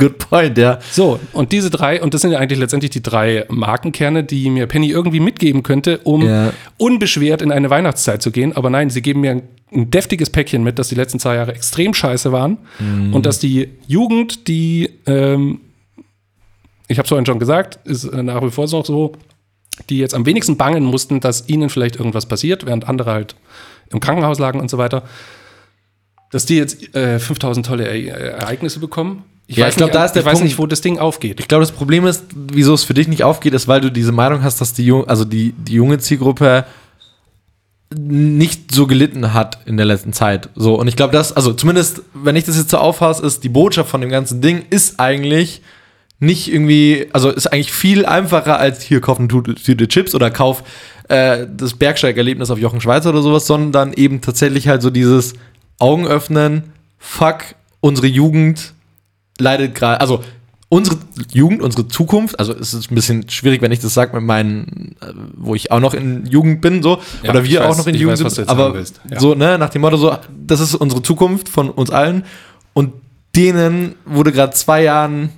Good 0.01 0.19
point, 0.19 0.59
ja. 0.59 0.79
So, 0.91 1.21
und 1.33 1.53
diese 1.53 1.71
drei, 1.71 2.03
und 2.03 2.15
das 2.15 2.23
sind 2.23 2.33
ja 2.33 2.39
eigentlich 2.39 2.59
letztendlich 2.59 2.91
die 2.91 3.03
drei 3.03 3.45
Markenkerne, 3.49 4.25
die 4.25 4.51
mir 4.51 4.67
Penny 4.67 4.91
irgendwie 4.91 5.21
mitgeben 5.21 5.63
könnte, 5.63 5.99
um 5.99 6.23
Ja. 6.27 6.53
unbeschwert 6.79 7.43
in 7.43 7.53
eine 7.53 7.71
Weihnachtszeit 7.71 8.23
zu 8.23 8.31
gehen. 8.33 8.57
Aber 8.57 8.71
nein, 8.71 8.91
sie 8.91 9.03
geben 9.03 9.21
mir 9.21 9.31
ein, 9.33 9.43
ein 9.73 9.91
deftiges 9.91 10.31
Päckchen 10.31 10.65
mit, 10.65 10.79
dass 10.81 10.89
die 10.89 10.95
letzten 10.97 11.21
zwei 11.21 11.37
Jahre 11.37 11.55
extrem 11.55 11.95
scheiße 11.95 12.33
waren 12.33 12.59
und 13.13 13.25
dass 13.27 13.39
die 13.39 13.69
Jugend, 13.87 14.49
die, 14.49 14.91
ähm, 15.07 15.61
ich 16.89 16.99
habe 16.99 17.05
es 17.05 17.09
vorhin 17.09 17.27
schon 17.27 17.39
gesagt, 17.39 17.79
ist 17.87 18.13
nach 18.13 18.43
wie 18.43 18.51
vor 18.51 18.67
so, 18.67 18.83
so, 18.83 19.13
die 19.89 19.99
jetzt 19.99 20.15
am 20.15 20.27
wenigsten 20.27 20.57
bangen 20.57 20.83
mussten, 20.85 21.21
dass 21.21 21.49
ihnen 21.49 21.69
vielleicht 21.71 21.97
irgendwas 21.97 22.27
passiert, 22.27 22.67
während 22.67 22.89
andere 22.89 23.13
halt 23.13 23.37
im 23.93 24.01
Krankenhaus 24.01 24.39
lagen 24.39 24.59
und 24.61 24.71
so 24.71 24.79
weiter, 24.79 25.05
dass 26.33 26.47
die 26.47 26.57
jetzt 26.57 26.95
äh, 26.95 27.19
5000 27.19 27.67
tolle 27.67 27.93
e 27.93 28.07
Ereignisse 28.09 28.81
bekommen. 28.81 29.25
Ja, 29.59 29.69
ich 29.69 29.77
glaub, 29.77 29.89
nicht, 29.89 29.97
da 29.97 30.05
ist 30.05 30.13
der 30.13 30.21
ich 30.21 30.27
weiß 30.27 30.35
Punkt- 30.35 30.45
nicht, 30.45 30.59
wo 30.59 30.67
das 30.67 30.81
Ding 30.81 30.99
aufgeht. 30.99 31.41
Ich 31.41 31.49
glaube, 31.49 31.63
das 31.63 31.73
Problem 31.73 32.07
ist, 32.07 32.25
wieso 32.35 32.73
es 32.75 32.85
für 32.85 32.95
dich 32.95 33.09
nicht 33.09 33.25
aufgeht, 33.25 33.53
ist, 33.55 33.67
weil 33.69 33.81
du 33.81 33.91
diese 33.91 34.13
Meinung 34.13 34.43
hast, 34.43 34.61
dass 34.61 34.73
die, 34.73 34.85
Jung, 34.87 35.09
also 35.09 35.25
die, 35.25 35.53
die 35.53 35.73
junge 35.75 35.99
Zielgruppe 35.99 36.65
nicht 37.93 38.73
so 38.73 38.87
gelitten 38.87 39.35
hat 39.35 39.59
in 39.67 39.77
der 39.77 39.87
letzten 39.87 40.13
Zeit. 40.13 40.49
So, 40.55 40.79
und 40.79 40.87
ich 40.87 40.95
glaube, 40.95 41.13
das, 41.13 41.33
also 41.33 41.53
zumindest, 41.53 42.03
wenn 42.15 42.37
ich 42.37 42.45
das 42.45 42.57
jetzt 42.57 42.71
so 42.71 42.79
auffasse, 42.79 43.27
ist 43.27 43.43
die 43.43 43.49
Botschaft 43.49 43.91
von 43.91 44.01
dem 44.01 44.11
ganzen 44.11 44.41
Ding 44.41 44.65
ist 44.71 45.01
eigentlich 45.01 45.61
nicht 46.21 46.53
irgendwie, 46.53 47.09
also 47.13 47.31
ist 47.31 47.49
eigentlich 47.49 47.73
viel 47.73 48.07
einfacher 48.07 48.59
als 48.59 48.83
hier 48.83 49.01
kauf 49.01 49.19
eine 49.19 49.27
Tüte 49.27 49.55
Tüte 49.55 49.89
Chips 49.89 50.15
oder 50.15 50.31
kauf 50.31 50.63
äh, 51.09 51.47
das 51.57 51.75
Bergsteigerlebnis 51.75 52.51
auf 52.51 52.59
Jochen 52.59 52.81
Schweizer 52.81 53.09
oder 53.11 53.23
sowas, 53.23 53.47
sondern 53.47 53.93
eben 53.95 54.21
tatsächlich 54.21 54.69
halt 54.69 54.83
so 54.83 54.91
dieses 54.91 55.33
Augen 55.79 56.07
öffnen, 56.07 56.65
fuck, 56.99 57.39
unsere 57.81 58.07
Jugend 58.07 58.75
leidet 59.41 59.75
gerade, 59.75 60.01
also 60.01 60.23
unsere 60.69 60.99
Jugend, 61.33 61.63
unsere 61.63 61.89
Zukunft, 61.89 62.39
also 62.39 62.53
es 62.55 62.75
ist 62.75 62.91
ein 62.93 62.95
bisschen 62.95 63.29
schwierig, 63.29 63.61
wenn 63.61 63.73
ich 63.73 63.81
das 63.81 63.93
sage 63.95 64.15
mit 64.15 64.25
meinen, 64.25 64.95
äh, 65.01 65.07
wo 65.37 65.55
ich 65.57 65.73
auch 65.73 65.81
noch 65.81 65.95
in 65.95 66.27
Jugend 66.27 66.61
bin, 66.61 66.83
so, 66.83 67.01
Ja, 67.23 67.31
oder 67.31 67.45
wir 67.45 67.63
weiß- 67.63 67.67
auch 67.67 67.77
noch 67.77 67.87
in 67.89 67.97
Jugend 67.97 68.23
weiß, 68.25 68.35
sind, 68.37 68.49
aber. 68.49 68.75
Ja. 69.11 69.19
so, 69.19 69.35
ne, 69.35 69.59
nach 69.59 69.71
dem 69.71 69.83
Motto 69.83 69.97
so, 69.97 70.17
das 70.47 70.61
ist 70.61 70.75
unsere 70.77 71.03
Zukunft 71.03 71.49
von 71.49 71.71
uns 71.71 71.91
allen 71.91 72.25
und 72.73 72.93
denen 73.35 73.95
wurde 74.05 74.31
gerade 74.33 74.53
zwei 74.53 74.83
Jahren 74.85 75.31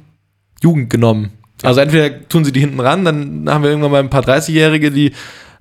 Jugend 0.62 0.90
genommen. 0.90 1.30
Also 1.62 1.80
entweder 1.80 2.28
tun 2.28 2.44
sie 2.44 2.52
die 2.52 2.60
hinten 2.60 2.80
ran, 2.80 3.04
dann 3.04 3.48
haben 3.48 3.62
wir 3.62 3.70
irgendwann 3.70 3.92
mal 3.92 4.00
ein 4.00 4.10
paar 4.10 4.22
30-Jährige, 4.22 4.90
die 4.90 5.12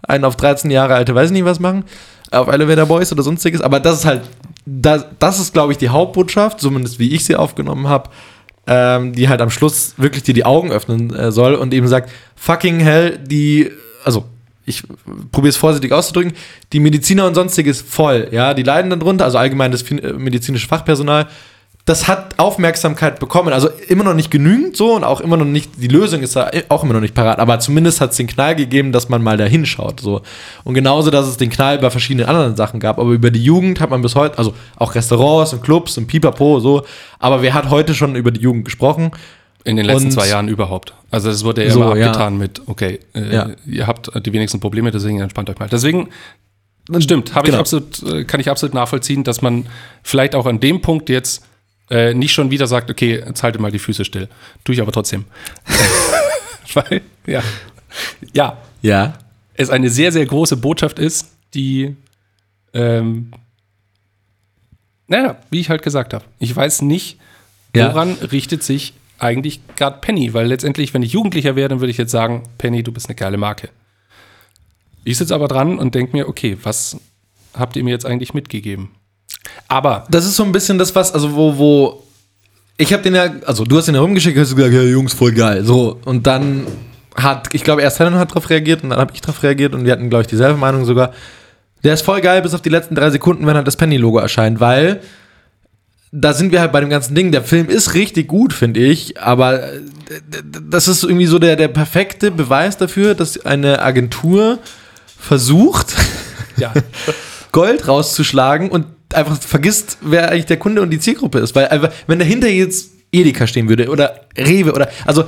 einen 0.04 0.26
auf 0.26 0.36
13 0.36 0.70
Jahre 0.72 0.96
alte, 0.96 1.14
weiß 1.16 1.28
ich 1.28 1.34
nicht 1.34 1.46
was 1.46 1.60
machen, 1.60 1.84
auf 2.32 2.48
Elevator 2.48 2.88
Boys 2.88 3.12
oder 3.12 3.24
sonstiges, 3.24 3.62
aber 3.62 3.80
das 3.80 4.00
ist 4.00 4.06
halt, 4.06 4.22
das, 4.66 5.06
das 5.20 5.40
ist, 5.40 5.54
glaube 5.54 5.72
ich, 5.72 5.78
die 5.78 5.90
Hauptbotschaft, 5.90 6.60
zumindest 6.60 7.00
wie 7.00 7.14
ich 7.14 7.26
sie 7.26 7.36
aufgenommen 7.36 7.88
habe, 7.88 8.10
ähm, 8.68 9.14
die 9.14 9.30
halt 9.30 9.42
am 9.42 9.50
Schluss 9.50 9.96
wirklich 9.98 10.24
dir 10.24 10.34
die 10.34 10.46
Augen 10.46 10.72
öffnen 10.72 11.14
äh, 11.14 11.32
soll 11.32 11.56
und 11.56 11.74
eben 11.74 11.88
sagt, 11.88 12.12
fucking 12.36 12.80
hell, 12.80 13.18
die, 13.18 13.72
also 14.04 14.26
ich 14.66 14.84
probiere 15.32 15.50
es 15.50 15.58
vorsichtig 15.58 15.92
auszudrücken, 15.92 16.34
die 16.72 16.80
Mediziner 16.80 17.26
und 17.26 17.34
sonstiges 17.34 17.82
voll, 17.82 18.28
ja, 18.32 18.54
die 18.54 18.64
leiden 18.64 18.92
darunter, 18.92 19.26
also 19.26 19.38
allgemein 19.38 19.72
das 19.72 19.82
äh, 19.90 20.14
medizinische 20.14 20.68
Fachpersonal, 20.68 21.28
das 21.86 22.08
hat 22.08 22.38
Aufmerksamkeit 22.38 23.20
bekommen. 23.20 23.52
Also 23.54 23.68
immer 23.88 24.04
noch 24.04 24.14
nicht 24.14 24.30
genügend 24.30 24.78
so 24.78 24.94
und 24.96 25.04
auch 25.04 25.20
immer 25.20 25.36
noch 25.36 25.46
nicht, 25.46 25.72
die 25.78 25.88
Lösung 25.88 26.22
ist 26.22 26.36
da 26.36 26.52
auch 26.70 26.84
immer 26.84 26.94
noch 26.94 27.02
nicht 27.02 27.16
parat, 27.16 27.40
aber 27.40 27.60
zumindest 27.60 28.02
hat 28.02 28.12
es 28.12 28.18
den 28.18 28.28
Knall 28.28 28.56
gegeben, 28.56 28.92
dass 28.92 29.10
man 29.10 29.24
mal 29.24 29.36
da 29.38 29.46
hinschaut. 29.46 30.00
So. 30.00 30.22
Und 30.64 30.76
genauso, 30.76 31.10
dass 31.10 31.28
es 31.28 31.38
den 31.38 31.50
Knall 31.50 31.80
bei 31.80 31.90
verschiedenen 31.90 32.28
anderen 32.30 32.56
Sachen 32.56 32.80
gab. 32.80 33.00
Aber 33.00 33.10
über 33.12 33.32
die 33.32 33.44
Jugend 33.44 33.80
hat 33.80 33.90
man 33.90 34.02
bis 34.04 34.16
heute, 34.16 34.38
also 34.38 34.54
auch 34.78 34.94
Restaurants 34.94 35.54
und 35.54 35.64
Clubs 35.64 35.98
und 35.98 36.06
Pipapo, 36.08 36.60
so. 36.60 36.84
Aber 37.20 37.42
wer 37.42 37.54
hat 37.56 37.70
heute 37.72 37.96
schon 37.96 38.16
über 38.16 38.30
die 38.32 38.42
Jugend 38.42 38.66
gesprochen? 38.66 39.12
In 39.64 39.76
den 39.76 39.86
letzten 39.86 40.06
Und- 40.06 40.12
zwei 40.14 40.28
Jahren 40.28 40.48
überhaupt. 40.48 40.94
Also 41.12 41.30
das 41.30 41.44
wurde 41.44 41.64
ja 41.66 41.72
So, 41.72 41.82
immer 41.84 41.96
ja. 41.98 42.08
abgetan 42.08 42.38
mit, 42.38 42.62
okay, 42.68 43.00
äh, 43.14 43.36
Ja. 43.36 43.50
ihr 43.66 43.86
habt 43.88 44.10
die 44.26 44.34
wenigsten 44.34 44.60
Probleme, 44.60 44.92
deswegen 44.92 45.20
entspannt 45.20 45.50
euch 45.50 45.60
mal. 45.60 45.68
Deswegen 45.70 46.10
stimmt, 47.00 47.30
ich 47.36 47.44
Genau. 47.44 47.60
absolut, 47.60 48.02
äh, 48.04 48.24
kann 48.24 48.40
ich 48.40 48.50
absolut 48.50 48.74
nachvollziehen, 48.74 49.24
dass 49.24 49.42
man 49.42 49.66
vielleicht 50.04 50.36
auch 50.36 50.46
an 50.46 50.60
dem 50.60 50.82
Punkt 50.82 51.10
jetzt 51.10 51.44
äh, 51.92 52.14
nicht 52.16 52.34
schon 52.34 52.50
wieder 52.50 52.66
sagt, 52.66 52.90
okay, 52.90 53.20
jetzt 53.24 53.44
halte 53.44 53.60
mal 53.60 53.72
die 53.72 53.78
Füße 53.80 54.04
still. 54.06 54.28
Tue 54.64 54.74
ich 54.76 54.82
aber 54.82 54.92
trotzdem. 54.92 55.26
Weil, 56.74 57.02
ja. 57.28 57.44
Ja, 58.34 58.58
Ja. 58.82 59.14
es 59.56 59.70
eine 59.70 59.90
sehr, 59.90 60.12
sehr 60.12 60.26
große 60.26 60.58
Botschaft 60.58 60.98
ist, 60.98 61.28
die, 61.54 61.96
ähm, 62.74 63.32
naja, 65.08 65.38
wie 65.50 65.60
ich 65.60 65.70
halt 65.70 65.82
gesagt 65.84 66.14
habe, 66.14 66.24
ich 66.40 66.56
weiß 66.56 66.82
nicht, 66.84 67.20
Ja. 67.76 67.90
woran 67.94 68.14
richtet 68.14 68.64
sich 68.64 68.94
eigentlich 69.20 69.60
gerade 69.76 70.00
Penny, 70.02 70.34
weil 70.34 70.48
letztendlich, 70.48 70.94
wenn 70.94 71.04
ich 71.04 71.12
Jugendlicher 71.12 71.56
wäre, 71.56 71.70
dann 71.70 71.80
würde 71.82 71.92
ich 71.92 71.98
jetzt 71.98 72.12
sagen, 72.12 72.44
Penny, 72.58 72.82
du 72.84 72.92
bist 72.92 73.08
eine 73.08 73.16
geile 73.16 73.38
Marke. 73.38 73.70
Ich 75.04 75.18
sitze 75.18 75.36
aber 75.36 75.48
dran 75.48 75.78
und 75.78 75.94
denke 75.96 76.16
mir, 76.16 76.28
okay, 76.30 76.58
was 76.64 76.98
habt 77.54 77.76
ihr 77.76 77.84
mir 77.84 77.92
jetzt 77.92 78.06
eigentlich 78.06 78.34
mitgegeben? 78.34 78.90
Aber, 79.68 80.06
Das 80.10 80.26
ist 80.26 80.36
so 80.36 80.44
ein 80.44 80.52
bisschen 80.52 80.78
das, 80.78 80.94
was, 80.96 81.14
also 81.14 81.34
wo, 81.36 81.58
wo, 81.58 82.04
ich 82.78 82.94
habe 82.94 83.04
den 83.04 83.16
ja, 83.16 83.30
also 83.46 83.64
du 83.64 83.78
hast 83.78 83.88
den 83.88 83.96
ja 83.96 84.02
rumgeschickt, 84.02 84.38
hast 84.38 84.52
du 84.52 84.56
gesagt, 84.56 84.74
ja, 84.74 84.82
Jungs, 84.82 85.14
voll 85.14 85.32
geil. 85.32 85.64
So, 85.64 86.00
und 86.06 86.28
dann 86.28 86.68
hat, 87.16 87.50
ich 87.54 87.64
glaube, 87.64 87.82
erst 87.82 88.00
Helen 88.00 88.16
hat 88.16 88.34
drauf 88.34 88.50
reagiert 88.50 88.84
und 88.84 88.90
dann 88.90 89.00
habe 89.00 89.14
ich 89.14 89.22
drauf 89.22 89.44
reagiert 89.44 89.74
und 89.74 89.86
wir 89.86 89.92
hatten, 89.92 90.10
glaube 90.10 90.24
ich, 90.24 90.28
dieselbe 90.28 90.58
Meinung 90.58 90.86
sogar. 90.86 91.14
Der 91.84 91.94
ist 91.94 92.02
voll 92.02 92.22
geil 92.22 92.42
bis 92.42 92.54
auf 92.54 92.62
die 92.62 92.70
letzten 92.70 92.96
drei 92.96 93.10
Sekunden, 93.10 93.46
wenn 93.48 93.56
halt 93.56 93.68
das 93.68 93.76
Penny-Logo 93.76 94.20
erscheint, 94.20 94.60
weil 94.60 95.02
da 96.12 96.34
sind 96.34 96.52
wir 96.52 96.60
halt 96.60 96.72
bei 96.72 96.82
dem 96.82 96.90
ganzen 96.90 97.16
Ding. 97.16 97.32
Der 97.32 97.42
Film 97.42 97.70
ist 97.70 97.94
richtig 97.94 98.28
gut, 98.28 98.54
finde 98.54 98.82
ich, 98.82 99.20
aber 99.20 99.64
äh, 99.64 99.82
das 100.70 100.88
ist 100.88 101.04
irgendwie 101.04 101.26
so 101.26 101.40
der, 101.40 101.56
der 101.56 101.70
perfekte 101.70 102.32
Beweis 102.32 102.78
dafür, 102.78 103.16
dass 103.16 103.44
eine 103.46 103.82
Agentur 103.82 104.60
versucht, 105.18 105.96
ja, 106.58 106.74
Gold 107.52 107.88
rauszuschlagen 107.88 108.70
und 108.70 108.86
einfach 109.16 109.40
vergisst, 109.42 109.98
wer 110.02 110.30
eigentlich 110.32 110.46
der 110.46 110.58
Kunde 110.58 110.82
und 110.82 110.90
die 110.90 111.00
Zielgruppe 111.00 111.40
ist. 111.40 111.56
Weil 111.56 111.68
einfach, 111.70 111.90
wenn 112.08 112.20
dahinter 112.20 112.48
jetzt 112.50 112.92
Edeka 113.12 113.48
stehen 113.48 113.68
würde 113.70 113.90
oder 113.90 114.22
Rewe 114.38 114.74
oder 114.74 114.90
also, 115.06 115.26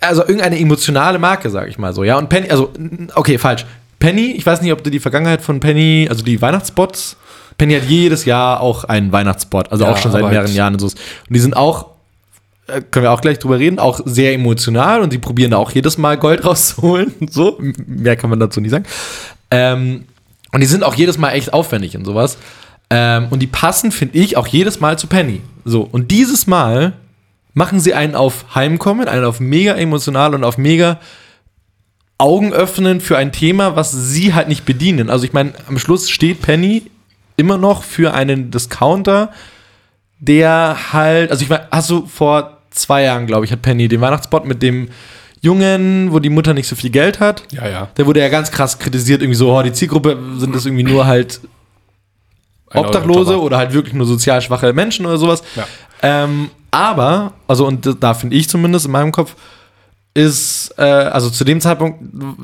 also 0.00 0.22
irgendeine 0.22 0.58
emotionale 0.58 1.18
Marke, 1.18 1.50
sage 1.50 1.68
ich 1.70 1.78
mal 1.78 1.92
so, 1.92 2.04
ja. 2.04 2.16
Und 2.18 2.28
Penny, 2.28 2.50
also, 2.50 2.72
okay, 3.14 3.38
falsch. 3.38 3.66
Penny, 3.98 4.32
ich 4.32 4.44
weiß 4.44 4.60
nicht, 4.62 4.72
ob 4.72 4.82
du 4.84 4.90
die 4.90 5.00
Vergangenheit 5.00 5.40
von 5.42 5.60
Penny, 5.60 6.06
also 6.10 6.22
die 6.24 6.40
Weihnachtsspots, 6.42 7.16
Penny 7.58 7.74
hat 7.74 7.84
jedes 7.88 8.24
Jahr 8.26 8.60
auch 8.60 8.84
einen 8.84 9.10
Weihnachtsspot, 9.12 9.72
also 9.72 9.84
Ja, 9.84 9.92
auch 9.92 9.96
schon 9.96 10.12
seit 10.12 10.22
mehreren 10.22 10.46
halt- 10.46 10.54
Jahren 10.54 10.74
und 10.74 10.80
so. 10.80 10.86
Und 10.86 10.94
die 11.30 11.38
sind 11.40 11.56
auch 11.56 11.90
äh, 12.68 12.80
können 12.90 13.04
wir 13.04 13.12
auch 13.12 13.20
gleich 13.20 13.38
drüber 13.38 13.58
reden, 13.58 13.78
auch 13.78 14.00
sehr 14.04 14.34
emotional 14.34 15.00
und 15.00 15.12
die 15.12 15.18
probieren 15.18 15.52
da 15.52 15.56
auch 15.56 15.70
jedes 15.70 15.98
Mal 15.98 16.18
Gold 16.18 16.44
rauszuholen. 16.44 17.14
So, 17.30 17.58
M- 17.58 17.72
mehr 17.86 18.16
kann 18.16 18.28
man 18.28 18.40
dazu 18.40 18.60
nicht 18.60 18.72
sagen. 18.72 18.84
Ähm, 19.50 20.04
und 20.52 20.60
die 20.60 20.66
sind 20.66 20.82
auch 20.82 20.94
jedes 20.94 21.16
Mal 21.16 21.30
echt 21.32 21.52
aufwendig 21.52 21.96
und 21.96 22.04
sowas. 22.04 22.36
Ähm, 22.90 23.28
und 23.30 23.40
die 23.40 23.46
passen, 23.46 23.90
finde 23.90 24.18
ich, 24.18 24.36
auch 24.36 24.46
jedes 24.46 24.80
Mal 24.80 24.98
zu 24.98 25.06
Penny. 25.06 25.40
So, 25.64 25.82
und 25.82 26.10
dieses 26.10 26.46
Mal 26.46 26.92
machen 27.52 27.80
sie 27.80 27.94
einen 27.94 28.14
auf 28.14 28.54
Heimkommen, 28.54 29.08
einen 29.08 29.24
auf 29.24 29.40
mega 29.40 29.74
emotional 29.74 30.34
und 30.34 30.44
auf 30.44 30.58
mega 30.58 31.00
Augen 32.18 32.52
öffnen 32.52 33.00
für 33.00 33.18
ein 33.18 33.32
Thema, 33.32 33.76
was 33.76 33.92
sie 33.92 34.34
halt 34.34 34.48
nicht 34.48 34.64
bedienen. 34.64 35.10
Also 35.10 35.24
ich 35.24 35.32
meine, 35.32 35.52
am 35.68 35.78
Schluss 35.78 36.08
steht 36.08 36.42
Penny 36.42 36.84
immer 37.36 37.58
noch 37.58 37.82
für 37.82 38.14
einen 38.14 38.50
Discounter, 38.50 39.30
der 40.18 40.92
halt, 40.92 41.30
also 41.30 41.42
ich 41.42 41.48
meine, 41.48 41.66
hast 41.70 41.90
du 41.90 42.06
vor 42.06 42.58
zwei 42.70 43.02
Jahren, 43.02 43.26
glaube 43.26 43.44
ich, 43.44 43.52
hat 43.52 43.62
Penny 43.62 43.88
den 43.88 44.00
Weihnachtsspot 44.00 44.46
mit 44.46 44.62
dem 44.62 44.88
Jungen, 45.42 46.12
wo 46.12 46.18
die 46.18 46.30
Mutter 46.30 46.54
nicht 46.54 46.68
so 46.68 46.76
viel 46.76 46.90
Geld 46.90 47.20
hat. 47.20 47.42
ja, 47.52 47.68
ja. 47.68 47.88
Der 47.96 48.06
wurde 48.06 48.20
ja 48.20 48.28
ganz 48.28 48.50
krass 48.50 48.78
kritisiert, 48.78 49.22
irgendwie 49.22 49.36
so, 49.36 49.54
oh, 49.54 49.62
die 49.62 49.72
Zielgruppe 49.72 50.18
sind 50.38 50.54
das 50.54 50.66
irgendwie 50.66 50.84
nur 50.84 51.06
halt 51.06 51.40
Obdachlose 52.76 53.40
oder 53.40 53.56
halt 53.56 53.72
wirklich 53.72 53.94
nur 53.94 54.06
sozial 54.06 54.40
schwache 54.40 54.72
Menschen 54.72 55.06
oder 55.06 55.18
sowas. 55.18 55.42
Ja. 55.54 55.66
Ähm, 56.02 56.50
aber, 56.70 57.32
also 57.48 57.66
und 57.66 57.96
da 58.00 58.14
finde 58.14 58.36
ich 58.36 58.48
zumindest 58.48 58.86
in 58.86 58.92
meinem 58.92 59.12
Kopf, 59.12 59.34
ist, 60.16 60.74
äh, 60.78 60.82
also 60.82 61.28
zu 61.28 61.44
dem 61.44 61.60
Zeitpunkt, 61.60 61.98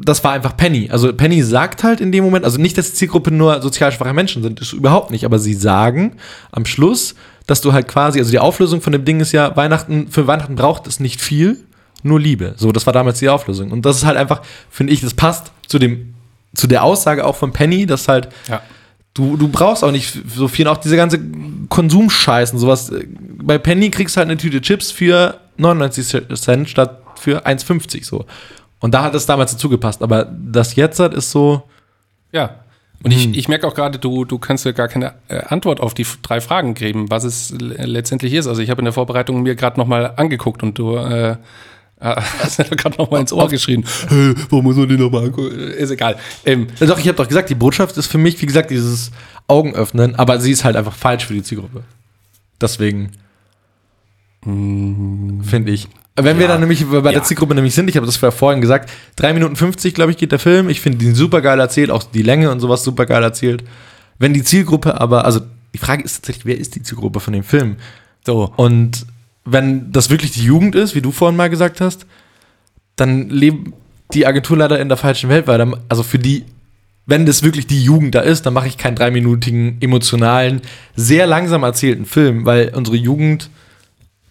das 0.04 0.22
war 0.22 0.32
einfach 0.32 0.56
Penny. 0.56 0.90
Also 0.90 1.12
Penny 1.12 1.42
sagt 1.42 1.84
halt 1.84 2.02
in 2.02 2.12
dem 2.12 2.22
Moment, 2.22 2.44
also 2.44 2.60
nicht, 2.60 2.76
dass 2.76 2.90
die 2.90 2.96
Zielgruppe 2.96 3.30
nur 3.30 3.62
sozial 3.62 3.92
schwache 3.92 4.12
Menschen 4.12 4.42
sind, 4.42 4.60
ist 4.60 4.74
überhaupt 4.74 5.10
nicht, 5.10 5.24
aber 5.24 5.38
sie 5.38 5.54
sagen 5.54 6.16
am 6.50 6.66
Schluss, 6.66 7.14
dass 7.46 7.62
du 7.62 7.72
halt 7.72 7.88
quasi, 7.88 8.18
also 8.18 8.30
die 8.30 8.38
Auflösung 8.38 8.82
von 8.82 8.92
dem 8.92 9.06
Ding 9.06 9.20
ist 9.20 9.32
ja, 9.32 9.56
Weihnachten, 9.56 10.08
für 10.08 10.26
Weihnachten 10.26 10.54
braucht 10.54 10.86
es 10.86 11.00
nicht 11.00 11.22
viel, 11.22 11.64
nur 12.02 12.20
Liebe. 12.20 12.54
So, 12.56 12.72
das 12.72 12.84
war 12.84 12.92
damals 12.92 13.20
die 13.20 13.28
Auflösung. 13.30 13.70
Und 13.70 13.86
das 13.86 13.96
ist 13.96 14.04
halt 14.04 14.18
einfach, 14.18 14.42
finde 14.70 14.92
ich, 14.92 15.00
das 15.00 15.14
passt 15.14 15.52
zu 15.66 15.78
dem, 15.78 16.14
zu 16.54 16.66
der 16.66 16.82
Aussage 16.82 17.24
auch 17.24 17.36
von 17.36 17.52
Penny, 17.52 17.86
dass 17.86 18.06
halt 18.08 18.28
Ja. 18.48 18.60
Du, 19.14 19.36
du 19.36 19.48
brauchst 19.48 19.84
auch 19.84 19.90
nicht 19.90 20.16
so 20.28 20.48
viel. 20.48 20.66
Und 20.66 20.72
auch 20.74 20.80
diese 20.80 20.96
ganze 20.96 21.20
Konsumscheiß 21.68 22.52
und 22.52 22.58
sowas. 22.58 22.92
Bei 23.42 23.58
Penny 23.58 23.90
kriegst 23.90 24.16
du 24.16 24.18
halt 24.18 24.28
eine 24.28 24.38
Tüte 24.38 24.60
Chips 24.60 24.90
für 24.90 25.38
99 25.58 26.24
Cent 26.34 26.68
statt 26.68 27.02
für 27.16 27.46
1,50 27.46 28.04
so. 28.04 28.24
Und 28.80 28.94
da 28.94 29.02
hat 29.02 29.14
es 29.14 29.26
damals 29.26 29.52
dazu 29.52 29.68
gepasst. 29.68 30.02
Aber 30.02 30.24
das 30.24 30.74
jetzt 30.76 30.98
hat 30.98 31.14
ist 31.14 31.30
so, 31.30 31.62
Ja. 32.32 32.56
Und 33.04 33.10
ich, 33.10 33.36
ich 33.36 33.48
merke 33.48 33.66
auch 33.66 33.74
gerade, 33.74 33.98
du, 33.98 34.24
du 34.24 34.38
kannst 34.38 34.64
ja 34.64 34.70
gar 34.70 34.86
keine 34.86 35.14
äh, 35.26 35.40
Antwort 35.46 35.80
auf 35.80 35.92
die 35.92 36.06
drei 36.22 36.40
Fragen 36.40 36.74
geben, 36.74 37.10
was 37.10 37.24
es 37.24 37.52
letztendlich 37.58 38.32
ist. 38.32 38.46
Also 38.46 38.62
ich 38.62 38.70
habe 38.70 38.80
in 38.80 38.84
der 38.84 38.92
Vorbereitung 38.92 39.42
mir 39.42 39.56
gerade 39.56 39.78
nochmal 39.78 40.12
angeguckt 40.16 40.62
und 40.62 40.78
du 40.78 40.96
äh, 40.96 41.36
hast 42.40 42.58
mir 42.58 42.64
gerade 42.76 42.96
nochmal 42.98 43.20
ins 43.20 43.32
Ohr 43.32 43.48
geschrien. 43.48 43.84
Hey, 44.08 44.34
warum 44.50 44.64
muss 44.64 44.76
man 44.76 44.88
die 44.88 44.96
nochmal 44.96 45.24
angucken? 45.26 45.56
Ist 45.58 45.90
egal. 45.90 46.16
Ähm, 46.44 46.66
Ja, 46.80 46.86
Doch, 46.86 46.98
ich 46.98 47.06
habe 47.06 47.16
doch 47.16 47.28
gesagt, 47.28 47.48
die 47.50 47.54
Botschaft 47.54 47.96
ist 47.96 48.06
für 48.08 48.18
mich, 48.18 48.40
wie 48.42 48.46
gesagt, 48.46 48.70
dieses 48.70 49.10
Augen 49.48 49.74
öffnen, 49.74 50.14
aber 50.16 50.40
sie 50.40 50.50
ist 50.52 50.64
halt 50.64 50.76
einfach 50.76 50.94
falsch 50.94 51.26
für 51.26 51.34
die 51.34 51.42
Zielgruppe. 51.42 51.82
Deswegen 52.60 53.12
finde 54.44 55.70
ich. 55.72 55.88
Wenn 56.16 56.36
wir 56.36 56.42
Ja. 56.46 56.48
dann 56.52 56.60
nämlich 56.60 56.84
bei 56.84 57.00
der 57.00 57.12
Ja. 57.12 57.22
Zielgruppe 57.22 57.54
nämlich 57.54 57.74
sind, 57.74 57.88
ich 57.88 57.96
habe 57.96 58.06
das 58.06 58.16
vorhin 58.16 58.60
gesagt, 58.60 58.90
3 59.16 59.32
Minuten 59.32 59.56
50, 59.56 59.94
glaube 59.94 60.10
ich, 60.10 60.16
geht 60.18 60.32
der 60.32 60.38
Film. 60.38 60.68
Ich 60.68 60.80
finde 60.80 60.98
den 60.98 61.14
super 61.14 61.40
geil 61.40 61.58
erzählt, 61.60 61.90
auch 61.90 62.02
die 62.02 62.22
Länge 62.22 62.50
und 62.50 62.60
sowas 62.60 62.82
super 62.84 63.06
geil 63.06 63.22
erzählt. 63.22 63.64
Wenn 64.18 64.34
die 64.34 64.42
Zielgruppe 64.42 65.00
aber, 65.00 65.24
also 65.24 65.40
die 65.72 65.78
Frage 65.78 66.02
ist 66.02 66.16
tatsächlich, 66.16 66.44
wer 66.44 66.58
ist 66.58 66.74
die 66.74 66.82
Zielgruppe 66.82 67.20
von 67.20 67.32
dem 67.32 67.44
Film? 67.44 67.76
so. 68.26 68.52
Und 68.56 69.06
wenn 69.44 69.92
das 69.92 70.10
wirklich 70.10 70.32
die 70.32 70.44
Jugend 70.44 70.74
ist, 70.74 70.94
wie 70.94 71.00
du 71.00 71.10
vorhin 71.10 71.36
mal 71.36 71.50
gesagt 71.50 71.80
hast, 71.80 72.06
dann 72.96 73.28
leben 73.28 73.72
die 74.12 74.26
Agentur 74.26 74.56
leider 74.56 74.78
in 74.78 74.88
der 74.88 74.96
falschen 74.96 75.28
Welt, 75.30 75.46
weil 75.46 75.58
dann, 75.58 75.76
also 75.88 76.02
für 76.02 76.18
die, 76.18 76.44
wenn 77.06 77.26
das 77.26 77.42
wirklich 77.42 77.66
die 77.66 77.82
Jugend 77.82 78.14
da 78.14 78.20
ist, 78.20 78.46
dann 78.46 78.54
mache 78.54 78.68
ich 78.68 78.78
keinen 78.78 78.94
dreiminütigen, 78.94 79.78
emotionalen, 79.80 80.60
sehr 80.94 81.26
langsam 81.26 81.62
erzählten 81.62 82.06
Film, 82.06 82.44
weil 82.44 82.72
unsere 82.74 82.96
Jugend 82.96 83.50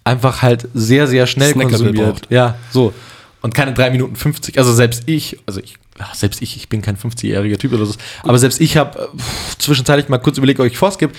einfach 0.04 0.41
halt 0.41 0.67
sehr, 0.74 1.08
sehr 1.08 1.28
schnell 1.28 1.52
Snackable 1.52 1.78
konsumiert. 1.78 2.06
braucht. 2.06 2.32
Ja, 2.32 2.56
so. 2.71 2.93
Und 3.41 3.56
keine 3.56 3.74
3 3.74 3.89
Minuten 3.89 4.15
50. 4.15 4.58
Also 4.58 4.71
selbst 4.74 5.04
ich, 5.08 5.39
also 5.47 5.60
ich, 5.60 5.76
selbst 6.13 6.41
ich, 6.41 6.56
ich 6.56 6.69
bin 6.69 6.82
kein 6.82 6.95
50-jähriger 6.95 7.58
Typ 7.58 7.74
oder 7.74 7.86
so, 7.86 7.95
aber 8.24 8.38
selbst 8.38 8.62
ich 8.62 8.78
habe 8.78 9.10
zwischenzeitlich 9.58 10.10
mal 10.10 10.19
kurz 10.19 10.38
überlegt, 10.38 10.60
ob 10.60 10.67
ich 10.67 10.78
vorskip. 10.78 11.12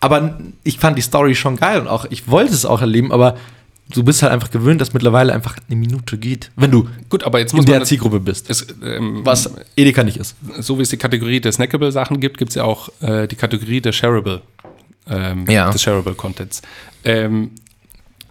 Aber 0.00 0.38
ich 0.64 0.78
fand 0.78 0.96
die 0.96 1.02
Story 1.02 1.34
schon 1.34 1.56
geil 1.56 1.80
und 1.80 1.88
auch, 1.88 2.06
ich 2.10 2.28
wollte 2.28 2.52
es 2.54 2.64
auch 2.64 2.80
erleben, 2.80 3.12
aber 3.12 3.36
du 3.90 4.02
bist 4.02 4.22
halt 4.22 4.32
einfach 4.32 4.50
gewöhnt, 4.50 4.80
dass 4.80 4.94
mittlerweile 4.94 5.32
einfach 5.34 5.56
eine 5.68 5.76
Minute 5.76 6.16
geht, 6.16 6.50
wenn 6.56 6.70
du 6.70 6.88
Gut, 7.10 7.24
aber 7.24 7.38
jetzt 7.38 7.52
in 7.52 7.64
der 7.66 7.84
Zielgruppe 7.84 8.20
bist. 8.20 8.48
es, 8.48 8.66
ähm, 8.82 9.20
Was 9.24 9.52
Edeka 9.76 10.02
nicht 10.04 10.16
ist. 10.16 10.36
so 10.60 10.78
wie 10.78 10.82
es 10.82 10.88
die 10.88 10.96
Kategorie 10.96 11.40
der 11.40 11.52
Snackable-Sachen 11.52 12.18
gibt, 12.20 12.38
gibt 12.38 12.50
es 12.50 12.54
ja 12.54 12.64
auch 12.64 12.88
äh, 13.02 13.26
die 13.26 13.36
Kategorie 13.36 13.80
der 13.80 13.92
Shareable, 13.92 14.42
ähm, 15.08 15.44
Ja. 15.50 15.70
des 15.70 15.82
Shareable-Contents. 15.82 16.62
Ähm, 17.04 17.50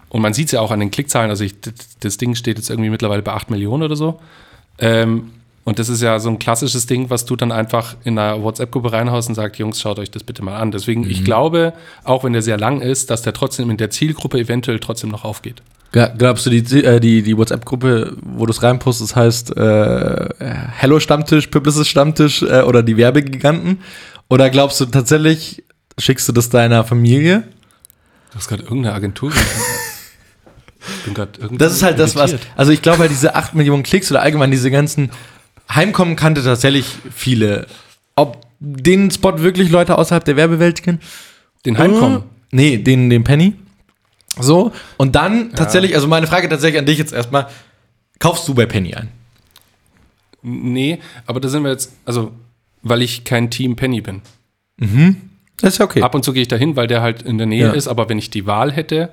und 0.08 0.21
man 0.21 0.34
sieht 0.34 0.47
es 0.47 0.53
ja 0.53 0.62
auch 0.62 0.71
an 0.71 0.79
den 0.79 0.89
Klickzahlen, 0.89 1.29
also 1.29 1.43
ich, 1.43 1.55
das 1.99 2.17
Ding 2.17 2.34
steht 2.34 2.58
jetzt 2.58 2.69
irgendwie 2.71 2.89
mittlerweile 2.89 3.21
bei 3.21 3.34
8 3.34 3.51
Millionen 3.51 3.84
oder 3.84 3.95
so. 3.95 4.19
Ähm, 4.79 5.32
und 5.69 5.77
das 5.77 5.88
ist 5.88 6.01
ja 6.01 6.17
so 6.17 6.29
ein 6.29 6.39
klassisches 6.39 6.88
Ding, 6.88 7.12
was 7.12 7.25
du 7.25 7.36
dann 7.36 7.51
einfach 7.51 7.95
in 8.03 8.17
einer 8.17 8.41
WhatsApp-Gruppe 8.41 8.91
reinhaust 8.91 9.29
und 9.29 9.36
sagst, 9.36 9.60
Jungs, 9.60 9.79
schaut 9.79 9.99
euch 9.99 10.10
das 10.10 10.23
bitte 10.23 10.41
mal 10.41 10.58
an. 10.58 10.71
Deswegen, 10.71 11.08
ich 11.08 11.23
glaube, 11.23 11.73
auch 12.03 12.23
wenn 12.23 12.34
der 12.34 12.41
sehr 12.41 12.58
lang 12.58 12.82
ist, 12.82 13.12
dass 13.12 13.21
der 13.21 13.34
trotzdem 13.34 13.69
in 13.69 13.77
der 13.77 13.91
Zielgruppe 13.91 14.39
eventuell 14.39 14.79
trotzdem 14.79 15.12
noch 15.12 15.25
aufgeht. 15.25 15.62
Glaubst 15.91 16.47
du, 16.47 16.49
die, 16.49 16.84
äh, 16.84 16.99
die, 16.99 17.21
die 17.21 17.38
WhatsApp-Gruppe, 17.38 18.17
wo 18.19 18.47
du 18.47 18.51
es 18.51 18.63
reinpostest, 18.63 19.15
heißt 19.15 19.58
äh, 19.58 20.29
Hello 20.75 20.99
Stammtisch, 20.99 21.45
Publicis 21.47 21.88
Stammtisch 21.88 22.41
äh, 22.41 22.63
oder 22.63 22.82
die 22.82 22.97
Werbegiganten? 22.97 23.82
Oder 24.27 24.49
glaubst 24.49 24.82
du 24.82 24.88
tatsächlich, 24.88 25.63
schickst 25.99 26.27
du 26.27 26.32
das 26.32 26.49
deiner 26.49 26.84
Familie? 26.84 27.43
Du 28.32 28.38
hast 28.38 28.47
gerade 28.47 28.63
irgendeine 28.63 28.95
Agentur. 28.95 29.32
Das 31.51 31.73
ist 31.73 31.84
halt 31.84 31.99
das, 31.99 32.15
was. 32.15 32.32
irritiert. 32.32 32.51
Also 32.55 32.71
ich 32.71 32.82
glaube 32.82 32.99
halt, 32.99 33.12
diese 33.12 33.36
8 33.36 33.53
Millionen 33.53 33.84
Klicks 33.84 34.10
oder 34.12 34.21
allgemein 34.21 34.49
diese 34.49 34.71
ganzen 34.71 35.12
Heimkommen 35.73 36.15
kannte 36.15 36.43
tatsächlich 36.43 36.86
viele. 37.13 37.67
Ob 38.15 38.45
den 38.60 39.10
Spot 39.12 39.39
wirklich 39.39 39.69
Leute 39.69 39.97
außerhalb 39.97 40.25
der 40.25 40.36
Werbewelt 40.36 40.84
kennen? 40.84 40.99
Den 41.65 41.77
Heimkommen. 41.77 42.23
Nee, 42.51 42.77
den, 42.77 43.10
den 43.10 43.23
Penny. 43.23 43.53
So. 44.39 44.71
Und 44.97 45.15
dann 45.15 45.53
tatsächlich, 45.53 45.95
also 45.95 46.08
meine 46.08 46.27
Frage 46.27 46.49
tatsächlich 46.49 46.79
an 46.79 46.86
dich 46.86 46.97
jetzt 46.97 47.13
erstmal: 47.13 47.47
Kaufst 48.19 48.47
du 48.47 48.53
bei 48.53 48.65
Penny 48.65 48.95
ein? 48.95 49.10
Nee, 50.41 50.99
aber 51.25 51.39
da 51.39 51.49
sind 51.49 51.63
wir 51.63 51.71
jetzt, 51.71 51.93
also, 52.05 52.32
weil 52.82 53.01
ich 53.01 53.23
kein 53.25 53.49
Team 53.51 53.75
Penny 53.75 54.01
bin. 54.01 54.21
Das 55.62 55.73
ist 55.73 55.77
ja 55.79 55.86
okay. 55.86 56.01
Ab 56.01 56.15
und 56.15 56.23
zu 56.23 56.32
gehe 56.32 56.41
ich 56.41 56.47
dahin, 56.47 56.75
weil 56.77 56.88
der 56.88 57.01
halt 57.01 57.21
in 57.21 57.38
der 57.38 57.47
Nähe 57.47 57.67
Ja. 57.67 57.71
ist, 57.73 57.88
aber 57.89 58.08
wenn 58.08 58.17
ich 58.17 58.29
die 58.29 58.45
Wahl 58.45 58.71
hätte, 58.71 59.12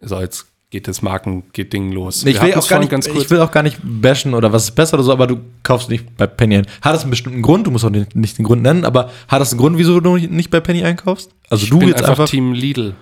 so 0.00 0.20
jetzt 0.20 0.46
geht 0.74 0.88
das 0.88 1.02
Marken, 1.02 1.44
geht 1.52 1.72
Ding 1.72 1.92
los. 1.92 2.24
ich, 2.24 2.42
will 2.42 2.52
auch 2.54 2.68
gar 2.68 2.80
nicht, 2.80 2.92
ich 3.06 3.30
will 3.30 3.38
auch 3.40 3.52
gar 3.52 3.62
nicht 3.62 3.78
bashen 3.84 4.34
oder 4.34 4.52
was 4.52 4.64
ist 4.64 4.72
besser 4.72 4.94
oder 4.94 5.04
so, 5.04 5.12
aber 5.12 5.28
du 5.28 5.36
kaufst 5.62 5.88
nicht 5.88 6.16
bei 6.16 6.26
Penny 6.26 6.56
ein. 6.56 6.66
Hat 6.82 6.92
das 6.94 7.02
einen 7.02 7.10
bestimmten 7.10 7.42
Grund? 7.42 7.64
Du 7.68 7.70
musst 7.70 7.84
auch 7.84 7.90
nicht, 7.90 8.16
nicht 8.16 8.38
den 8.38 8.44
Grund 8.44 8.62
nennen, 8.62 8.84
aber 8.84 9.10
hat 9.28 9.40
das 9.40 9.52
einen 9.52 9.60
Grund, 9.60 9.78
wieso 9.78 10.00
du 10.00 10.16
nicht 10.16 10.50
bei 10.50 10.58
Penny 10.58 10.82
einkaufst? 10.82 11.30
Also 11.48 11.62
ich 11.62 11.70
du 11.70 11.78
bin 11.78 11.86
jetzt 11.88 11.98
einfach, 12.00 12.10
einfach. 12.10 12.28
Team 12.28 12.52
Lidl. 12.54 12.94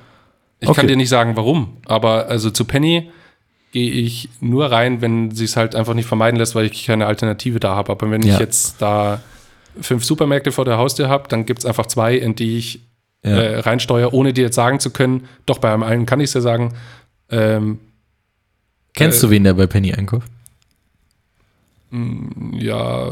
Ich 0.61 0.68
Okay. 0.68 0.80
kann 0.80 0.87
dir 0.88 0.96
nicht 0.96 1.08
sagen, 1.08 1.35
warum, 1.35 1.78
aber 1.87 2.26
also 2.28 2.50
zu 2.50 2.66
Penny 2.66 3.11
gehe 3.72 3.90
ich 3.90 4.28
nur 4.40 4.66
rein, 4.70 5.00
wenn 5.00 5.30
sie 5.30 5.46
es 5.46 5.56
halt 5.56 5.74
einfach 5.74 5.94
nicht 5.94 6.06
vermeiden 6.06 6.37
lässt, 6.38 6.54
weil 6.54 6.66
ich 6.66 6.85
keine 6.87 7.06
Alternative 7.06 7.58
da 7.58 7.74
habe. 7.74 7.90
Aber 7.92 8.11
wenn 8.11 8.20
Ja. 8.22 8.35
ich 8.35 8.38
jetzt 8.40 8.82
da 8.82 9.22
fünf 9.80 10.04
Supermärkte 10.04 10.52
vor 10.52 10.66
der 10.66 10.76
Haustür 10.76 11.08
habe, 11.08 11.26
dann 11.28 11.46
gibt 11.46 11.61
es 11.61 11.64
einfach 11.64 11.87
zwei, 11.87 12.16
in 12.16 12.35
die 12.35 12.58
ich 12.58 12.80
Ja. 13.24 13.30
äh, 13.30 13.58
reinsteuere, 13.61 14.12
ohne 14.12 14.32
dir 14.32 14.42
jetzt 14.44 14.56
sagen 14.56 14.78
zu 14.80 14.90
können, 14.90 15.28
doch 15.46 15.58
bei 15.58 15.72
einem 15.72 15.85
einen 15.85 16.06
kann 16.06 16.18
ich 16.20 16.24
es 16.24 16.35
ja 16.35 16.40
sagen, 16.40 16.74
ähm, 17.32 17.80
Kennst 18.94 19.22
du 19.22 19.30
wen, 19.30 19.42
der 19.44 19.54
bei 19.54 19.66
Penny 19.66 19.92
einkauft? 19.92 20.28
ja, 22.58 23.08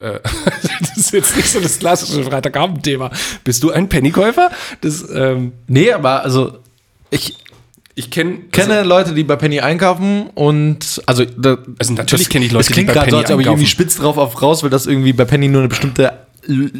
äh, 0.00 0.20
das 0.80 0.96
ist 0.96 1.12
jetzt 1.12 1.36
nicht 1.36 1.48
so 1.50 1.60
das 1.60 1.78
klassische 1.78 2.22
Freitagabend-Thema. 2.24 3.10
Bist 3.42 3.62
du 3.62 3.70
ein 3.70 3.88
Pennykäufer? 3.88 4.50
Das, 4.80 5.04
ähm, 5.12 5.52
Nee, 5.66 5.92
aber 5.92 6.22
also 6.22 6.58
ich 7.10 7.36
ich 7.96 8.10
kenn, 8.10 8.50
kenne 8.50 8.82
Leute, 8.82 9.14
die 9.14 9.22
bei 9.22 9.36
Penny 9.36 9.60
einkaufen 9.60 10.28
und 10.34 11.00
also, 11.06 11.24
da, 11.24 11.58
Also 11.78 11.92
natürlich 11.94 12.28
kenne 12.28 12.44
ich 12.44 12.50
Leute, 12.52 12.72
klingt 12.72 12.90
die 12.90 12.94
bei 12.94 13.00
gerade 13.06 13.10
so, 13.10 13.16
Penny 13.18 13.22
als 13.24 13.30
ob 13.32 13.40
ich 13.40 13.46
irgendwie 13.46 13.62
einkaufen. 13.64 13.66
spitz 13.70 13.96
drauf 13.96 14.16
auf 14.18 14.42
raus 14.42 14.62
will, 14.64 14.70
dass 14.70 14.86
irgendwie 14.86 15.12
bei 15.12 15.24
Penny 15.24 15.48
nur 15.48 15.60
eine 15.60 15.68
bestimmte 15.68 16.12
L- 16.48 16.70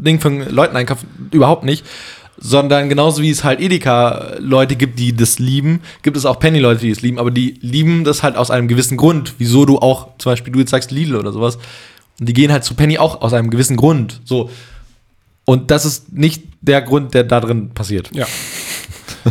Ding 0.00 0.20
von 0.20 0.48
Leuten 0.50 0.76
einkauft. 0.76 1.04
Überhaupt 1.30 1.64
nicht. 1.64 1.84
Sondern 2.40 2.88
genauso 2.88 3.22
wie 3.22 3.30
es 3.30 3.42
halt 3.42 3.60
Edeka-Leute 3.60 4.76
gibt, 4.76 4.98
die 4.98 5.14
das 5.14 5.40
lieben, 5.40 5.80
gibt 6.02 6.16
es 6.16 6.24
auch 6.24 6.38
Penny-Leute, 6.38 6.80
die 6.80 6.90
es 6.90 7.02
lieben, 7.02 7.18
aber 7.18 7.32
die 7.32 7.58
lieben 7.60 8.04
das 8.04 8.22
halt 8.22 8.36
aus 8.36 8.50
einem 8.50 8.68
gewissen 8.68 8.96
Grund. 8.96 9.34
Wieso 9.38 9.64
du 9.64 9.78
auch, 9.78 10.08
zum 10.18 10.32
Beispiel, 10.32 10.52
du 10.52 10.60
jetzt 10.60 10.70
sagst 10.70 10.92
Lidl 10.92 11.16
oder 11.16 11.32
sowas. 11.32 11.58
Und 12.20 12.28
die 12.28 12.32
gehen 12.32 12.52
halt 12.52 12.64
zu 12.64 12.74
Penny 12.74 12.98
auch 12.98 13.22
aus 13.22 13.32
einem 13.32 13.50
gewissen 13.50 13.76
Grund. 13.76 14.20
So. 14.24 14.50
Und 15.44 15.70
das 15.70 15.84
ist 15.84 16.12
nicht 16.12 16.44
der 16.60 16.82
Grund, 16.82 17.14
der 17.14 17.24
da 17.24 17.40
drin 17.40 17.70
passiert. 17.70 18.10
Ja. 18.14 18.26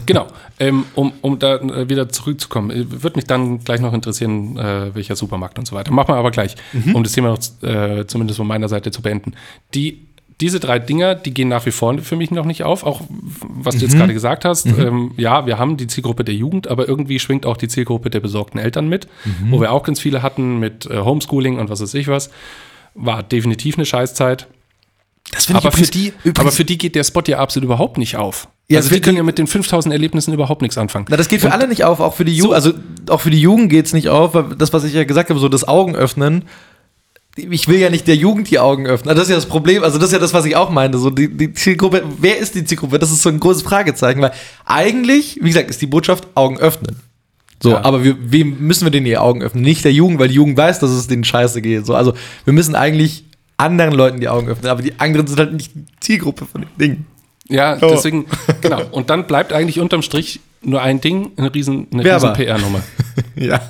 genau. 0.05 0.27
Ähm, 0.59 0.85
um, 0.95 1.13
um 1.21 1.37
da 1.37 1.57
äh, 1.57 1.87
wieder 1.87 2.09
zurückzukommen, 2.09 2.71
äh, 2.71 3.03
würde 3.03 3.17
mich 3.17 3.25
dann 3.25 3.59
gleich 3.59 3.79
noch 3.79 3.93
interessieren, 3.93 4.57
äh, 4.57 4.95
welcher 4.95 5.15
Supermarkt 5.15 5.59
und 5.59 5.67
so 5.67 5.75
weiter. 5.75 5.91
Machen 5.91 6.13
wir 6.13 6.17
aber 6.17 6.31
gleich, 6.31 6.55
um 6.93 7.03
das 7.03 7.13
Thema 7.13 7.27
noch 7.27 7.39
äh, 7.61 8.07
zumindest 8.07 8.37
von 8.37 8.47
meiner 8.47 8.67
Seite 8.67 8.89
zu 8.89 9.03
beenden. 9.03 9.33
Die, 9.75 10.06
diese 10.39 10.59
drei 10.59 10.77
Dinger, 10.77 11.15
die 11.15 11.33
gehen 11.33 11.47
nach 11.47 11.65
wie 11.65 11.71
vor 11.71 11.97
für 11.99 12.15
mich 12.15 12.29
noch 12.29 12.45
nicht 12.45 12.63
auf, 12.63 12.83
auch 12.83 13.01
was 13.41 13.75
du 13.75 13.81
jetzt 13.85 13.97
gerade 13.97 14.13
gesagt 14.13 14.45
hast. 14.45 14.67
Ähm, 14.67 15.11
ja, 15.17 15.45
wir 15.47 15.57
haben 15.57 15.77
die 15.77 15.87
Zielgruppe 15.87 16.23
der 16.23 16.35
Jugend, 16.35 16.67
aber 16.67 16.87
irgendwie 16.87 17.17
schwingt 17.19 17.45
auch 17.45 17.57
die 17.57 17.67
Zielgruppe 17.67 18.09
der 18.09 18.19
besorgten 18.19 18.59
Eltern 18.59 18.87
mit, 18.87 19.07
wo 19.49 19.59
wir 19.59 19.71
auch 19.71 19.83
ganz 19.83 19.99
viele 19.99 20.21
hatten 20.21 20.59
mit 20.59 20.85
äh, 20.85 20.99
Homeschooling 20.99 21.57
und 21.57 21.69
was 21.69 21.81
weiß 21.81 21.93
ich 21.95 22.07
was. 22.07 22.29
War 22.93 23.23
definitiv 23.23 23.77
eine 23.77 23.85
Scheißzeit. 23.85 24.47
Das 25.31 25.45
finde 25.45 25.61
Aber 25.61 25.71
für, 25.71 25.83
die, 25.83 26.13
aber 26.37 26.51
für 26.51 26.63
die 26.63 26.77
geht 26.77 26.95
der 26.95 27.03
Spot 27.03 27.21
ja 27.27 27.39
absolut 27.39 27.65
überhaupt 27.65 27.97
nicht 27.97 28.15
auf. 28.15 28.47
Ja, 28.69 28.77
also 28.77 28.93
die 28.93 29.01
können 29.01 29.17
ja 29.17 29.23
mit 29.23 29.37
den 29.37 29.47
5000 29.47 29.91
Erlebnissen 29.93 30.33
überhaupt 30.33 30.61
nichts 30.61 30.77
anfangen. 30.77 31.05
Na, 31.09 31.17
das 31.17 31.27
geht 31.27 31.41
für 31.41 31.51
alle 31.51 31.67
nicht 31.67 31.83
auf, 31.83 31.99
auch 31.99 32.13
für 32.13 32.25
die 32.25 32.35
Jugend. 32.35 32.55
Also 32.55 32.73
auch 33.09 33.21
für 33.21 33.29
die 33.29 33.39
Jugend 33.39 33.69
geht 33.69 33.85
es 33.85 33.93
nicht 33.93 34.09
auf, 34.09 34.33
weil 34.33 34.55
das, 34.57 34.71
was 34.73 34.83
ich 34.83 34.93
ja 34.93 35.03
gesagt 35.03 35.29
habe, 35.29 35.39
so 35.39 35.49
das 35.49 35.67
Augen 35.67 35.95
öffnen. 35.95 36.45
Ich 37.37 37.67
will 37.67 37.77
ja 37.79 37.89
nicht 37.89 38.07
der 38.07 38.15
Jugend 38.15 38.49
die 38.49 38.59
Augen 38.59 38.87
öffnen. 38.87 39.15
Das 39.15 39.25
ist 39.25 39.29
ja 39.29 39.35
das 39.35 39.45
Problem. 39.45 39.83
Also 39.83 39.97
das 39.99 40.07
ist 40.07 40.13
ja 40.13 40.19
das, 40.19 40.33
was 40.33 40.45
ich 40.45 40.55
auch 40.55 40.69
meinte. 40.69 40.97
So 40.97 41.09
die, 41.09 41.27
die 41.29 41.53
Zielgruppe. 41.53 42.03
Wer 42.19 42.37
ist 42.39 42.55
die 42.55 42.65
Zielgruppe? 42.65 42.97
Das 42.99 43.11
ist 43.11 43.21
so 43.21 43.29
ein 43.29 43.39
großes 43.39 43.61
Fragezeichen, 43.63 44.21
weil 44.21 44.31
eigentlich, 44.65 45.37
wie 45.41 45.47
gesagt, 45.49 45.69
ist 45.69 45.81
die 45.81 45.87
Botschaft 45.87 46.27
Augen 46.35 46.57
öffnen. 46.57 46.97
So, 47.61 47.71
Ja. 47.71 47.83
aber 47.83 48.03
wir, 48.03 48.15
wem 48.19 48.57
müssen 48.59 48.85
wir 48.85 48.91
denn 48.91 49.03
die 49.05 49.17
Augen 49.17 49.41
öffnen? 49.41 49.63
Nicht 49.63 49.83
der 49.85 49.91
Jugend, 49.93 50.19
weil 50.19 50.27
die 50.27 50.35
Jugend 50.35 50.57
weiß, 50.57 50.79
dass 50.79 50.91
es 50.91 51.07
denen 51.07 51.23
scheiße 51.23 51.61
geht. 51.61 51.85
So, 51.85 51.95
also 51.95 52.13
wir 52.45 52.53
müssen 52.53 52.75
eigentlich 52.75 53.23
anderen 53.57 53.93
Leuten 53.93 54.19
die 54.19 54.29
Augen 54.29 54.47
öffnen, 54.47 54.69
aber 54.69 54.81
die 54.83 54.99
anderen 54.99 55.25
sind 55.27 55.39
halt 55.39 55.53
nicht 55.53 55.73
die 55.75 55.85
Zielgruppe 55.99 56.45
von 56.45 56.61
den 56.61 56.69
Dingen. 56.79 57.05
Ja, 57.49 57.77
Oh. 57.81 57.87
deswegen, 57.89 58.25
genau. 58.61 58.81
Und 58.91 59.09
dann 59.09 59.25
bleibt 59.25 59.53
eigentlich 59.53 59.79
unterm 59.79 60.01
Strich 60.03 60.39
nur 60.61 60.81
ein 60.81 61.01
Ding, 61.01 61.31
eine 61.37 61.53
riesen, 61.53 61.87
eine 61.91 62.03
Werber. 62.03 62.31
riesen 62.37 62.45
PR-Nummer. 62.45 62.81
Ja. 63.35 63.61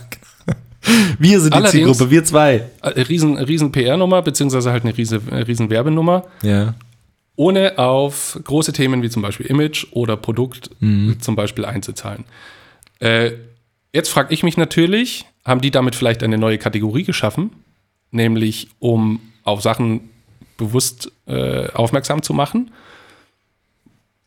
Wir 1.20 1.40
sind 1.40 1.54
die 1.54 1.58
Allerdings- 1.58 1.72
Zielgruppe, 1.72 2.12
wir 2.12 2.24
zwei. 2.24 2.64
Eine 2.82 3.10
riesen, 3.10 3.38
riesen 3.38 3.72
PR-Nummer, 3.72 4.22
beziehungsweise 4.22 4.72
halt 4.72 4.84
eine 4.84 4.98
riesen, 4.98 5.22
eine 5.32 5.48
riesen 5.48 5.70
Werbenummer, 5.70 6.26
Ja. 6.42 6.74
ohne 7.36 7.78
auf 7.78 8.40
große 8.44 8.74
Themen 8.74 9.02
wie 9.02 9.10
zum 9.10 9.22
Beispiel 9.22 9.46
Image 9.48 9.86
oder 9.92 10.18
Produkt 10.18 10.70
Mhm. 10.80 11.20
zum 11.20 11.36
Beispiel 11.36 11.66
einzuzahlen. 11.66 12.24
Äh, 13.00 13.32
jetzt 13.94 14.10
frage 14.10 14.34
ich 14.34 14.44
mich 14.44 14.58
natürlich, 14.58 15.26
haben 15.46 15.62
die 15.62 15.72
damit 15.72 15.96
vielleicht 15.96 16.24
eine 16.24 16.38
neue 16.38 16.58
Kategorie 16.58 17.04
geschaffen? 17.04 17.52
Nämlich 18.12 18.70
um 18.80 19.20
auf 19.44 19.62
Sachen, 19.62 20.10
bewusst 20.58 21.12
äh, 21.28 21.68
aufmerksam 21.74 22.22
zu 22.24 22.34
machen. 22.34 22.72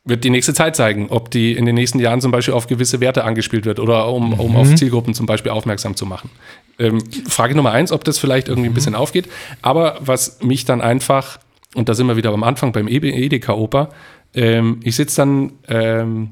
Wird 0.05 0.24
die 0.24 0.30
nächste 0.30 0.55
Zeit 0.55 0.76
zeigen, 0.76 1.09
ob 1.11 1.30
die 1.30 1.53
in 1.53 1.66
den 1.66 1.74
nächsten 1.74 1.98
Jahren 2.01 2.20
zum 2.22 2.32
Beispiel 2.32 2.55
auf 2.55 2.66
gewisse 2.66 3.01
Werte 3.01 3.22
angespielt 3.24 3.66
wird 3.66 3.78
oder 3.78 4.09
um, 4.09 4.32
um 4.32 4.57
auf 4.57 4.74
Zielgruppen 4.74 5.12
zum 5.12 5.26
Beispiel 5.26 5.53
aufmerksam 5.53 5.94
zu 5.94 6.07
machen. 6.07 6.30
Ähm, 6.78 7.03
Frage 7.28 7.55
Nummer 7.55 7.72
eins, 7.72 7.92
ob 7.92 8.03
das 8.05 8.18
vielleicht 8.18 8.48
irgendwie 8.48 8.70
ein 8.70 8.74
bisschen 8.74 8.94
aufgeht. 8.94 9.28
Aber 9.61 9.98
was 10.01 10.42
mich 10.42 10.64
dann 10.64 10.80
einfach, 10.80 11.38
und 11.74 11.90
da 11.90 11.94
sind 11.94 12.07
wir 12.07 12.16
wieder 12.16 12.32
am 12.32 12.42
Anfang 12.44 12.72
beim 12.72 12.88
Edeka-Oper, 12.88 13.90
ähm, 14.34 14.80
ich 14.84 14.96
sitze 14.96 15.16
dann 15.16 15.53
ähm, 15.68 16.30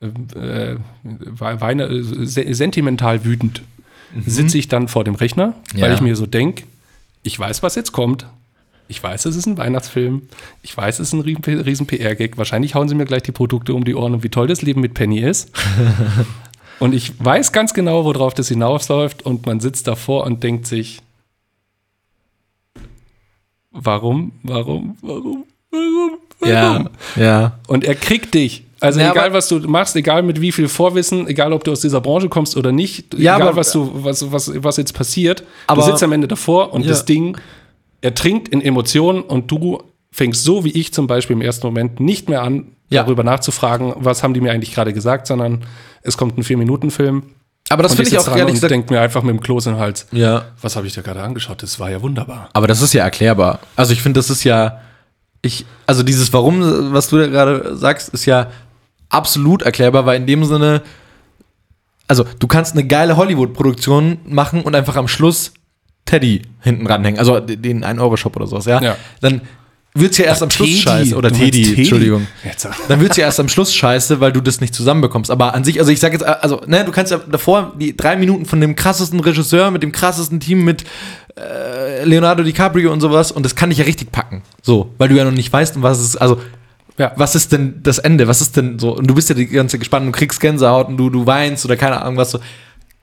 äh, 0.00 0.74
weine, 1.38 2.02
sentimental 2.02 3.24
wütend. 3.24 3.62
Sitze 4.24 4.58
ich 4.58 4.68
dann 4.68 4.88
vor 4.88 5.04
dem 5.04 5.14
Rechner, 5.14 5.54
weil 5.74 5.88
Ja. 5.90 5.94
ich 5.94 6.00
mir 6.00 6.16
so 6.16 6.26
denke, 6.26 6.64
ich 7.22 7.38
weiß, 7.38 7.62
was 7.62 7.74
jetzt 7.74 7.92
kommt. 7.92 8.26
Ich 8.88 9.02
weiß, 9.02 9.24
es 9.26 9.34
ist 9.36 9.46
ein 9.46 9.58
Weihnachtsfilm. 9.58 10.22
Ich 10.62 10.76
weiß, 10.76 11.00
es 11.00 11.08
ist 11.08 11.12
ein 11.12 11.20
riesen, 11.22 11.86
PR-Gag. 11.86 12.38
Wahrscheinlich 12.38 12.74
hauen 12.74 12.88
sie 12.88 12.94
mir 12.94 13.04
gleich 13.04 13.22
die 13.22 13.32
Produkte 13.32 13.74
um 13.74 13.84
die 13.84 13.94
Ohren 13.94 14.14
und 14.14 14.22
wie 14.22 14.28
toll 14.28 14.46
das 14.46 14.62
Leben 14.62 14.80
mit 14.80 14.94
Penny 14.94 15.18
ist. 15.20 15.50
und 16.78 16.94
ich 16.94 17.12
weiß 17.24 17.50
ganz 17.52 17.74
genau, 17.74 18.04
worauf 18.04 18.34
das 18.34 18.48
hinausläuft. 18.48 19.22
Und 19.22 19.44
man 19.46 19.58
sitzt 19.60 19.88
davor 19.88 20.24
und 20.24 20.42
denkt 20.44 20.66
sich, 20.68 21.00
warum, 23.72 24.32
warum, 24.42 24.96
warum, 25.02 25.44
warum, 25.70 26.18
warum? 26.40 26.48
Ja, 26.48 26.84
ja. 27.16 27.58
Und 27.66 27.84
er 27.84 27.94
kriegt 27.94 28.34
dich. 28.34 28.62
Also 28.78 29.00
Ja, 29.00 29.10
egal, 29.12 29.32
was 29.32 29.48
du 29.48 29.58
machst, 29.60 29.96
egal 29.96 30.22
mit 30.22 30.40
wie 30.40 30.52
viel 30.52 30.68
Vorwissen, 30.68 31.26
egal 31.28 31.52
ob 31.54 31.64
du 31.64 31.72
aus 31.72 31.80
dieser 31.80 32.00
Branche 32.02 32.28
kommst 32.28 32.56
oder 32.58 32.72
nicht, 32.72 33.14
Ja, 33.14 33.36
egal 33.36 33.48
aber- 33.48 33.56
was 33.56 33.72
du, 33.72 33.90
was, 34.04 34.30
was, 34.30 34.52
was 34.62 34.76
jetzt 34.76 34.92
passiert, 34.92 35.44
Aber- 35.66 35.80
du 35.80 35.86
sitzt 35.88 36.02
am 36.02 36.12
Ende 36.12 36.28
davor 36.28 36.74
und 36.74 36.82
Ja. 36.82 36.88
das 36.90 37.06
Ding 37.06 37.38
ertrinkt 38.00 38.48
in 38.48 38.60
Emotionen 38.60 39.22
und 39.22 39.50
du 39.50 39.82
fängst 40.12 40.44
so 40.44 40.64
wie 40.64 40.70
ich 40.70 40.92
zum 40.94 41.06
Beispiel 41.06 41.34
im 41.36 41.42
ersten 41.42 41.66
Moment 41.66 42.00
nicht 42.00 42.28
mehr 42.28 42.42
an, 42.42 42.72
Ja. 42.88 43.02
darüber 43.02 43.22
nachzufragen, 43.24 43.92
was 43.96 44.22
haben 44.22 44.32
die 44.34 44.40
mir 44.40 44.52
eigentlich 44.52 44.72
gerade 44.74 44.92
gesagt, 44.92 45.26
sondern 45.26 45.64
es 46.02 46.16
kommt 46.16 46.38
ein 46.38 46.42
Vier-Minuten-Film. 46.44 47.22
Aber 47.68 47.82
das 47.82 47.94
finde 47.96 48.10
ich 48.10 48.18
auch 48.18 48.28
ehrlich 48.36 48.54
gesagt. 48.54 48.70
denke 48.70 48.94
mir 48.94 49.00
einfach 49.00 49.22
mit 49.24 49.34
dem 49.34 49.40
Kloß 49.40 49.66
im 49.66 49.76
Hals, 49.78 50.06
Ja. 50.12 50.44
was 50.62 50.76
habe 50.76 50.86
ich 50.86 50.94
da 50.94 51.02
gerade 51.02 51.20
angeschaut? 51.20 51.62
Das 51.62 51.80
war 51.80 51.90
ja 51.90 52.00
wunderbar. 52.00 52.48
Aber 52.52 52.66
das 52.68 52.80
ist 52.80 52.92
ja 52.94 53.02
erklärbar. 53.02 53.58
Also 53.74 53.92
ich 53.92 54.02
finde, 54.02 54.20
das 54.20 54.30
ist 54.30 54.44
ja, 54.44 54.80
ich, 55.42 55.66
also 55.86 56.02
dieses 56.04 56.32
Warum, 56.32 56.92
was 56.94 57.08
du 57.08 57.18
da 57.18 57.26
gerade 57.26 57.76
sagst, 57.76 58.10
ist 58.10 58.24
ja 58.24 58.50
absolut 59.08 59.62
erklärbar, 59.62 60.06
weil 60.06 60.20
in 60.20 60.26
dem 60.26 60.44
Sinne, 60.44 60.82
also 62.08 62.24
du 62.38 62.46
kannst 62.46 62.72
eine 62.74 62.86
geile 62.86 63.16
Hollywood-Produktion 63.16 64.18
machen 64.26 64.62
und 64.62 64.74
einfach 64.76 64.94
am 64.96 65.08
Schluss 65.08 65.52
Teddy 66.06 66.42
hinten 66.62 66.86
ranhängen, 66.86 67.18
also 67.18 67.40
den 67.40 67.84
1-Euro-Shop 67.84 68.34
oder 68.36 68.46
sowas, 68.46 68.64
ja. 68.64 68.80
Ja. 68.80 68.96
Dann 69.20 69.42
wird's 69.92 70.18
ja 70.18 70.24
erst 70.26 70.42
am 70.42 70.50
Schluss 70.50 70.68
Teddy. 70.68 70.80
scheiße. 70.80 71.16
Oder 71.16 71.30
Teddy, 71.30 71.62
Teddy. 71.62 71.80
Entschuldigung. 71.82 72.26
Dann 72.88 73.00
wird's 73.00 73.16
ja 73.16 73.24
erst 73.24 73.40
am 73.40 73.48
Schluss 73.48 73.74
scheiße, 73.74 74.20
weil 74.20 74.32
du 74.32 74.40
das 74.40 74.60
nicht 74.60 74.74
zusammenbekommst. 74.74 75.30
Aber 75.30 75.54
an 75.54 75.64
sich, 75.64 75.78
also 75.80 75.90
ich 75.90 76.00
sag 76.00 76.12
jetzt, 76.12 76.24
also, 76.24 76.62
ne, 76.66 76.84
du 76.84 76.92
kannst 76.92 77.12
ja 77.12 77.18
davor 77.30 77.72
die 77.78 77.96
drei 77.96 78.16
Minuten 78.16 78.46
von 78.46 78.60
dem 78.60 78.76
krassesten 78.76 79.20
Regisseur 79.20 79.70
mit 79.70 79.82
dem 79.82 79.92
krassesten 79.92 80.38
Team 80.40 80.64
mit 80.64 80.84
äh, 81.38 82.04
Leonardo 82.04 82.42
DiCaprio 82.42 82.92
und 82.92 83.00
sowas 83.00 83.32
und 83.32 83.42
das 83.44 83.54
kann 83.56 83.70
dich 83.70 83.78
ja 83.78 83.84
richtig 83.84 84.12
packen. 84.12 84.42
So, 84.62 84.92
weil 84.98 85.08
du 85.08 85.16
ja 85.16 85.24
noch 85.24 85.32
nicht 85.32 85.52
weißt, 85.52 85.82
was 85.82 85.98
es 85.98 86.08
ist, 86.10 86.16
also 86.16 86.40
Ja. 86.98 87.12
was 87.16 87.34
ist 87.34 87.52
denn 87.52 87.80
das 87.82 87.98
Ende? 87.98 88.28
Was 88.28 88.40
ist 88.40 88.56
denn 88.56 88.78
so? 88.78 88.96
Und 88.96 89.06
du 89.06 89.14
bist 89.14 89.28
ja 89.28 89.34
die 89.34 89.46
ganze 89.46 89.72
Zeit 89.72 89.80
gespannt 89.80 90.06
und 90.06 90.12
kriegst 90.12 90.40
Gänsehaut 90.40 90.88
und 90.88 90.96
du, 90.98 91.10
du 91.10 91.26
weinst 91.26 91.64
oder 91.64 91.76
keine 91.76 92.00
Ahnung 92.02 92.16
was 92.16 92.30
so. 92.30 92.38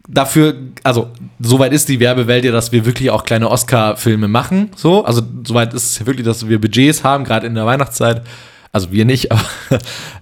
Dafür, 0.08 0.56
also, 0.84 1.12
soweit 1.39 1.72
ist 1.72 1.88
die 1.88 1.99
Werbewelt 1.99 2.43
ja, 2.43 2.51
dass 2.51 2.74
wir 2.74 2.86
wirklich 2.86 3.10
auch 3.10 3.24
kleine 3.24 3.49
Oscar-Filme 3.49 4.28
machen. 4.28 4.72
So, 4.76 5.06
also, 5.06 5.22
soweit 5.45 5.74
ist 5.74 6.01
es 6.01 6.06
wirklich, 6.06 6.26
dass 6.26 6.47
wir 6.47 6.60
Budgets 6.60 7.04
haben, 7.06 7.24
gerade 7.24 7.47
in 7.47 7.56
der 7.56 7.66
Weihnachtszeit. 7.66 8.22
Also, 8.74 8.91
wir 8.91 9.06
nicht, 9.06 9.32
aber 9.32 9.43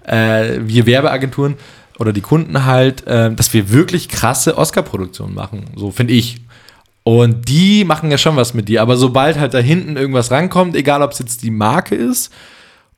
äh, 0.06 0.60
wir 0.62 0.86
Werbeagenturen 0.86 1.56
oder 1.98 2.12
die 2.12 2.20
Kunden 2.20 2.64
halt, 2.64 3.06
äh, 3.06 3.34
dass 3.34 3.52
wir 3.52 3.70
wirklich 3.70 4.08
krasse 4.08 4.56
Oscar-Produktionen 4.56 5.34
machen. 5.34 5.64
So, 5.76 5.90
finde 5.90 6.12
ich. 6.12 6.42
Und 7.04 7.48
die 7.48 7.84
machen 7.84 8.10
ja 8.10 8.18
schon 8.18 8.36
was 8.36 8.54
mit 8.54 8.68
dir. 8.68 8.82
Aber 8.82 8.96
sobald 8.96 9.38
halt 9.38 9.54
da 9.54 9.58
hinten 9.58 9.96
irgendwas 9.96 10.30
rankommt, 10.30 10.76
egal 10.76 11.02
ob 11.02 11.12
es 11.12 11.18
jetzt 11.18 11.42
die 11.42 11.50
Marke 11.50 11.94
ist 11.94 12.32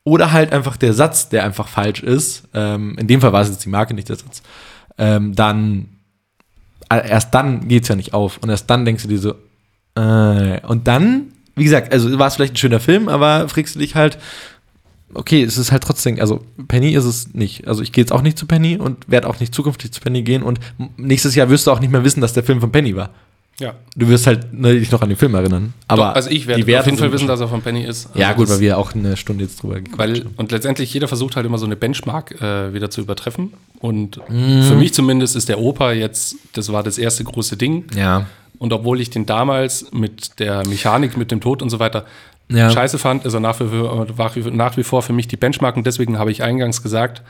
oder 0.04 0.32
halt 0.32 0.52
einfach 0.52 0.76
der 0.76 0.92
Satz, 0.92 1.30
der 1.30 1.44
einfach 1.44 1.68
falsch 1.68 2.02
ist, 2.02 2.44
ähm, 2.52 2.96
in 2.98 3.06
dem 3.06 3.20
Fall 3.22 3.32
war 3.32 3.40
es 3.40 3.48
jetzt 3.48 3.64
die 3.64 3.70
Marke, 3.70 3.94
nicht 3.94 4.10
der 4.10 4.16
Satz, 4.16 4.42
ähm, 4.98 5.34
dann 5.34 5.88
erst 7.00 7.34
dann 7.34 7.68
geht's 7.68 7.88
ja 7.88 7.96
nicht 7.96 8.14
auf. 8.14 8.38
Und 8.38 8.50
erst 8.50 8.68
dann 8.70 8.84
denkst 8.84 9.02
du 9.04 9.08
dir 9.08 9.18
so, 9.18 9.34
äh, 9.96 10.60
und 10.66 10.86
dann, 10.86 11.32
wie 11.56 11.64
gesagt, 11.64 11.92
also 11.92 12.18
war 12.18 12.26
es 12.26 12.36
vielleicht 12.36 12.54
ein 12.54 12.58
schöner 12.58 12.80
Film, 12.80 13.08
aber 13.08 13.48
fragst 13.48 13.74
du 13.74 13.78
dich 13.78 13.94
halt, 13.94 14.18
okay, 15.14 15.42
es 15.42 15.58
ist 15.58 15.72
halt 15.72 15.82
trotzdem, 15.82 16.18
also 16.20 16.44
Penny 16.68 16.94
ist 16.94 17.04
es 17.04 17.34
nicht. 17.34 17.66
Also 17.68 17.82
ich 17.82 17.92
gehe 17.92 18.02
jetzt 18.02 18.12
auch 18.12 18.22
nicht 18.22 18.38
zu 18.38 18.46
Penny 18.46 18.76
und 18.76 19.08
werde 19.08 19.28
auch 19.28 19.40
nicht 19.40 19.54
zukünftig 19.54 19.92
zu 19.92 20.00
Penny 20.00 20.22
gehen 20.22 20.42
und 20.42 20.58
nächstes 20.96 21.34
Jahr 21.34 21.48
wirst 21.50 21.66
du 21.66 21.70
auch 21.70 21.80
nicht 21.80 21.90
mehr 21.92 22.04
wissen, 22.04 22.20
dass 22.20 22.32
der 22.32 22.44
Film 22.44 22.60
von 22.60 22.72
Penny 22.72 22.96
war. 22.96 23.10
Ja. 23.60 23.74
Du 23.96 24.08
wirst 24.08 24.26
halt 24.26 24.52
ne, 24.52 24.74
dich 24.74 24.90
noch 24.90 25.00
an 25.02 25.08
den 25.08 25.16
Film 25.18 25.34
erinnern. 25.34 25.74
Aber 25.86 26.08
Doch, 26.08 26.14
also 26.16 26.30
ich 26.30 26.46
werde 26.48 26.62
auf 26.80 26.86
jeden 26.86 26.98
Fall 26.98 27.12
wissen, 27.12 27.28
dass 27.28 27.40
er 27.40 27.46
von 27.48 27.62
Penny 27.62 27.84
ist. 27.84 28.08
Ja, 28.14 28.28
Also 28.28 28.36
gut, 28.38 28.48
das- 28.48 28.54
weil 28.56 28.60
wir 28.60 28.78
auch 28.78 28.94
eine 28.94 29.16
Stunde 29.16 29.44
jetzt 29.44 29.62
drüber 29.62 29.76
Weil, 29.96 30.20
haben. 30.20 30.30
und 30.36 30.50
letztendlich 30.50 30.92
jeder 30.92 31.06
versucht 31.06 31.36
halt 31.36 31.46
immer 31.46 31.58
so 31.58 31.66
eine 31.66 31.76
Benchmark 31.76 32.40
äh, 32.42 32.74
wieder 32.74 32.90
zu 32.90 33.00
übertreffen. 33.00 33.52
Und 33.78 34.20
Mhm. 34.28 34.62
für 34.64 34.74
mich 34.74 34.92
zumindest 34.92 35.36
ist 35.36 35.48
der 35.48 35.60
Opa 35.60 35.92
jetzt, 35.92 36.34
das 36.54 36.72
war 36.72 36.82
das 36.82 36.98
erste 36.98 37.22
große 37.22 37.56
Ding. 37.56 37.84
Ja. 37.96 38.26
Und 38.58 38.72
obwohl 38.72 39.00
ich 39.00 39.10
den 39.10 39.24
damals 39.26 39.86
mit 39.92 40.40
der 40.40 40.66
Mechanik, 40.66 41.16
mit 41.16 41.30
dem 41.30 41.40
Tod 41.40 41.62
und 41.62 41.70
so 41.70 41.78
weiter 41.78 42.06
Ja. 42.48 42.70
scheiße 42.70 42.98
fand, 42.98 43.24
ist 43.24 43.34
er 43.34 43.40
nach 43.40 43.58
wie, 43.60 43.68
vor, 43.68 44.06
nach 44.18 44.36
wie- 44.36 44.50
nach 44.50 44.76
wie 44.76 44.82
vor 44.82 45.02
für 45.02 45.12
mich 45.12 45.28
die 45.28 45.36
Benchmark. 45.36 45.76
Und 45.76 45.86
deswegen 45.86 46.18
habe 46.18 46.30
ich 46.32 46.42
eingangs 46.42 46.82
gesagt, 46.82 47.22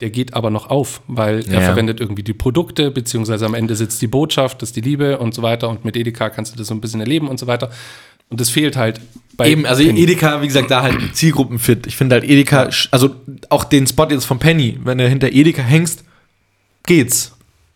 der 0.00 0.10
geht 0.10 0.34
aber 0.34 0.50
noch 0.50 0.70
auf, 0.70 1.00
weil 1.08 1.40
er 1.48 1.54
Ja. 1.54 1.60
verwendet 1.60 2.00
irgendwie 2.00 2.22
die 2.22 2.32
Produkte, 2.32 2.90
beziehungsweise 2.90 3.44
am 3.46 3.54
Ende 3.54 3.76
sitzt 3.76 4.00
die 4.02 4.06
Botschaft, 4.06 4.62
das 4.62 4.70
ist 4.70 4.76
die 4.76 4.80
Liebe 4.80 5.18
und 5.18 5.34
so 5.34 5.42
weiter. 5.42 5.68
Und 5.68 5.84
mit 5.84 5.96
Edeka 5.96 6.30
kannst 6.30 6.52
du 6.54 6.56
das 6.58 6.68
so 6.68 6.74
ein 6.74 6.80
bisschen 6.80 7.00
erleben 7.00 7.28
und 7.28 7.38
so 7.38 7.46
weiter. 7.46 7.70
Und 8.30 8.40
das 8.40 8.48
fehlt 8.48 8.76
halt 8.76 9.00
bei 9.36 9.50
Eben, 9.50 9.66
also 9.66 9.82
Penny. 9.84 10.00
Edeka, 10.02 10.40
wie 10.40 10.46
gesagt, 10.46 10.70
da 10.70 10.82
halt 10.82 10.96
Zielgruppenfit. 11.16 11.86
Ich 11.86 11.96
finde 11.96 12.14
halt 12.14 12.24
Edeka, 12.24 12.70
also 12.92 13.10
auch 13.48 13.64
den 13.64 13.86
Spot 13.86 14.06
jetzt 14.08 14.24
von 14.24 14.38
Penny, 14.38 14.78
wenn 14.84 14.98
du 14.98 15.08
hinter 15.08 15.32
Edeka 15.32 15.62
hängst, 15.62 16.04
geht's. 16.86 17.32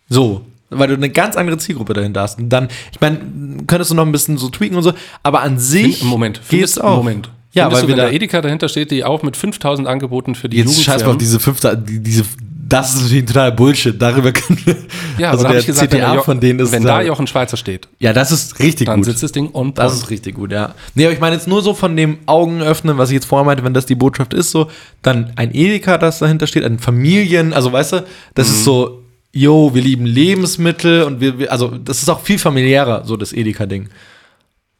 So. 0.09 0.45
Weil 0.69 0.87
du 0.87 0.93
eine 0.95 1.09
ganz 1.09 1.35
andere 1.35 1.57
Zielgruppe 1.57 1.93
dahinter 1.93 2.21
hast. 2.21 2.39
Und 2.39 2.49
dann, 2.49 2.69
ich 2.91 2.99
meine, 2.99 3.19
könntest 3.67 3.91
du 3.91 3.95
noch 3.95 4.05
ein 4.05 4.11
bisschen 4.11 4.37
so 4.37 4.49
tweaken 4.49 4.77
und 4.77 4.83
so, 4.83 4.93
aber 5.23 5.41
an 5.41 5.59
sich 5.59 6.03
Moment, 6.03 6.37
geht's 6.37 6.47
findest, 6.49 6.81
auch. 6.83 6.97
Moment. 6.97 7.29
Ja, 7.55 7.69
Findest 7.69 7.83
weil 7.83 7.89
wenn 7.89 7.97
da, 7.97 8.09
Edeka 8.09 8.41
dahinter 8.41 8.67
steht, 8.67 8.91
die 8.91 9.05
auch 9.05 9.23
mit 9.23 9.37
5000 9.37 9.87
Angeboten 9.87 10.35
für 10.35 10.49
die 10.49 10.57
jetzt 10.57 10.83
scheiß 10.83 11.05
mal 11.05 11.11
auf 11.11 11.17
diese 11.17 11.39
fünfte, 11.39 11.77
die, 11.77 11.99
diese, 12.03 12.23
das 12.67 12.95
ist 12.95 13.03
natürlich 13.03 13.25
totaler 13.25 13.51
Bullshit. 13.51 13.99
Darüber 13.99 14.33
können 14.33 14.59
wir, 14.65 14.75
Ja, 15.17 15.31
also 15.31 15.47
der 15.47 15.59
ich 15.59 15.65
gesagt, 15.65 15.93
wenn, 15.93 16.01
CTA 16.01 16.21
von 16.21 16.41
denen 16.41 16.59
ist, 16.59 16.73
wenn 16.73 16.83
da 16.83 17.01
Jochen 17.01 17.27
Schweizer 17.27 17.55
steht, 17.55 17.87
ja, 17.97 18.11
das 18.11 18.33
ist 18.33 18.59
richtig 18.59 18.87
dann 18.87 18.97
gut. 18.97 19.05
sitzt 19.05 19.23
das 19.23 19.31
Ding 19.31 19.47
und 19.47 19.77
Das 19.77 19.93
ist 19.93 20.09
richtig 20.09 20.35
gut, 20.35 20.51
ja. 20.51 20.75
Nee, 20.95 21.05
aber 21.05 21.13
ich 21.13 21.21
meine 21.21 21.37
jetzt 21.37 21.47
nur 21.47 21.61
so 21.61 21.73
von 21.73 21.95
dem 21.95 22.17
Augen 22.25 22.61
öffnen, 22.61 22.97
was 22.97 23.09
ich 23.09 23.15
jetzt 23.15 23.25
vorher 23.25 23.45
meinte, 23.45 23.63
wenn 23.63 23.73
das 23.73 23.85
die 23.85 23.95
Botschaft 23.95 24.33
ist, 24.33 24.51
so, 24.51 24.69
dann 25.01 25.31
ein 25.37 25.55
Edeka, 25.55 25.97
das 25.97 26.19
dahinter 26.19 26.47
steht, 26.47 26.65
ein 26.65 26.79
Familien, 26.79 27.53
also 27.53 27.71
weißt 27.71 27.93
du, 27.93 28.05
das 28.33 28.49
ist 28.49 28.65
so, 28.65 29.01
yo, 29.31 29.73
wir 29.73 29.81
lieben 29.81 30.05
Lebensmittel 30.05 31.03
und 31.03 31.21
wir, 31.21 31.39
wir 31.39 31.51
also 31.53 31.69
das 31.69 32.01
ist 32.01 32.09
auch 32.09 32.19
viel 32.19 32.37
familiärer, 32.37 33.05
so 33.05 33.15
das 33.15 33.31
Edeka-Ding. 33.31 33.87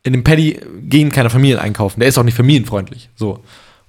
In 0.06 0.14
dem 0.14 0.24
Paddy 0.24 0.60
gehen 0.88 1.12
keine 1.12 1.30
Familien 1.30 1.60
einkaufen, 1.60 2.00
der 2.00 2.08
ist 2.08 2.18
auch 2.18 2.24
nicht 2.24 2.38
familienfreundlich, 2.38 3.10
so. 3.16 3.44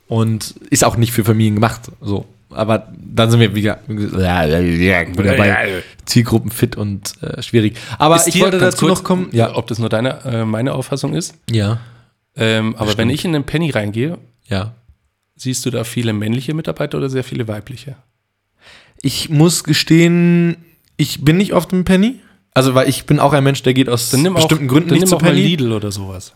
Und 0.09 0.55
ist 0.71 0.83
auch 0.85 0.97
nicht 0.97 1.13
für 1.13 1.25
Familien 1.25 1.55
gemacht, 1.57 1.83
so. 2.01 2.27
Aber 2.51 2.91
dann 2.97 3.31
sind 3.31 3.41
wir 3.41 3.55
wieder, 3.55 3.81
wieder 3.87 5.37
bei 5.37 5.83
Zielgruppen 6.07 6.51
fit 6.51 6.75
und 6.75 7.13
äh, 7.23 7.43
schwierig. 7.43 7.77
Aber 7.99 8.17
Ist 8.17 8.29
ich 8.29 8.41
wollte 8.41 8.59
dazu 8.59 8.87
kurz, 8.87 8.99
noch 9.01 9.05
kommen. 9.05 9.29
Ja. 9.33 9.55
Ob 9.57 9.67
das 9.67 9.79
nur 9.79 9.89
deine, 9.91 10.25
äh, 10.25 10.45
meine 10.45 10.73
Auffassung 10.73 11.13
ist. 11.15 11.35
Ja. 11.51 11.81
Ähm, 12.35 12.75
aber 12.77 12.97
wenn 12.97 13.11
ich 13.11 13.25
in 13.25 13.33
den 13.33 13.45
Penny 13.45 13.71
reingehe, 13.71 14.17
Ja. 14.49 14.73
siehst 15.35 15.67
du 15.67 15.71
da 15.71 15.85
viele 15.85 16.13
männliche 16.15 16.55
Mitarbeiter 16.55 16.97
oder 16.99 17.11
sehr 17.11 17.25
viele 17.25 17.47
weibliche? 17.47 17.97
Ich 19.03 19.29
muss 19.29 19.65
gestehen, 19.65 20.57
ich 20.97 21.25
bin 21.25 21.37
nicht 21.37 21.53
oft 21.53 21.73
im 21.75 21.85
Penny. 21.85 22.21
Also, 22.57 22.75
weil 22.75 22.89
ich 22.89 23.05
bin 23.05 23.21
auch 23.21 23.35
ein 23.35 23.45
Mensch, 23.45 23.63
der 23.65 23.75
geht 23.75 23.87
aus 23.87 24.09
bestimmten 24.09 24.39
auch, 24.39 24.73
Gründen 24.73 24.95
nicht 24.95 25.07
zu 25.07 25.19
Penny. 25.19 25.43
Lidl 25.43 25.73
oder 25.73 25.93
sowas. 25.93 26.33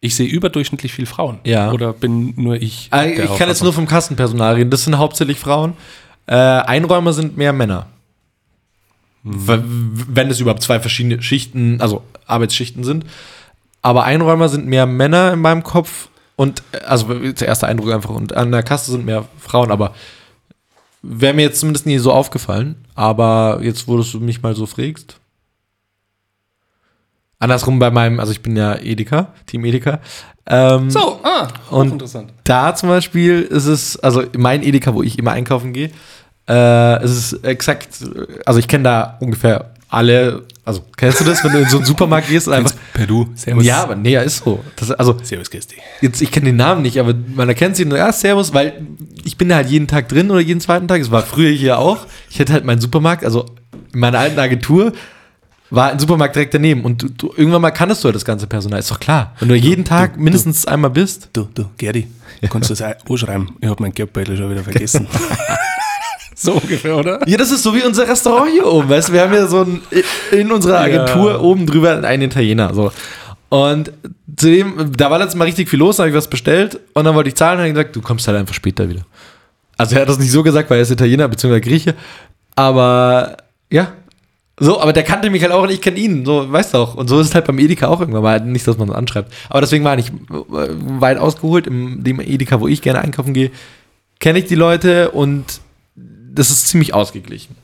Ich 0.00 0.16
sehe 0.16 0.26
überdurchschnittlich 0.26 0.90
viel 0.90 1.04
Frauen. 1.04 1.38
Ja. 1.44 1.70
Oder 1.70 1.92
bin 1.92 2.32
nur 2.36 2.54
ich. 2.54 2.88
Der 2.88 3.24
Ich 3.24 3.36
kann 3.36 3.50
jetzt 3.50 3.62
nur 3.62 3.74
vom 3.74 3.86
Kassenpersonal 3.86 4.54
reden. 4.54 4.70
Das 4.70 4.84
sind 4.84 4.96
hauptsächlich 4.96 5.38
Frauen. 5.38 5.74
Äh, 6.24 6.34
Einräumer 6.34 7.12
sind 7.12 7.36
mehr 7.36 7.52
Männer. 7.52 7.88
Hm. 9.22 9.90
Wenn 10.08 10.30
es 10.30 10.40
überhaupt 10.40 10.62
zwei 10.62 10.80
verschiedene 10.80 11.20
Schichten, 11.20 11.78
also 11.82 12.02
Arbeitsschichten 12.24 12.82
sind. 12.82 13.04
Aber 13.82 14.04
Einräumer 14.04 14.48
sind 14.48 14.66
mehr 14.66 14.86
Männer 14.86 15.34
in 15.34 15.40
meinem 15.40 15.62
Kopf. 15.62 16.08
Und 16.36 16.62
äh, 16.72 16.78
also 16.86 17.12
der 17.12 17.48
erste 17.48 17.66
Eindruck 17.66 17.92
einfach. 17.92 18.14
Und 18.14 18.34
an 18.34 18.50
der 18.50 18.62
Kasse 18.62 18.92
sind 18.92 19.04
mehr 19.04 19.26
Frauen. 19.38 19.70
Aber 19.72 19.94
wäre 21.02 21.34
mir 21.34 21.42
jetzt 21.42 21.60
zumindest 21.60 21.86
nie 21.86 21.98
so 21.98 22.12
aufgefallen. 22.12 22.84
Aber 22.94 23.60
jetzt, 23.62 23.86
wo 23.88 23.96
du 23.96 24.20
mich 24.20 24.42
mal 24.42 24.54
so 24.54 24.66
fragst. 24.66 25.18
Andersrum 27.40 27.78
bei 27.78 27.90
meinem, 27.90 28.18
also 28.18 28.32
ich 28.32 28.42
bin 28.42 28.56
ja 28.56 28.74
Edeka, 28.76 29.32
Team 29.46 29.64
Edeka. 29.64 30.00
Ähm, 30.46 30.90
So, 30.90 31.20
ah, 31.22 31.46
Und- 31.70 31.92
interessant. 31.92 32.32
Da 32.44 32.74
zum 32.74 32.88
Beispiel 32.88 33.42
ist 33.42 33.66
es, 33.66 33.96
also 33.98 34.24
mein 34.36 34.62
Edeka, 34.62 34.92
wo 34.94 35.02
ich 35.02 35.18
immer 35.18 35.32
einkaufen 35.32 35.72
gehe, 35.72 35.90
äh, 36.48 36.96
es 37.02 37.10
ist 37.32 37.44
exakt, 37.44 38.04
also 38.44 38.58
ich 38.58 38.66
kenne 38.66 38.84
da 38.84 39.18
ungefähr 39.20 39.72
alle, 39.88 40.44
also 40.64 40.84
kennst 40.96 41.20
du 41.20 41.24
das, 41.24 41.42
wenn 41.42 41.52
du 41.52 41.58
in 41.60 41.68
so 41.68 41.78
einen 41.78 41.86
Supermarkt 41.86 42.28
gehst 42.28 42.46
und 42.46 42.54
einfach. 42.54 42.72
Per 42.92 43.06
Du, 43.06 43.28
Servus. 43.34 43.64
Ja, 43.64 43.82
aber 43.82 43.96
nee, 43.96 44.10
ja, 44.10 44.20
ist 44.20 44.44
so. 44.44 44.62
Das, 44.76 44.90
also 44.90 45.16
Servus, 45.22 45.50
Christi. 45.50 45.76
jetzt, 46.02 46.20
ich 46.20 46.30
kenne 46.30 46.46
den 46.46 46.56
Namen 46.56 46.82
nicht, 46.82 47.00
aber 47.00 47.14
man 47.34 47.48
erkennt 47.48 47.76
sie 47.76 47.86
nur, 47.86 47.96
ja, 47.96 48.12
Servus, 48.12 48.52
weil 48.52 48.86
ich 49.24 49.38
bin 49.38 49.48
da 49.48 49.56
halt 49.56 49.70
jeden 49.70 49.86
Tag 49.86 50.08
drin 50.08 50.30
oder 50.30 50.40
jeden 50.40 50.60
zweiten 50.60 50.86
Tag. 50.86 51.00
Es 51.00 51.10
war 51.10 51.22
früher 51.22 51.50
hier 51.50 51.78
auch. 51.78 52.06
Ich 52.28 52.38
hatte 52.38 52.52
halt 52.52 52.64
meinen 52.64 52.80
Supermarkt, 52.80 53.24
also 53.24 53.46
in 53.92 54.00
meiner 54.00 54.18
alten 54.18 54.38
Agentur 54.38 54.92
war 55.70 55.90
ein 55.90 55.98
Supermarkt 55.98 56.34
direkt 56.34 56.54
daneben 56.54 56.84
und 56.84 57.02
du, 57.02 57.08
du, 57.08 57.32
irgendwann 57.36 57.62
mal 57.62 57.70
kanntest 57.70 58.02
du 58.02 58.06
halt 58.06 58.16
das 58.16 58.24
ganze 58.24 58.46
Personal, 58.46 58.80
ist 58.80 58.90
doch 58.90 59.00
klar. 59.00 59.34
Wenn 59.38 59.48
du 59.48 59.54
jeden 59.54 59.84
Tag 59.84 60.18
mindestens 60.18 60.66
einmal 60.66 60.90
bist. 60.90 61.28
Du, 61.32 61.48
du, 61.54 61.66
Gerdi, 61.76 62.08
kannst 62.48 62.70
du 62.70 62.74
das 62.74 62.82
auch 62.82 63.10
anschreiben? 63.10 63.50
Ich 63.60 63.68
habe 63.68 63.82
mein 63.82 63.92
Geldbeutel 63.92 64.36
schon 64.36 64.50
wieder 64.50 64.64
vergessen. 64.64 65.06
so 66.42 66.52
ungefähr, 66.52 66.96
oder? 66.96 67.20
Ja, 67.28 67.36
das 67.36 67.50
ist 67.50 67.62
so 67.62 67.74
wie 67.74 67.82
unser 67.82 68.06
Restaurant 68.08 68.50
hier 68.50 68.66
oben, 68.66 68.88
weißt 68.88 69.08
du? 69.08 69.12
Wir 69.12 69.22
haben 69.22 69.34
ja 69.34 69.46
so 69.46 69.62
ein, 69.62 69.80
in 70.30 70.50
unserer 70.52 70.80
Agentur 70.80 71.32
Ja. 71.32 71.38
oben 71.40 71.66
drüber 71.66 72.02
einen 72.04 72.22
Italiener, 72.22 72.72
so. 72.74 72.92
Und 73.48 73.92
zudem, 74.36 74.92
da 74.96 75.10
war 75.10 75.18
letztes 75.18 75.36
Mal 75.36 75.46
richtig 75.46 75.68
viel 75.68 75.78
los, 75.78 75.96
da 75.96 76.02
habe 76.02 76.10
ich 76.10 76.16
was 76.16 76.28
bestellt 76.28 76.78
und 76.94 77.04
dann 77.04 77.14
wollte 77.14 77.28
ich 77.28 77.34
zahlen 77.34 77.58
und 77.58 77.64
hat 77.66 77.72
gesagt, 77.74 77.96
du 77.96 78.02
kommst 78.02 78.28
halt 78.28 78.36
einfach 78.38 78.54
später 78.54 78.88
wieder. 78.88 79.02
Also 79.78 79.94
er 79.96 80.02
hat 80.02 80.08
das 80.08 80.18
nicht 80.18 80.30
so 80.30 80.42
gesagt, 80.42 80.68
weil 80.70 80.78
er 80.78 80.82
ist 80.82 80.90
Italiener 80.90 81.28
bzw. 81.28 81.60
Grieche, 81.60 81.94
aber 82.56 83.36
ja. 83.70 83.92
So, 84.60 84.80
aber 84.80 84.92
der 84.92 85.04
kannte 85.04 85.30
mich 85.30 85.40
halt 85.42 85.52
auch 85.52 85.62
und 85.62 85.70
ich 85.70 85.80
kenne 85.80 85.98
ihn, 85.98 86.24
so, 86.26 86.50
weißt 86.50 86.74
du 86.74 86.78
auch. 86.78 86.94
Und 86.96 87.06
so 87.08 87.20
ist 87.20 87.28
es 87.28 87.34
halt 87.34 87.46
beim 87.46 87.60
Edeka 87.60 87.86
auch 87.86 88.00
irgendwann 88.00 88.24
mal, 88.24 88.40
nicht, 88.40 88.66
dass 88.66 88.76
man 88.76 88.88
das 88.88 88.96
anschreibt. 88.96 89.32
Aber 89.48 89.60
deswegen 89.60 89.84
war 89.84 89.96
ich 89.96 90.08
äh, 90.08 90.12
weit 90.30 91.16
ausgeholt, 91.18 91.68
in 91.68 92.02
dem 92.02 92.18
Edeka, 92.20 92.60
wo 92.60 92.66
ich 92.66 92.82
gerne 92.82 93.00
einkaufen 93.00 93.34
gehe, 93.34 93.52
kenne 94.18 94.40
ich 94.40 94.46
die 94.46 94.56
Leute 94.56 95.12
und 95.12 95.44
das 96.34 96.50
ist 96.50 96.68
ziemlich 96.68 96.94
ausgeglichen. 96.94 97.56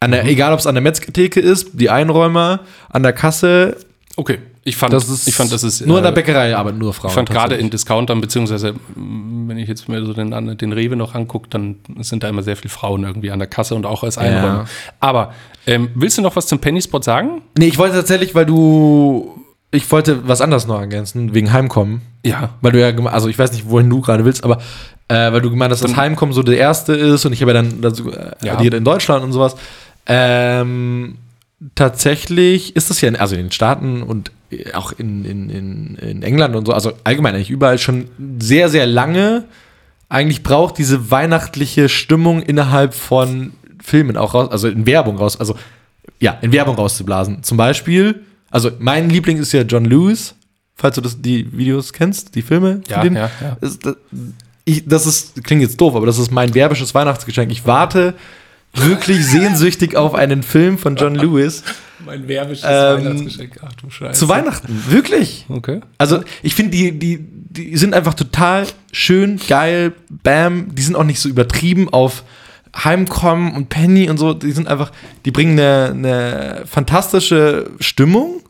An 0.00 0.10
der, 0.10 0.24
Egal, 0.24 0.52
ob 0.52 0.58
es 0.58 0.66
an 0.66 0.74
der 0.74 0.82
Metzgertheke 0.82 1.40
ist, 1.40 1.70
die 1.74 1.88
Einräumer, 1.88 2.60
an 2.88 3.02
der 3.04 3.12
Kasse, 3.12 3.76
Okay, 4.16 4.40
ich 4.62 4.76
fand, 4.76 4.92
das 4.92 5.26
ich 5.26 5.34
fand, 5.34 5.50
das 5.52 5.64
ist 5.64 5.86
nur 5.86 5.96
in 5.96 6.02
der 6.02 6.12
äh, 6.12 6.14
Bäckerei, 6.14 6.54
aber 6.54 6.72
nur 6.72 6.92
Frauen. 6.92 7.10
Ich 7.10 7.14
fand 7.14 7.30
gerade 7.30 7.54
in 7.56 7.70
Discountern, 7.70 8.20
beziehungsweise 8.20 8.74
wenn 8.94 9.56
ich 9.56 9.68
jetzt 9.68 9.88
mir 9.88 10.04
so 10.04 10.12
den, 10.12 10.58
den 10.58 10.72
Rewe 10.72 10.96
noch 10.96 11.14
angucke, 11.14 11.48
dann 11.48 11.76
sind 12.00 12.22
da 12.22 12.28
immer 12.28 12.42
sehr 12.42 12.56
viele 12.56 12.68
Frauen 12.68 13.04
irgendwie 13.04 13.30
an 13.30 13.38
der 13.38 13.48
Kasse 13.48 13.74
und 13.74 13.86
auch 13.86 14.02
als 14.02 14.18
Einräumer. 14.18 14.66
Aber 15.00 15.32
ähm, 15.66 15.90
willst 15.94 16.18
du 16.18 16.22
noch 16.22 16.36
was 16.36 16.46
zum 16.46 16.58
Penny 16.58 16.82
Spot 16.82 17.00
sagen? 17.00 17.42
Nee, 17.56 17.68
ich 17.68 17.78
wollte 17.78 17.96
tatsächlich, 17.96 18.34
weil 18.34 18.46
du. 18.46 19.38
Ich 19.74 19.90
wollte 19.90 20.28
was 20.28 20.42
anderes 20.42 20.66
noch 20.66 20.78
ergänzen, 20.78 21.32
wegen 21.32 21.50
Heimkommen. 21.50 22.02
Ja. 22.26 22.50
Weil 22.60 22.72
du 22.72 22.80
ja, 22.80 22.94
also 23.06 23.28
ich 23.28 23.38
weiß 23.38 23.52
nicht, 23.52 23.70
wohin 23.70 23.88
du 23.88 24.02
gerade 24.02 24.26
willst, 24.26 24.44
aber 24.44 24.58
äh, 25.08 25.32
weil 25.32 25.40
du 25.40 25.50
gemeint 25.50 25.72
hast, 25.72 25.82
dass 25.84 25.96
Heimkommen 25.96 26.32
so 26.34 26.42
der 26.42 26.58
erste 26.58 26.94
ist 26.94 27.24
und 27.24 27.32
ich 27.32 27.42
habe 27.42 27.52
ja 27.52 27.62
dann 27.62 27.80
dazu 27.80 28.10
äh, 28.12 28.32
Ja. 28.42 28.54
addiert 28.54 28.74
in 28.74 28.84
Deutschland 28.84 29.24
und 29.24 29.32
sowas. 29.32 29.56
Ähm, 30.06 31.16
tatsächlich 31.74 32.74
ist 32.76 32.90
das 32.90 33.00
ja, 33.00 33.08
in, 33.08 33.16
also 33.16 33.34
in 33.36 33.42
den 33.42 33.52
Staaten 33.52 34.02
und 34.02 34.32
äh, 34.50 34.72
auch 34.72 34.92
in, 34.92 35.24
in, 35.24 35.50
in, 35.50 35.94
in 35.96 36.22
England 36.22 36.56
und 36.56 36.66
so, 36.66 36.72
also 36.72 36.92
allgemein 37.04 37.34
eigentlich 37.34 37.50
überall 37.50 37.78
schon 37.78 38.08
sehr, 38.38 38.68
sehr 38.68 38.86
lange 38.86 39.44
eigentlich 40.12 40.42
braucht 40.42 40.76
diese 40.76 41.10
weihnachtliche 41.10 41.88
Stimmung 41.88 42.42
innerhalb 42.42 42.92
von 42.92 43.54
Filmen 43.82 44.18
auch 44.18 44.34
raus, 44.34 44.50
also 44.50 44.68
in 44.68 44.84
Werbung 44.84 45.16
raus, 45.16 45.40
also 45.40 45.56
ja, 46.20 46.36
in 46.42 46.52
Werbung 46.52 46.76
rauszublasen. 46.76 47.42
Zum 47.42 47.56
Beispiel, 47.56 48.20
also 48.50 48.70
mein 48.78 49.08
Liebling 49.08 49.38
ist 49.38 49.52
ja 49.52 49.62
John 49.62 49.86
Lewis, 49.86 50.34
falls 50.76 50.96
du 50.96 51.00
das, 51.00 51.22
die 51.22 51.50
Videos 51.56 51.94
kennst, 51.94 52.34
die 52.34 52.42
Filme. 52.42 52.82
Ja, 52.88 53.02
ja, 53.02 53.12
ja. 53.12 53.30
Das, 53.58 53.78
das, 53.78 53.96
ich, 54.64 54.86
das 54.86 55.06
ist, 55.06 55.42
klingt 55.44 55.62
jetzt 55.62 55.80
doof, 55.80 55.94
aber 55.96 56.06
das 56.06 56.18
ist 56.18 56.30
mein 56.30 56.54
werbisches 56.54 56.94
Weihnachtsgeschenk. 56.94 57.50
Ich 57.50 57.66
warte 57.66 58.14
wirklich 58.74 59.24
sehnsüchtig 59.26 59.96
auf 59.96 60.14
einen 60.14 60.42
Film 60.42 60.78
von 60.78 60.96
John 60.96 61.14
Lewis 61.14 61.62
Mein 62.04 62.26
werbisches 62.28 62.64
Ähm, 62.66 63.04
Weihnachtsgeschenk. 63.04 63.60
Ach 63.62 63.72
du 63.74 63.90
Scheiße. 63.90 64.18
zu 64.18 64.28
Weihnachten. 64.28 64.84
Wirklich. 64.88 65.46
Okay. 65.48 65.80
Also 65.98 66.22
ich 66.42 66.54
finde, 66.54 66.70
die, 66.72 66.98
die, 66.98 67.18
die 67.20 67.76
sind 67.76 67.94
einfach 67.94 68.14
total 68.14 68.66
schön, 68.92 69.40
geil, 69.48 69.92
bam. 70.08 70.74
Die 70.74 70.82
sind 70.82 70.96
auch 70.96 71.04
nicht 71.04 71.20
so 71.20 71.28
übertrieben 71.28 71.88
auf 71.92 72.24
Heimkommen 72.74 73.54
und 73.54 73.68
Penny 73.68 74.08
und 74.08 74.16
so. 74.18 74.32
Die 74.32 74.52
sind 74.52 74.68
einfach, 74.68 74.92
die 75.24 75.30
bringen 75.30 75.58
eine, 75.58 75.90
eine 75.90 76.62
fantastische 76.66 77.70
Stimmung. 77.80 78.40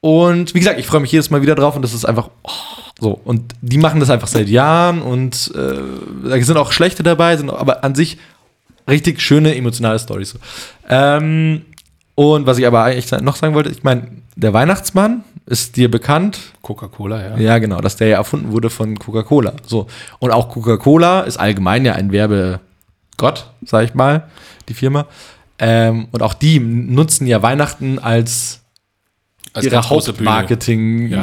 Und 0.00 0.54
wie 0.54 0.58
gesagt, 0.58 0.78
ich 0.80 0.86
freue 0.86 1.00
mich 1.00 1.12
jedes 1.12 1.30
Mal 1.30 1.42
wieder 1.42 1.54
drauf 1.54 1.76
und 1.76 1.82
das 1.82 1.92
ist 1.92 2.04
einfach 2.04 2.30
oh, 2.42 2.50
so. 2.98 3.20
Und 3.24 3.54
die 3.60 3.78
machen 3.78 4.00
das 4.00 4.10
einfach 4.10 4.28
seit 4.28 4.48
Jahren 4.48 5.02
und 5.02 5.52
äh, 5.54 6.28
da 6.28 6.40
sind 6.40 6.56
auch 6.56 6.72
schlechte 6.72 7.02
dabei, 7.02 7.36
sind 7.36 7.50
aber 7.50 7.84
an 7.84 7.94
sich 7.94 8.18
richtig 8.88 9.20
schöne 9.20 9.54
emotionale 9.54 9.98
Storys. 9.98 10.30
So. 10.30 10.38
Ähm, 10.88 11.62
und 12.14 12.46
was 12.46 12.58
ich 12.58 12.66
aber 12.66 12.84
eigentlich 12.84 13.10
noch 13.22 13.36
sagen 13.36 13.54
wollte, 13.54 13.70
ich 13.70 13.82
meine, 13.82 14.08
der 14.36 14.52
Weihnachtsmann 14.52 15.24
ist 15.46 15.76
dir 15.76 15.90
bekannt. 15.90 16.38
Coca-Cola, 16.62 17.30
ja. 17.30 17.36
Ja, 17.38 17.58
genau, 17.58 17.80
dass 17.80 17.96
der 17.96 18.08
ja 18.08 18.16
erfunden 18.18 18.52
wurde 18.52 18.70
von 18.70 18.98
Coca-Cola. 18.98 19.54
So. 19.66 19.86
Und 20.18 20.30
auch 20.30 20.48
Coca-Cola 20.48 21.22
ist 21.22 21.38
allgemein 21.38 21.84
ja 21.84 21.94
ein 21.94 22.12
Werbegott, 22.12 23.50
sag 23.64 23.84
ich 23.84 23.94
mal, 23.94 24.28
die 24.68 24.74
Firma. 24.74 25.06
Ähm, 25.58 26.08
und 26.12 26.22
auch 26.22 26.34
die 26.34 26.58
nutzen 26.60 27.26
ja 27.26 27.42
Weihnachten 27.42 27.98
als, 27.98 28.59
Als 29.52 29.64
ihre. 29.64 29.82
Hauptmarketing-Ding. 29.82 31.14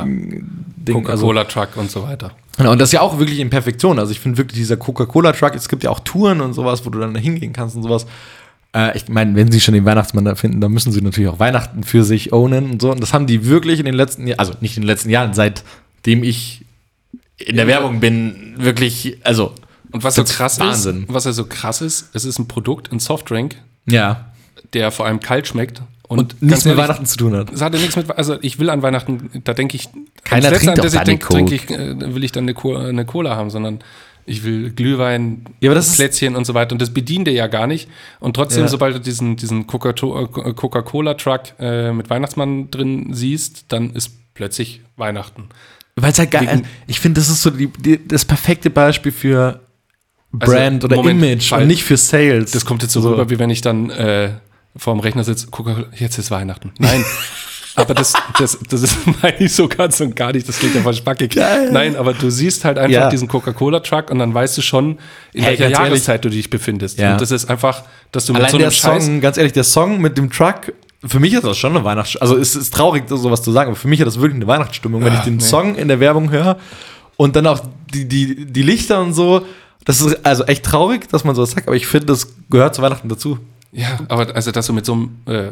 Also, 1.08 1.28
Coca-Cola-Truck 1.28 1.78
und 1.78 1.92
so 1.92 2.04
weiter. 2.04 2.32
Genau, 2.58 2.72
und 2.72 2.80
das 2.80 2.90
ist 2.90 2.94
ja 2.94 3.02
auch 3.02 3.20
wirklich 3.20 3.40
in 3.40 3.50
Perfektion. 3.50 4.00
Also 4.00 4.12
ich 4.12 4.20
finde 4.20 4.38
wirklich 4.38 4.58
dieser 4.58 4.78
Coca-Cola-Truck, 4.78 5.56
es 5.56 5.70
gibt 5.70 5.84
ja 5.84 5.92
auch 5.92 6.00
Touren 6.00 6.42
und 6.42 6.54
sowas, 6.54 6.86
wo 6.86 6.90
du 6.90 7.00
dann 7.00 7.14
da 7.14 7.20
hingehen 7.20 7.54
kannst 7.54 7.76
und 7.76 7.84
sowas. 7.84 8.08
Äh, 8.76 8.98
ich 8.98 9.08
meine, 9.08 9.36
wenn 9.36 9.52
sie 9.52 9.60
schon 9.60 9.76
den 9.76 9.86
Weihnachtsmann 9.86 10.26
da 10.26 10.36
finden, 10.36 10.60
dann 10.60 10.72
müssen 10.72 10.92
sie 10.92 11.02
natürlich 11.02 11.30
auch 11.30 11.40
Weihnachten 11.40 11.84
für 11.84 12.04
sich 12.04 12.34
ownen 12.34 12.72
und 12.72 12.82
so. 12.82 12.92
Und 12.92 13.02
das 13.02 13.14
haben 13.14 13.28
die 13.28 13.46
wirklich 13.46 13.80
in 13.80 13.86
den 13.86 13.94
letzten 13.94 14.28
Jahren, 14.28 14.40
also 14.40 14.54
nicht 14.60 14.76
in 14.76 14.84
den 14.84 14.88
letzten 14.88 15.10
Jahren, 15.10 15.34
seitdem 15.34 16.24
ich 16.24 16.66
in 17.38 17.56
der 17.56 17.68
Werbung 17.68 18.00
bin, 18.00 18.56
wirklich, 18.58 19.20
also 19.24 19.54
Und 19.92 20.04
was 20.04 20.16
so 20.16 20.24
krass 20.24 20.60
Wahnsinn. 20.60 21.04
ist, 21.04 21.14
was 21.14 21.26
ja 21.26 21.34
so 21.34 21.46
krass 21.46 21.82
ist, 21.82 22.10
es 22.14 22.26
ist 22.26 22.40
ein 22.40 22.48
Produkt, 22.48 22.92
ein 22.92 23.00
Softdrink, 23.00 23.56
ja. 23.88 24.26
der 24.74 24.92
vor 24.92 25.06
allem 25.06 25.20
kalt 25.20 25.48
schmeckt 25.48 25.84
und, 26.08 26.42
Nichts 26.42 26.50
ganz 26.50 26.66
mit 26.66 26.72
ehrlich, 26.74 26.84
Weihnachten 26.84 27.06
zu 27.06 27.18
tun 27.18 27.36
hat. 27.36 27.52
Es 27.52 27.62
hatte 27.62 27.78
nichts 27.78 27.96
mit, 27.96 28.10
also 28.12 28.38
ich 28.42 28.60
will 28.60 28.70
an 28.70 28.82
Weihnachten, 28.82 29.30
da 29.44 29.54
denke 29.54 29.76
ich, 29.76 29.90
Keiner 30.24 30.50
trinkt 30.52 30.70
an 30.70 30.76
das 30.76 30.94
doch 30.94 31.00
ich 31.00 31.06
denk, 31.06 31.28
Dani 31.30 31.46
trinke 31.46 31.56
ich, 31.56 31.70
äh, 31.70 32.16
will 32.16 32.24
ich 32.24 32.32
dann 32.32 32.46
eine 32.46 32.54
Cola, 32.54 32.88
eine 32.88 33.06
Cola 33.06 33.36
haben, 33.36 33.50
sondern 33.50 33.80
ich 34.26 34.44
will 34.44 34.72
Glühwein, 34.72 35.46
Ja, 35.62 35.74
Plätzchen 35.74 36.36
und 36.36 36.46
so 36.46 36.54
weiter. 36.54 36.74
Und 36.74 36.82
das 36.82 36.94
bedient 36.94 37.28
dir 37.28 37.32
ja 37.34 37.48
gar 37.48 37.66
nicht. 37.66 37.90
Und 38.20 38.36
trotzdem, 38.36 38.64
Ja. 38.64 38.68
sobald 38.68 38.94
du 38.96 39.00
diesen, 39.00 39.38
diesen 39.38 39.62
äh, 39.62 39.64
Coca-Cola-Truck 40.54 41.42
äh, 41.60 41.92
mit 41.94 42.10
Weihnachtsmann 42.10 42.70
drin 42.70 43.14
siehst, 43.14 43.66
dann 43.70 43.92
ist 43.92 44.12
plötzlich 44.34 44.82
Weihnachten. 44.98 45.46
Weil 45.96 46.12
es 46.12 46.20
halt 46.20 46.32
geil, 46.32 46.48
Wegen- 46.52 46.66
ich 46.88 47.00
finde, 47.00 47.22
das 47.22 47.30
ist 47.30 47.42
so 47.42 47.50
die, 47.50 47.68
die, 47.68 48.06
das 48.08 48.26
perfekte 48.26 48.70
Beispiel 48.70 49.12
für 49.12 49.62
Also, 50.38 50.54
Brand 50.54 50.84
oder 50.84 50.98
Moment, 50.98 51.22
Image 51.24 51.52
und 51.54 51.68
nicht 51.68 51.84
für 51.84 51.98
Sales. 51.98 52.52
Das 52.52 52.66
kommt 52.66 52.84
jetzt 52.84 52.92
so, 52.94 53.00
rüber, 53.10 53.30
wie 53.30 53.40
wenn 53.40 53.50
ich 53.50 53.62
dann 53.62 53.90
äh, 53.90 54.32
vorm 54.76 55.00
Rechner 55.00 55.24
sitze, 55.24 55.48
Coca-Cola, 55.48 55.88
jetzt 55.96 56.18
ist 56.18 56.32
Weihnachten. 56.32 56.72
Nein. 56.80 57.04
aber 57.76 57.94
das, 57.94 58.14
das, 58.40 58.58
das 58.70 58.82
ist, 58.84 58.96
meine 59.22 59.38
ich 59.40 59.54
so 59.54 59.68
ganz 59.68 60.00
und 60.02 60.16
gar 60.16 60.32
nicht, 60.34 60.48
das 60.48 60.60
klingt 60.60 60.76
ja 60.76 60.82
voll 60.82 60.94
spackig. 60.94 61.36
Geil. 61.36 61.72
Nein, 61.72 61.96
aber 61.96 62.14
du 62.14 62.30
siehst 62.30 62.66
halt 62.66 62.78
einfach 62.78 62.92
Ja. 62.94 63.10
diesen 63.10 63.28
Coca-Cola-Truck 63.28 64.10
und 64.12 64.20
dann 64.20 64.34
weißt 64.34 64.58
du 64.58 64.62
schon, 64.62 64.98
in 65.34 65.44
Hey, 65.44 65.52
welcher 65.52 65.64
ganz 65.66 65.78
ehrlich. 65.78 65.90
Jahreszeit 65.92 66.26
du 66.26 66.30
dich 66.30 66.50
befindest. 66.50 67.00
Ja. 67.00 67.14
Und 67.14 67.22
das 67.22 67.32
ist 67.32 67.50
einfach, 67.50 67.84
dass 68.12 68.26
du 68.26 68.34
mit 68.34 68.42
Allein 68.42 68.52
so 68.52 68.58
einem 68.58 68.66
der 68.66 68.72
Scheiß. 68.72 69.06
Song, 69.06 69.22
ganz 69.22 69.38
ehrlich, 69.38 69.54
der 69.54 69.64
Song 69.64 70.00
mit 70.02 70.18
dem 70.18 70.32
Truck, 70.32 70.74
für 71.06 71.20
mich 71.20 71.34
ist 71.34 71.44
das 71.44 71.58
schon 71.58 71.76
eine 71.76 71.84
Weihnachts... 71.86 72.18
Also 72.18 72.36
es 72.38 72.56
ist 72.56 72.74
traurig, 72.74 73.04
sowas 73.08 73.44
zu 73.44 73.52
sagen, 73.52 73.70
aber 73.70 73.76
für 73.80 73.88
mich 73.88 74.00
hat 74.00 74.08
das 74.08 74.16
wirklich 74.20 74.36
eine 74.36 74.48
Weihnachtsstimmung, 74.48 75.04
wenn 75.04 75.14
Ah, 75.14 75.20
ich 75.20 75.24
den 75.26 75.38
nee. 75.38 75.44
Song 75.44 75.76
in 75.76 75.88
der 75.88 76.00
Werbung 76.00 76.32
höre 76.32 76.58
und 77.18 77.36
dann 77.36 77.46
auch 77.46 77.62
die, 77.94 78.06
die, 78.08 78.46
die 78.48 78.64
Lichter 78.64 79.02
und 79.02 79.14
so. 79.14 79.46
Das 79.86 80.02
ist 80.02 80.26
also 80.26 80.44
echt 80.46 80.66
traurig, 80.66 81.08
dass 81.10 81.24
man 81.24 81.36
sowas 81.36 81.52
sagt, 81.52 81.68
aber 81.68 81.76
ich 81.78 81.86
finde, 81.86 82.08
das 82.08 82.28
gehört 82.50 82.74
zu 82.76 82.82
Weihnachten 82.82 83.08
dazu. 83.10 83.38
Ja, 83.72 84.00
aber 84.08 84.34
also, 84.36 84.52
dass 84.52 84.66
du 84.68 84.74
mit 84.74 84.86
so 84.86 84.94
einem. 84.94 85.18
Äh, 85.26 85.52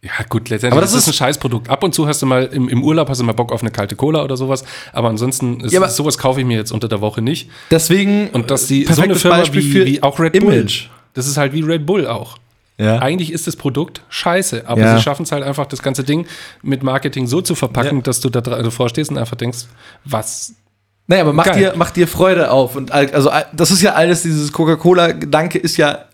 ja, 0.00 0.12
gut, 0.28 0.48
letztendlich 0.48 0.72
Aber 0.72 0.80
das 0.80 0.92
ist 0.92 0.98
ist- 1.02 1.08
ein 1.08 1.12
Scheißprodukt. 1.14 1.68
Ab 1.68 1.82
und 1.82 1.92
zu 1.92 2.06
hast 2.06 2.22
du 2.22 2.26
mal 2.26 2.44
im, 2.44 2.68
im 2.68 2.84
Urlaub 2.84 3.08
hast 3.08 3.20
du 3.20 3.24
mal 3.24 3.32
Bock 3.32 3.50
auf 3.50 3.62
eine 3.62 3.72
kalte 3.72 3.96
Cola 3.96 4.22
oder 4.22 4.36
sowas. 4.36 4.64
Aber 4.92 5.08
ansonsten, 5.08 5.60
ist, 5.60 5.72
Ja, 5.72 5.80
aber- 5.80 5.88
sowas 5.88 6.18
kaufe 6.18 6.38
ich 6.40 6.46
mir 6.46 6.56
jetzt 6.56 6.70
unter 6.70 6.86
der 6.88 7.00
Woche 7.00 7.20
nicht. 7.20 7.50
Deswegen 7.72 8.28
Und 8.28 8.50
dass 8.52 8.68
die 8.68 8.84
so 8.84 9.02
eine 9.02 9.16
Firma 9.16 9.38
Beispiel 9.38 9.64
wie, 9.64 9.72
für 9.72 9.86
wie 9.86 10.02
auch 10.02 10.20
Red 10.20 10.36
Image. 10.36 10.84
Bull. 10.84 10.90
Das 11.14 11.26
ist 11.26 11.36
halt 11.36 11.52
wie 11.52 11.62
Red 11.62 11.84
Bull 11.84 12.06
auch. 12.06 12.36
Ja. 12.80 13.00
Eigentlich 13.00 13.32
ist 13.32 13.48
das 13.48 13.56
Produkt 13.56 14.02
scheiße, 14.08 14.68
aber 14.68 14.82
Ja. 14.82 14.96
sie 14.96 15.02
schaffen 15.02 15.24
es 15.24 15.32
halt 15.32 15.42
einfach, 15.42 15.66
das 15.66 15.82
ganze 15.82 16.04
Ding 16.04 16.26
mit 16.62 16.84
Marketing 16.84 17.26
so 17.26 17.40
zu 17.40 17.56
verpacken, 17.56 17.96
Ja. 17.96 18.02
dass 18.02 18.20
du 18.20 18.30
da 18.30 18.40
davor 18.40 18.88
stehst 18.88 19.10
und 19.10 19.18
einfach 19.18 19.34
denkst, 19.36 19.66
was. 20.04 20.52
Naja, 21.08 21.22
aber 21.22 21.32
mach 21.32 21.46
Geil. 21.46 21.58
dir, 21.58 21.72
mach 21.74 21.90
dir 21.90 22.06
Freude 22.06 22.52
auf. 22.52 22.76
Und 22.76 22.92
also 22.92 23.32
das 23.52 23.72
ist 23.72 23.82
ja 23.82 23.94
alles, 23.94 24.22
dieses 24.22 24.52
Coca-Cola-Gedanke 24.52 25.58
ist 25.58 25.76
ja, 25.76 26.04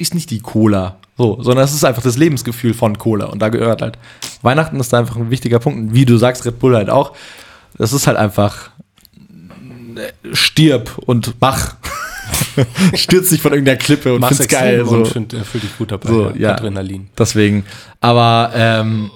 ist 0.00 0.14
nicht 0.14 0.30
die 0.30 0.40
Cola, 0.40 0.96
So, 1.18 1.42
sondern 1.42 1.64
es 1.64 1.74
ist 1.74 1.84
einfach 1.84 2.02
das 2.02 2.16
Lebensgefühl 2.16 2.72
von 2.72 2.96
Cola. 2.96 3.26
Und 3.26 3.40
da 3.40 3.50
gehört 3.50 3.82
halt, 3.82 3.98
Weihnachten 4.42 4.80
ist 4.80 4.92
da 4.92 4.98
einfach 4.98 5.16
ein 5.16 5.30
wichtiger 5.30 5.58
Punkt. 5.58 5.78
Und 5.78 5.94
wie 5.94 6.06
du 6.06 6.16
sagst, 6.16 6.46
Red 6.46 6.58
Bull 6.58 6.74
halt 6.74 6.88
auch. 6.88 7.12
Das 7.76 7.92
ist 7.92 8.06
halt 8.06 8.16
einfach 8.16 8.70
äh, 9.96 10.34
stirb 10.34 10.98
und 11.06 11.34
mach. 11.40 11.76
Stürzt 12.94 13.30
dich 13.32 13.42
von 13.42 13.52
irgendeiner 13.52 13.78
Klippe 13.78 14.14
und 14.14 14.20
Mach's 14.20 14.38
find's 14.38 14.52
geil. 14.52 14.84
So. 14.84 14.96
und 14.96 15.08
find, 15.08 15.32
fühl 15.32 15.60
dich 15.60 15.76
gut 15.76 15.92
dabei. 15.92 16.08
So, 16.08 16.30
ja. 16.36 16.54
Adrenalin. 16.54 17.10
Deswegen. 17.18 17.64
Aber 18.00 18.50
ähm, 18.54 19.10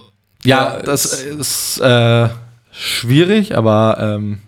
ja, 0.45 0.77
Ja, 0.77 0.83
das 0.83 1.07
ist 1.23 1.79
äh, 1.81 2.29
schwierig, 2.73 3.57
aber 3.57 3.97
ähm, 4.01 4.41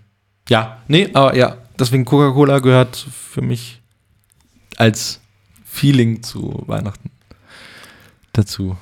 ja, 0.49 0.79
nee, 0.89 1.09
aber 1.15 1.35
ja, 1.35 1.57
deswegen 1.79 2.05
Coca-Cola 2.05 2.59
gehört 2.59 3.07
für 3.33 3.43
mich 3.43 3.81
als 4.77 5.21
Feeling 5.77 6.23
zu 6.23 6.63
Weihnachten 6.67 7.11
dazu. 8.33 8.77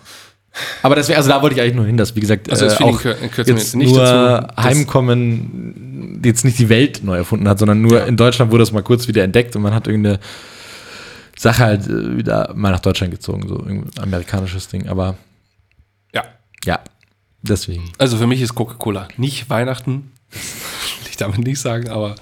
Aber 0.83 0.95
das 0.95 1.09
wäre, 1.09 1.17
also 1.19 1.29
da 1.31 1.43
wollte 1.43 1.57
ich 1.57 1.61
eigentlich 1.63 1.75
nur 1.75 1.87
hin, 1.87 1.97
dass, 1.97 2.15
wie 2.15 2.21
gesagt, 2.21 2.49
Also 2.51 2.65
das 2.67 2.75
äh, 2.75 2.77
Feeling 2.77 2.95
auch 2.97 3.47
jetzt 3.47 3.75
nicht 3.75 3.91
nur 3.91 3.99
dazu, 4.05 4.47
das- 4.57 4.65
Heimkommen 4.65 6.21
jetzt 6.25 6.45
nicht 6.45 6.59
die 6.61 6.69
Welt 6.69 7.03
neu 7.03 7.17
erfunden 7.17 7.49
hat, 7.49 7.59
sondern 7.59 7.81
nur 7.83 7.99
Ja. 7.99 8.05
in 8.05 8.17
Deutschland 8.17 8.53
wurde 8.53 8.63
das 8.63 8.71
mal 8.73 8.83
kurz 8.85 9.09
wieder 9.09 9.25
entdeckt 9.25 9.57
und 9.57 9.63
man 9.63 9.75
hat 9.75 9.89
irgendeine 9.89 10.21
Sache 11.37 11.65
halt 11.65 11.87
äh, 11.89 12.17
wieder 12.17 12.53
mal 12.55 12.71
nach 12.71 12.81
Deutschland 12.81 13.11
gezogen, 13.11 13.49
so 13.49 13.59
ein 13.65 13.91
amerikanisches 14.01 14.69
Ding, 14.69 14.87
aber 14.89 15.17
Ja. 16.15 16.23
ja, 16.65 16.79
deswegen. 17.43 17.91
Also 17.99 18.17
für 18.17 18.29
mich 18.29 18.41
ist 18.41 18.55
Coca-Cola 18.55 19.09
nicht 19.17 19.51
Weihnachten. 19.51 20.13
Will 20.31 21.11
ich 21.11 21.17
damit 21.17 21.39
nicht 21.39 21.61
sagen, 21.61 21.89
aber 21.89 22.15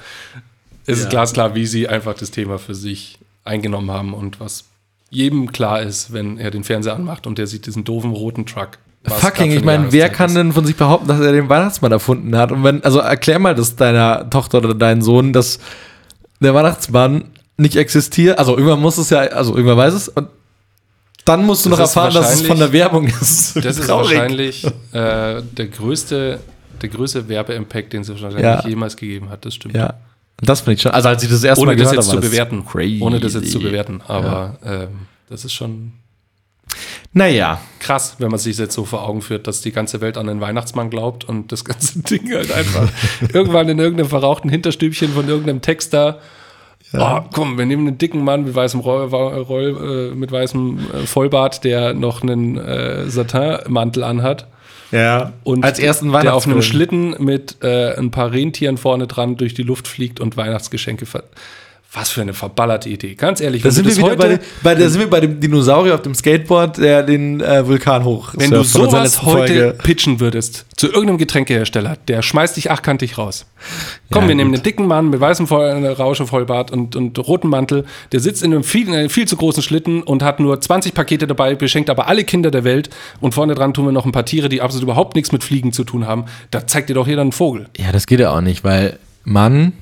es 0.87 0.99
Ja. 0.99 1.05
ist 1.05 1.11
glasklar, 1.11 1.55
wie 1.55 1.67
sie 1.67 1.87
einfach 1.87 2.15
das 2.15 2.31
Thema 2.31 2.59
für 2.59 2.75
sich 2.75 3.19
eingenommen 3.45 3.91
haben 3.91 4.15
und 4.15 4.41
was 4.41 4.65
jedem 5.11 5.53
klar 5.53 5.83
ist, 5.83 6.13
wenn 6.13 6.39
er 6.39 6.51
den 6.51 6.65
Fernseher 6.65 6.95
anmacht 6.95 7.27
und 7.27 7.39
der 7.39 7.47
sieht 7.47 7.67
diesen 7.67 7.85
doofen 7.85 8.13
roten 8.13 8.47
Truck. 8.47 8.79
Fucking, 9.05 9.51
ich 9.51 9.57
eine 9.59 9.67
meine, 9.67 9.93
wer 9.93 10.09
kann 10.09 10.29
ist. 10.31 10.37
denn 10.37 10.53
von 10.53 10.65
sich 10.65 10.77
behaupten, 10.77 11.09
dass 11.09 11.21
er 11.21 11.33
den 11.33 11.49
Weihnachtsmann 11.49 11.91
erfunden 11.93 12.37
hat? 12.37 12.53
Und 12.53 12.63
wenn, 12.63 12.83
also 12.85 13.01
erklär 13.01 13.39
mal 13.41 13.55
das 13.55 13.75
deiner 13.77 14.31
Tochter 14.31 14.59
oder 14.59 14.75
deinem 14.75 15.03
Sohn, 15.03 15.33
dass 15.33 15.59
der 16.41 16.55
Weihnachtsmann 16.55 17.25
nicht 17.57 17.77
existiert. 17.77 18.39
Also 18.39 18.53
irgendwann 18.57 18.81
muss 18.81 18.99
es 18.99 19.11
ja, 19.11 19.19
also 19.21 19.55
irgendwann 19.55 19.77
weiß 19.79 19.95
es 19.95 20.09
und 20.09 20.29
dann 21.25 21.45
musst 21.45 21.65
du 21.65 21.71
Das 21.71 21.79
noch 21.79 21.85
erfahren, 21.85 22.15
dass 22.15 22.35
es 22.35 22.43
von 22.47 22.59
der 22.59 22.73
Werbung 22.73 23.07
ist. 23.07 23.55
Das 23.63 23.77
ist 23.79 23.87
Traurig. 23.87 24.11
wahrscheinlich 24.17 24.65
äh, 24.93 25.43
der 25.43 25.67
größte, 25.71 26.41
der 26.81 26.89
größte 26.89 27.29
Werbeimpact, 27.29 27.93
den 27.93 28.03
es 28.03 28.09
wahrscheinlich 28.09 28.41
Ja. 28.43 28.67
jemals 28.67 28.97
gegeben 28.97 29.31
hat. 29.31 29.45
Das 29.45 29.55
stimmt. 29.55 29.75
Ja, 29.77 29.95
das 30.41 30.61
finde 30.61 30.75
ich 30.75 30.83
schon. 30.83 30.93
Also 30.93 31.09
als 31.09 31.23
ich 31.23 31.31
das 31.31 31.45
erste 31.45 31.63
Ohne 31.63 31.73
Mal 31.73 31.77
das 31.77 31.91
gehört 31.91 32.05
jetzt 32.05 32.13
habe, 32.13 32.23
zu 32.23 32.29
bewerten. 32.31 32.65
crazy. 32.67 33.01
Ohne 33.01 33.21
das 33.21 33.35
jetzt 33.35 33.53
zu 33.53 33.61
bewerten. 33.61 34.01
Aber 34.07 34.59
ähm, 34.65 35.07
das 35.29 35.45
ist 35.45 35.53
schon 35.53 35.93
Naja, 37.13 37.61
krass, 37.79 38.17
wenn 38.19 38.31
man 38.31 38.39
sich 38.39 38.57
jetzt 38.59 38.75
so 38.75 38.85
vor 38.85 39.07
Augen 39.07 39.23
führt, 39.23 39.47
dass 39.47 39.61
die 39.61 39.73
ganze 39.73 40.01
Welt 40.01 40.17
an 40.17 40.27
den 40.27 40.41
Weihnachtsmann 40.41 40.91
glaubt 40.91 41.25
und 41.25 41.53
das 41.53 41.65
ganze 41.65 41.99
Ding 42.03 42.33
halt 42.33 42.51
einfach 42.53 42.89
irgendwann 43.33 43.69
in 43.69 43.79
irgendeinem 43.79 44.09
verrauchten 44.09 44.49
Hinterstübchen 44.49 45.13
von 45.13 45.29
irgendeinem 45.29 45.61
Texter. 45.61 46.19
Oh, 46.95 47.21
komm, 47.33 47.57
wir 47.57 47.65
nehmen 47.65 47.87
einen 47.89 47.97
dicken 47.99 48.23
Mann 48.23 48.45
mit 48.45 48.55
weißem 48.55 48.81
Roll, 48.81 49.05
Roll, 49.07 50.11
äh, 50.13 50.15
mit 50.15 50.31
weißem 50.31 50.79
äh, 50.79 51.07
Vollbart, 51.07 51.65
der 51.65 51.95
noch 51.95 52.23
einen 52.23 52.59
äh, 52.59 53.09
Satinmantel 53.09 54.05
anhat. 54.05 54.47
Ja. 54.93 55.33
Und 55.43 55.65
als 55.65 55.79
ersten 55.79 56.13
der 56.13 56.35
auf 56.35 56.47
einem. 56.47 56.63
Schlitten 56.63 57.17
mit 57.19 57.57
äh, 57.63 57.97
ein 57.97 58.11
paar 58.11 58.31
Rentieren 58.33 58.77
vorne 58.77 59.07
dran 59.07 59.37
durch 59.37 59.55
die 59.55 59.63
Luft 59.63 59.89
fliegt 59.89 60.21
und 60.21 60.37
Weihnachtsgeschenke 60.37 61.07
ver 61.07 61.25
Was 61.95 62.09
für 62.09 62.23
eine 62.23 62.33
verballerte 62.33 62.89
Idee. 62.89 63.15
Ganz 63.17 63.43
ehrlich, 63.43 63.61
Da 63.63 63.71
sind, 63.71 63.87
wir 63.87 63.95
wieder 63.95 64.17
bei, 64.17 64.29
den- 64.29 64.39
bei, 64.63 64.75
da 64.75 64.89
sind 64.89 65.01
wir 65.03 65.11
bei 65.11 65.21
dem 65.21 65.41
Dinosaurier 65.41 65.95
auf 65.95 66.01
dem 66.01 66.15
Skateboard, 66.15 66.79
der 66.79 67.03
den 67.03 67.43
äh, 67.43 67.67
Vulkan 67.67 68.03
hoch. 68.05 68.31
wenn 68.35 68.51
du 68.51 68.63
sowas 68.65 69.23
heute 69.23 69.37
Folge. 69.73 69.79
pitchen 69.83 70.19
würdest 70.19 70.65
zu 70.75 70.87
irgendeinem 70.87 71.19
Getränkehersteller, 71.19 71.99
der 72.09 72.23
schmeißt 72.23 72.57
dich 72.57 72.71
achtkantig 72.71 73.19
raus. 73.19 73.45
Komm, 74.11 74.23
Ja, 74.23 74.29
wir 74.29 74.35
nehmen 74.37 74.51
gut. 74.53 74.61
einen 74.61 74.63
dicken 74.63 74.87
Mann 74.87 75.11
mit 75.11 75.21
weißem 75.21 75.47
Voll, 75.47 75.67
äh, 75.67 75.87
Rauschevollbart 75.89 76.71
und, 76.71 76.97
und 76.97 77.19
rotem 77.19 77.51
Mantel, 77.51 77.85
der 78.13 78.21
sitzt 78.21 78.43
in 78.43 78.55
einem 78.55 78.65
viel, 78.65 78.89
in 78.89 78.95
einem 78.95 79.11
viel 79.11 79.29
zu 79.29 79.37
großen 79.37 79.63
Schlitten 79.63 80.03
und 80.03 80.23
hat 80.23 80.41
nur 80.41 80.59
20 80.59 80.95
Pakete 80.95 81.27
dabei, 81.27 81.55
beschenkt 81.57 81.91
aber 81.91 82.07
alle 82.09 82.25
Kinder 82.25 82.51
der 82.51 82.65
Welt 82.65 82.89
und 83.21 83.35
vorne 83.35 83.55
dran 83.55 83.75
tun 83.75 83.85
wir 83.85 83.93
noch 83.93 84.07
ein 84.07 84.13
paar 84.13 84.25
Tiere, 84.25 84.49
die 84.49 84.63
absolut 84.63 84.85
überhaupt 84.85 85.15
nichts 85.15 85.31
mit 85.31 85.45
Fliegen 85.45 85.73
zu 85.75 85.85
tun 85.85 86.07
haben. 86.07 86.25
Da 86.51 86.67
zeigt 86.67 86.89
dir 86.89 86.95
doch 86.95 87.07
jeder 87.07 87.21
einen 87.21 87.33
Vogel. 87.33 87.67
Ja, 87.77 87.93
das 87.93 88.07
geht 88.07 88.19
ja 88.21 88.31
auch 88.35 88.41
nicht, 88.41 88.65
weil 88.65 88.99
Mann, 89.25 89.75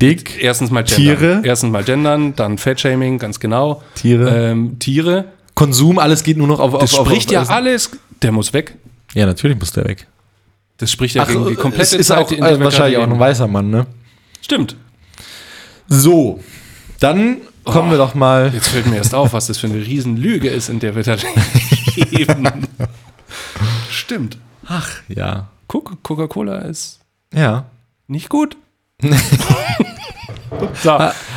dick, 0.00 0.42
Erstens 0.42 0.70
mal 0.70 0.82
gendern. 0.84 0.96
Tiere? 1.18 1.40
Erstens 1.44 1.70
mal 1.72 1.84
gendern, 1.84 2.34
dann 2.36 2.58
Fatshaming, 2.58 3.18
ganz 3.18 3.40
genau. 3.40 3.82
Tiere. 3.94 4.50
Ähm, 4.50 4.78
Tiere. 4.78 5.26
Konsum, 5.54 5.98
alles 5.98 6.22
geht 6.22 6.36
nur 6.36 6.46
noch 6.46 6.60
auf. 6.60 6.78
Das 6.78 6.94
auf, 6.94 7.06
spricht 7.06 7.28
auf, 7.28 7.32
ja 7.32 7.42
auf, 7.42 7.50
alles. 7.50 7.90
Der 8.22 8.32
muss 8.32 8.52
weg. 8.52 8.76
Ja, 9.14 9.26
natürlich 9.26 9.58
muss 9.58 9.72
der 9.72 9.84
weg. 9.86 10.06
Das 10.76 10.92
spricht 10.92 11.16
ja 11.16 11.24
gegen 11.24 11.46
die 11.48 11.54
komplette 11.56 11.96
ist 11.96 12.06
Zeit, 12.06 12.18
auch 12.18 12.30
in 12.30 12.40
der 12.42 12.52
äh, 12.52 12.60
wahrscheinlich 12.60 12.98
auch 12.98 13.02
ein 13.02 13.18
weißer 13.18 13.48
Mann, 13.48 13.70
ne? 13.70 13.86
Stimmt. 14.40 14.76
So, 15.88 16.40
dann 17.00 17.38
kommen 17.64 17.88
Oh. 17.88 17.90
wir 17.92 17.98
doch 17.98 18.14
mal. 18.14 18.50
Jetzt 18.54 18.68
fällt 18.68 18.86
mir 18.86 18.96
erst 18.96 19.14
auf, 19.14 19.32
was 19.32 19.48
das 19.48 19.58
für 19.58 19.66
eine 19.66 19.76
Riesenlüge 19.84 20.48
ist, 20.48 20.68
in 20.68 20.78
der 20.78 20.94
wir 20.94 21.02
da 21.02 21.16
leben. 21.96 22.48
Stimmt. 23.90 24.38
Ja. 25.08 25.48
Coca- 25.66 25.96
Coca-Cola 26.02 26.58
ist 26.60 27.00
Ja. 27.34 27.66
nicht 28.06 28.28
gut. 28.28 28.56
so, 30.82 30.90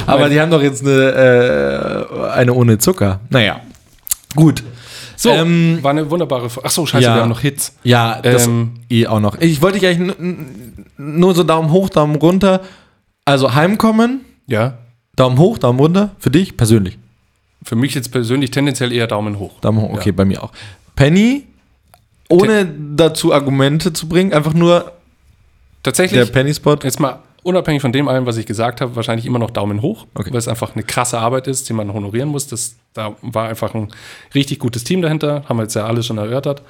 Aber 0.07 0.30
die 0.30 0.39
haben 0.39 0.49
doch 0.51 0.62
jetzt 0.62 0.84
eine, 0.86 2.07
äh, 2.09 2.30
eine 2.32 2.53
ohne 2.53 2.78
Zucker. 2.78 3.20
Naja. 3.30 3.62
Gut. 4.36 4.64
so 5.16 5.30
ähm, 5.30 5.80
war 5.82 5.91
eine 5.91 6.09
wunderbare. 6.09 6.45
F- 6.47 6.59
Ach 6.64 6.72
so, 6.72 6.86
scheiße, 6.86 7.03
ja. 7.03 7.16
wir 7.16 7.22
haben 7.22 7.30
noch 7.30 7.41
Hits. 7.41 7.76
Ja, 7.84 8.20
das 8.22 8.47
Ähm, 8.47 8.72
eh 8.89 9.05
auch 9.07 9.20
noch. 9.20 9.39
Ich 9.39 9.62
wollte 9.62 9.80
dich 9.80 9.88
eigentlich 9.88 10.18
nur 10.97 11.36
so 11.36 11.43
Daumen 11.43 11.72
hoch, 11.72 11.89
Daumen 11.89 12.16
runter. 12.16 12.62
Also 13.26 13.53
heimkommen, 13.53 14.22
Ja, 14.47 14.76
Daumen 15.16 15.38
hoch, 15.38 15.57
Daumen 15.59 15.80
runter. 15.80 16.12
Für 16.18 16.32
dich 16.32 16.57
persönlich. 16.57 16.97
für 17.64 17.76
mich 17.76 17.93
jetzt 17.93 18.12
persönlich 18.12 18.49
tendenziell 18.51 18.91
eher 18.91 19.05
Daumen 19.07 19.38
hoch. 19.38 19.59
Daumen 19.62 19.82
hoch, 19.82 19.91
okay, 19.93 20.09
Ja. 20.09 20.16
bei 20.16 20.26
mir 20.26 20.41
auch. 20.43 20.51
Penny, 20.95 21.45
ohne 22.30 22.66
dazu 22.95 23.34
Argumente 23.34 23.93
zu 23.93 24.07
bringen, 24.07 24.34
einfach 24.34 24.53
nur 24.53 24.80
der 24.80 24.91
Tatsächlich, 25.84 26.32
Penny-Spot. 26.32 26.78
jetzt 26.84 26.99
mal 26.99 27.20
unabhängig 27.44 27.82
von 27.82 27.92
dem 27.92 28.08
allem, 28.08 28.26
was 28.26 28.38
ich 28.38 28.46
gesagt 28.46 28.82
habe, 28.82 28.96
wahrscheinlich 28.96 29.26
immer 29.26 29.39
noch 29.39 29.50
Daumen 29.52 29.82
hoch, 29.82 30.06
Okay. 30.14 30.32
weil 30.32 30.38
es 30.39 30.48
einfach 30.48 30.74
eine 30.76 30.84
krasse 30.84 31.20
Arbeit 31.20 31.48
ist, 31.48 31.68
die 31.70 31.74
man 31.74 31.92
honorieren 31.94 32.30
muss. 32.30 32.48
Das, 32.48 32.76
da 32.94 33.16
war 33.22 33.50
einfach 33.50 33.74
ein 33.74 33.89
richtig 34.36 34.60
gutes 34.60 34.84
Team 34.84 35.02
dahinter, 35.02 35.44
haben 35.50 35.58
wir 35.58 35.64
jetzt 35.64 35.76
ja 35.76 35.86
alle 35.86 36.04
schon 36.04 36.18
erörtert. 36.18 36.62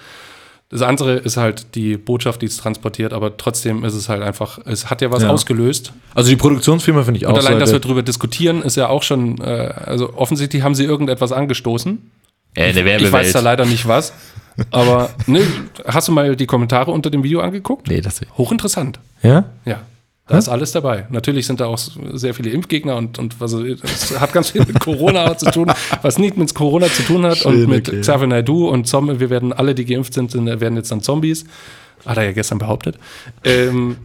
Das 0.70 0.82
andere 0.84 1.16
ist 1.16 1.36
halt 1.36 1.76
die 1.76 1.98
Botschaft, 1.98 2.42
die 2.42 2.46
es 2.46 2.56
transportiert, 2.56 3.12
aber 3.12 3.36
trotzdem 3.36 3.84
ist 3.84 3.94
es 3.94 4.08
halt 4.08 4.22
einfach, 4.24 4.58
es 4.66 4.90
hat 4.90 5.02
ja 5.02 5.12
was 5.12 5.24
Ja. 5.24 5.30
ausgelöst. 5.30 5.92
Also 6.16 6.30
die 6.30 6.38
Produktionsfirma 6.38 7.04
finde 7.04 7.18
ich 7.18 7.26
auch 7.26 7.34
Und 7.34 7.40
allein, 7.46 7.60
dass 7.60 7.74
wir 7.74 7.80
drüber 7.80 8.04
diskutieren, 8.04 8.62
ist 8.62 8.78
ja 8.78 8.88
auch 8.88 9.04
schon, 9.04 9.40
äh, 9.42 9.74
also 9.86 10.14
offensichtlich 10.16 10.64
haben 10.64 10.74
sie 10.76 10.86
irgendetwas 10.86 11.34
angestoßen. 11.34 12.10
Äh, 12.56 12.62
eine 12.64 12.70
Ich 12.70 12.78
weiß 12.86 12.86
Werbewelt. 13.02 13.36
da 13.36 13.40
leider 13.42 13.66
nicht 13.66 13.86
was. 13.86 14.14
Aber 14.72 15.10
ne, 15.28 15.42
hast 15.86 16.08
du 16.08 16.14
mal 16.14 16.38
die 16.38 16.46
Kommentare 16.46 16.92
unter 16.92 17.10
dem 17.10 17.24
Video 17.24 17.42
angeguckt? 17.42 17.88
Nee, 17.90 18.00
das 18.00 18.22
Hochinteressant. 18.38 19.00
Ja? 19.24 19.46
Ja, 19.66 19.82
da 20.32 20.38
ist 20.38 20.50
alles 20.50 20.72
dabei. 20.72 21.06
Natürlich 21.10 21.46
sind 21.46 21.60
da 21.60 21.66
auch 21.66 21.78
sehr 22.14 22.34
viele 22.34 22.50
Impfgegner 22.52 22.96
und, 22.96 23.20
und 23.20 23.40
was, 23.40 23.54
es 23.54 24.20
hat 24.20 24.32
ganz 24.34 24.52
viel 24.52 24.66
mit 24.66 24.80
Corona 24.80 25.38
zu 25.38 25.52
tun, 25.52 25.72
was 26.02 26.18
nicht 26.18 26.38
mit 26.38 26.56
Corona 26.56 26.88
zu 26.88 27.04
tun 27.04 27.26
hat 27.26 27.40
Schön, 27.40 27.64
und 27.64 27.70
mit 27.70 27.90
okay. 27.90 28.02
Xavier 28.02 28.28
Naidoo 28.28 28.70
und 28.70 28.88
Zombie, 28.88 29.20
wir 29.20 29.30
werden 29.30 29.52
alle, 29.54 29.76
die 29.76 29.86
geimpft 29.86 30.14
sind, 30.14 30.34
werden 30.34 30.76
jetzt 30.76 30.92
dann 30.92 31.02
Zombies. 31.02 31.46
Hat 32.06 32.18
er 32.18 32.24
ja 32.24 32.32
gestern 32.32 32.58
behauptet. 32.58 32.98
Ähm, 33.44 33.98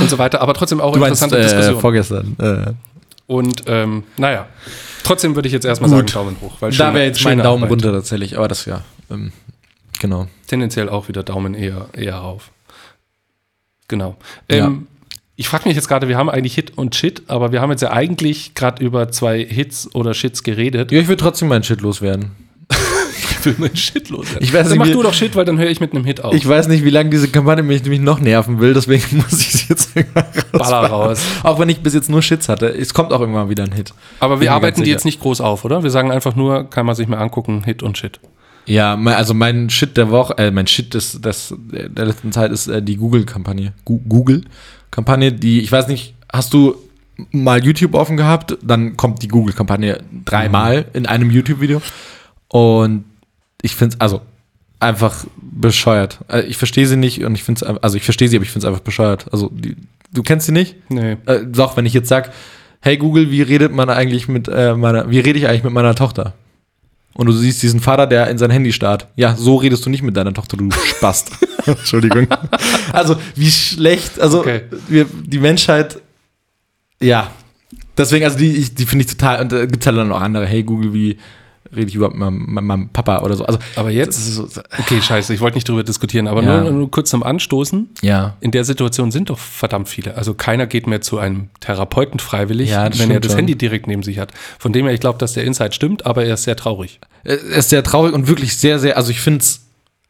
und 0.00 0.08
so 0.08 0.18
weiter, 0.18 0.40
aber 0.40 0.54
trotzdem 0.54 0.80
auch 0.80 0.92
Du 0.92 1.00
meinst 1.00 1.22
interessante 1.22 1.38
äh, 1.38 1.42
Diskussion. 1.42 1.80
vorgestern. 1.80 2.36
Äh, 2.38 2.72
Und 3.26 3.64
ähm, 3.66 4.04
naja, 4.16 4.46
trotzdem 5.02 5.34
würde 5.34 5.48
ich 5.48 5.52
jetzt 5.52 5.64
erstmal 5.66 5.90
Gut. 5.90 6.10
sagen 6.10 6.12
Daumen 6.12 6.36
hoch. 6.40 6.56
Weil 6.60 6.72
da 6.72 6.94
wäre 6.94 7.06
jetzt 7.06 7.22
mein 7.24 7.38
Daumen 7.38 7.64
Arbeit. 7.64 7.70
runter 7.70 7.92
tatsächlich, 7.92 8.38
aber 8.38 8.48
das 8.48 8.64
ja. 8.64 8.82
Ähm, 9.10 9.32
genau. 9.98 10.28
Tendenziell 10.46 10.88
auch 10.88 11.08
wieder 11.08 11.22
Daumen 11.22 11.54
eher, 11.54 11.88
eher 11.92 12.14
rauf. 12.16 12.50
Genau. 13.88 14.16
Ja. 14.50 14.72
Ich 15.40 15.46
frage 15.48 15.68
mich 15.68 15.76
jetzt 15.76 15.86
gerade, 15.86 16.08
wir 16.08 16.16
haben 16.18 16.28
eigentlich 16.28 16.54
Hit 16.56 16.72
und 16.76 16.96
Shit, 16.96 17.22
aber 17.28 17.52
wir 17.52 17.60
haben 17.60 17.70
jetzt 17.70 17.80
ja 17.82 17.92
eigentlich 17.92 18.54
gerade 18.54 18.84
über 18.84 19.08
zwei 19.12 19.38
Hits 19.44 19.88
oder 19.94 20.12
Shits 20.12 20.42
geredet. 20.42 20.90
Ja, 20.90 20.98
ich 20.98 21.06
würde 21.06 21.22
trotzdem 21.22 21.46
meinen 21.48 21.62
Shit 21.62 21.80
loswerden. 21.80 22.32
Ich 23.40 23.44
will 23.44 23.54
mit 23.58 23.78
Shit 23.78 24.10
los. 24.10 24.26
Ich 24.40 24.52
weiß 24.52 24.68
dann 24.68 24.78
nicht, 24.78 24.88
mach 24.88 24.92
du 24.96 25.00
doch 25.04 25.14
Shit, 25.14 25.36
weil 25.36 25.44
dann 25.44 25.58
höre 25.58 25.70
ich 25.70 25.78
mit 25.78 25.92
einem 25.94 26.04
Hit 26.04 26.24
auf. 26.24 26.34
Ich 26.34 26.46
weiß 26.46 26.66
nicht, 26.66 26.84
wie 26.84 26.90
lange 26.90 27.10
diese 27.10 27.28
Kampagne 27.28 27.62
mich, 27.62 27.84
mich 27.84 28.00
noch 28.00 28.18
nerven 28.18 28.58
will, 28.58 28.74
deswegen 28.74 29.04
muss 29.18 29.40
ich 29.40 29.54
es 29.54 29.68
jetzt 29.68 29.90
irgendwann 29.96 30.24
Baller 30.50 30.88
raus. 30.88 31.20
Auch 31.44 31.60
wenn 31.60 31.68
ich 31.68 31.78
bis 31.80 31.94
jetzt 31.94 32.10
nur 32.10 32.20
Shits 32.20 32.48
hatte. 32.48 32.66
Es 32.66 32.92
kommt 32.92 33.12
auch 33.12 33.20
irgendwann 33.20 33.48
wieder 33.48 33.62
ein 33.62 33.70
Hit. 33.70 33.94
Aber 34.18 34.40
wir 34.40 34.52
arbeiten 34.52 34.82
die 34.82 34.90
jetzt 34.90 35.04
nicht 35.04 35.20
groß 35.20 35.40
auf, 35.40 35.64
oder? 35.64 35.84
Wir 35.84 35.90
sagen 35.90 36.10
einfach 36.10 36.34
nur, 36.34 36.68
kann 36.68 36.84
man 36.84 36.96
sich 36.96 37.06
mal 37.06 37.18
angucken, 37.18 37.62
Hit 37.64 37.84
und 37.84 37.96
Shit. 37.96 38.18
Ja, 38.66 38.96
also 38.96 39.34
mein 39.34 39.70
Shit 39.70 39.96
der 39.96 40.10
Woche, 40.10 40.36
äh, 40.36 40.50
mein 40.50 40.66
Shit 40.66 40.92
des, 40.94 41.20
des, 41.20 41.54
der 41.70 42.06
letzten 42.06 42.32
Zeit 42.32 42.50
ist 42.50 42.66
äh, 42.66 42.82
die 42.82 42.96
Google-Kampagne. 42.96 43.72
Gu- 43.84 44.00
Google-Kampagne, 44.90 45.32
die, 45.32 45.60
ich 45.60 45.70
weiß 45.70 45.88
nicht, 45.88 46.14
hast 46.32 46.52
du 46.52 46.76
mal 47.32 47.64
YouTube 47.64 47.94
offen 47.94 48.16
gehabt, 48.16 48.56
dann 48.62 48.96
kommt 48.96 49.22
die 49.22 49.28
Google-Kampagne 49.28 50.00
dreimal 50.24 50.86
in 50.92 51.06
einem 51.06 51.30
YouTube-Video. 51.30 51.82
Und 52.48 53.04
ich 53.62 53.74
finde 53.74 53.96
es, 53.96 54.00
also, 54.00 54.20
einfach 54.80 55.24
bescheuert. 55.40 56.20
Äh, 56.28 56.42
Ich 56.42 56.56
verstehe 56.56 56.86
sie 56.86 56.96
nicht 56.96 57.24
und 57.24 57.34
ich 57.34 57.42
finde 57.42 57.64
es, 57.64 57.82
also 57.82 57.96
ich 57.96 58.04
verstehe 58.04 58.28
sie, 58.28 58.36
aber 58.36 58.44
ich 58.44 58.50
finde 58.50 58.66
es 58.66 58.68
einfach 58.72 58.84
bescheuert. 58.84 59.26
Also, 59.32 59.50
die, 59.52 59.76
du 60.12 60.22
kennst 60.22 60.46
sie 60.46 60.52
nicht? 60.52 60.76
Nee. 60.88 61.16
Äh, 61.26 61.40
doch, 61.46 61.76
wenn 61.76 61.86
ich 61.86 61.94
jetzt 61.94 62.08
sag, 62.08 62.32
hey 62.80 62.96
Google, 62.96 63.30
wie 63.30 63.42
redet 63.42 63.72
man 63.72 63.90
eigentlich 63.90 64.28
mit 64.28 64.48
äh, 64.48 64.74
meiner, 64.74 65.10
wie 65.10 65.18
rede 65.18 65.38
ich 65.38 65.48
eigentlich 65.48 65.64
mit 65.64 65.72
meiner 65.72 65.94
Tochter? 65.96 66.34
Und 67.18 67.26
du 67.26 67.32
siehst 67.32 67.60
diesen 67.64 67.80
Vater, 67.80 68.06
der 68.06 68.28
in 68.28 68.38
sein 68.38 68.50
Handy 68.52 68.72
starrt. 68.72 69.08
Ja, 69.16 69.34
so 69.34 69.56
redest 69.56 69.84
du 69.84 69.90
nicht 69.90 70.02
mit 70.04 70.16
deiner 70.16 70.32
Tochter, 70.32 70.56
du 70.56 70.70
Spast. 70.70 71.32
Entschuldigung. 71.66 72.28
Also, 72.92 73.16
wie 73.34 73.50
schlecht, 73.50 74.20
also 74.20 74.38
Okay. 74.38 74.62
wir, 74.86 75.04
die 75.24 75.40
Menschheit, 75.40 76.00
ja. 77.02 77.32
Deswegen, 77.96 78.24
also 78.24 78.38
die, 78.38 78.52
ich- 78.52 78.72
die 78.74 78.86
finde 78.86 79.04
ich 79.04 79.10
total, 79.10 79.40
und 79.42 79.50
da 79.50 79.66
gibt 79.66 79.82
es 79.82 79.86
halt 79.88 79.96
dann 79.98 80.12
auch 80.12 80.20
andere, 80.20 80.46
hey 80.46 80.62
Google, 80.62 80.94
wie 80.94 81.18
rede 81.74 81.88
ich 81.88 81.94
überhaupt 81.94 82.16
mit 82.16 82.30
meinem, 82.30 82.66
meinem 82.66 82.88
Papa 82.90 83.22
oder 83.22 83.36
so. 83.36 83.44
Also, 83.44 83.58
Aber 83.76 83.90
jetzt, 83.90 84.34
so, 84.34 84.48
okay, 84.78 85.00
scheiße, 85.00 85.34
ich 85.34 85.40
wollte 85.40 85.56
nicht 85.56 85.68
drüber 85.68 85.82
diskutieren, 85.84 86.26
aber 86.28 86.42
Ja. 86.42 86.60
nur, 86.62 86.70
nur 86.72 86.90
kurz 86.90 87.10
zum 87.10 87.22
Anstoßen. 87.22 87.88
ja. 88.02 88.36
In 88.40 88.50
der 88.50 88.64
Situation 88.64 89.10
sind 89.10 89.30
doch 89.30 89.38
verdammt 89.38 89.88
viele. 89.88 90.16
Also 90.16 90.34
keiner 90.34 90.66
geht 90.66 90.86
mehr 90.86 91.00
zu 91.00 91.18
einem 91.18 91.48
Therapeuten 91.60 92.20
freiwillig, 92.20 92.70
Ja, 92.70 92.88
wenn 92.98 93.10
er 93.10 93.20
das 93.20 93.32
schon. 93.32 93.38
Handy 93.38 93.56
direkt 93.56 93.86
neben 93.86 94.02
sich 94.02 94.18
hat. 94.18 94.32
Von 94.58 94.72
dem 94.72 94.84
her, 94.86 94.94
ich 94.94 95.00
glaube, 95.00 95.18
dass 95.18 95.32
der 95.34 95.44
Insight 95.44 95.74
stimmt, 95.74 96.06
aber 96.06 96.24
er 96.24 96.34
ist 96.34 96.44
sehr 96.44 96.56
traurig. 96.56 97.00
Es 97.24 97.42
ist 97.42 97.70
sehr 97.70 97.82
traurig 97.82 98.12
und 98.14 98.28
wirklich 98.28 98.56
sehr, 98.56 98.78
sehr, 98.78 98.96
also 98.96 99.10
ich 99.10 99.20
finde 99.20 99.40
es 99.40 99.64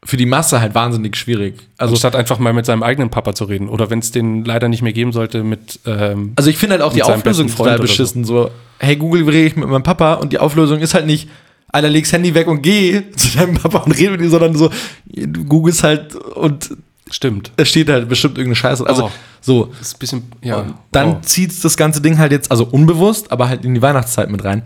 für 0.05 0.15
die 0.15 0.25
Masse 0.25 0.61
halt 0.61 0.75
wahnsinnig 0.75 1.17
schwierig. 1.17 1.55
Also, 1.77 1.93
Anstatt 1.95 2.15
einfach 2.15 2.39
mal 2.39 2.53
mit 2.53 2.65
seinem 2.65 2.83
eigenen 2.83 3.09
Papa 3.09 3.35
zu 3.35 3.43
reden. 3.43 3.67
Oder 3.67 3.89
wenn 3.89 3.99
es 3.99 4.11
den 4.11 4.45
leider 4.45 4.69
nicht 4.69 4.81
mehr 4.81 4.93
geben 4.93 5.11
sollte, 5.11 5.43
mit 5.43 5.81
ähm, 5.85 6.31
also 6.37 6.49
ich 6.49 6.57
finde 6.57 6.75
halt 6.75 6.83
auch 6.83 6.93
die 6.93 7.03
Auflösung 7.03 7.47
total 7.49 7.65
oder 7.67 7.77
so. 7.79 7.81
beschissen. 7.83 8.23
So. 8.23 8.49
hey 8.77 8.95
Google, 8.95 9.25
rede 9.25 9.47
ich 9.47 9.55
mit 9.57 9.67
meinem 9.67 9.83
Papa? 9.83 10.13
Und 10.13 10.31
die 10.31 10.39
Auflösung 10.39 10.79
ist 10.79 10.93
halt 10.93 11.05
nicht, 11.05 11.27
Alter, 11.69 11.89
leg's 11.89 12.11
Handy 12.11 12.33
weg 12.33 12.47
und 12.47 12.61
geh 12.61 13.03
zu 13.15 13.37
deinem 13.37 13.55
Papa 13.55 13.79
und 13.79 13.91
rede 13.91 14.11
mit 14.11 14.21
ihm, 14.21 14.29
sondern 14.29 14.55
so, 14.55 14.69
du 15.05 15.45
googelst 15.45 15.83
halt 15.83 16.15
und 16.15 16.71
stimmt. 17.09 17.51
da 17.55 17.65
steht 17.65 17.89
halt 17.89 18.09
bestimmt 18.09 18.37
irgendeine 18.37 18.55
Scheiße. 18.55 18.85
Also 18.85 19.05
Oh. 19.05 19.11
so. 19.41 19.65
Das 19.77 19.87
ist 19.87 19.95
ein 19.95 19.99
bisschen, 19.99 20.23
ja. 20.41 20.57
Und 20.57 20.73
dann 20.91 21.07
oh. 21.13 21.19
zieht 21.21 21.63
das 21.63 21.77
ganze 21.77 22.01
Ding 22.01 22.17
halt 22.17 22.31
jetzt, 22.31 22.51
also 22.51 22.65
unbewusst, 22.65 23.31
aber 23.31 23.49
halt 23.49 23.65
in 23.65 23.73
die 23.73 23.81
Weihnachtszeit 23.81 24.29
mit 24.29 24.43
rein. 24.43 24.63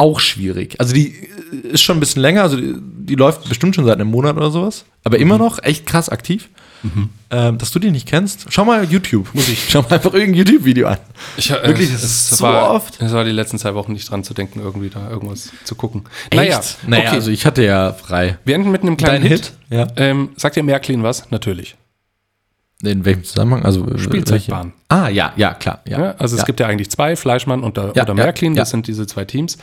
Auch 0.00 0.18
schwierig. 0.20 0.78
Also 0.80 0.94
die 0.94 1.08
äh, 1.14 1.68
ist 1.68 1.82
schon 1.82 1.96
ein 1.96 2.00
bisschen 2.00 2.22
länger, 2.22 2.42
also 2.42 2.56
die, 2.56 2.74
die 2.80 3.14
läuft 3.14 3.48
bestimmt 3.48 3.74
schon 3.74 3.84
seit 3.84 3.94
einem 3.96 4.08
Monat 4.10 4.36
oder 4.36 4.50
sowas. 4.50 4.84
Aber 5.04 5.18
immer 5.18 5.34
Mhm. 5.36 5.40
noch 5.44 5.62
echt 5.62 5.86
krass 5.86 6.08
aktiv. 6.08 6.48
Ähm, 7.30 7.58
dass 7.58 7.72
du 7.72 7.78
die 7.78 7.90
nicht 7.90 8.08
kennst, 8.08 8.46
schau 8.48 8.64
mal 8.64 8.84
YouTube. 8.84 9.28
Muss 9.34 9.50
ich. 9.50 9.68
Schau 9.68 9.82
mal 9.82 9.92
einfach 9.92 10.14
irgendein 10.14 10.36
YouTube-Video 10.46 10.88
an. 10.88 10.96
Ich, 11.36 11.50
äh, 11.50 11.66
Wirklich, 11.66 11.92
das 11.92 12.02
es 12.02 12.30
ist 12.30 12.38
so 12.38 12.44
war, 12.44 12.70
oft. 12.70 13.02
Es 13.02 13.12
war 13.12 13.22
die 13.24 13.32
letzten 13.32 13.58
zwei 13.58 13.74
Wochen 13.74 13.92
nicht 13.92 14.10
dran 14.10 14.24
zu 14.24 14.32
denken, 14.32 14.60
irgendwie 14.60 14.88
da 14.88 15.10
irgendwas 15.10 15.50
zu 15.64 15.74
gucken. 15.74 16.04
Naja, 16.32 16.58
naja 16.86 17.02
okay. 17.08 17.16
also 17.16 17.30
ich 17.30 17.44
hatte 17.44 17.62
ja 17.66 17.92
frei. 17.92 18.38
wir 18.46 18.54
enden 18.54 18.70
mit 18.70 18.80
einem 18.80 18.96
kleinen 18.96 19.20
Dein 19.24 19.30
Hit. 19.30 19.52
Hit? 19.68 19.78
Ja. 19.78 19.88
Ähm, 19.96 20.30
sagt 20.36 20.56
ihr 20.56 20.62
Märklin 20.62 21.02
was? 21.02 21.30
Natürlich. 21.30 21.76
In 22.82 23.04
welchem 23.04 23.24
Zusammenhang? 23.24 23.62
Also 23.66 23.86
äh, 23.86 23.98
Spielzeugbahn. 23.98 24.72
welche? 24.88 25.04
Ah, 25.04 25.08
ja, 25.10 25.34
ja, 25.36 25.52
klar. 25.52 25.82
Ja, 25.86 26.00
Ja, 26.00 26.10
also 26.18 26.34
es 26.34 26.40
ja. 26.40 26.46
gibt 26.46 26.60
ja 26.60 26.66
eigentlich 26.66 26.88
zwei, 26.90 27.14
Fleischmann 27.14 27.62
und 27.62 27.76
der, 27.76 27.92
Ja, 27.94 28.04
oder 28.04 28.14
Märklin, 28.14 28.54
das 28.54 28.70
sind 28.70 28.86
diese 28.86 29.06
zwei 29.06 29.26
Teams. 29.26 29.58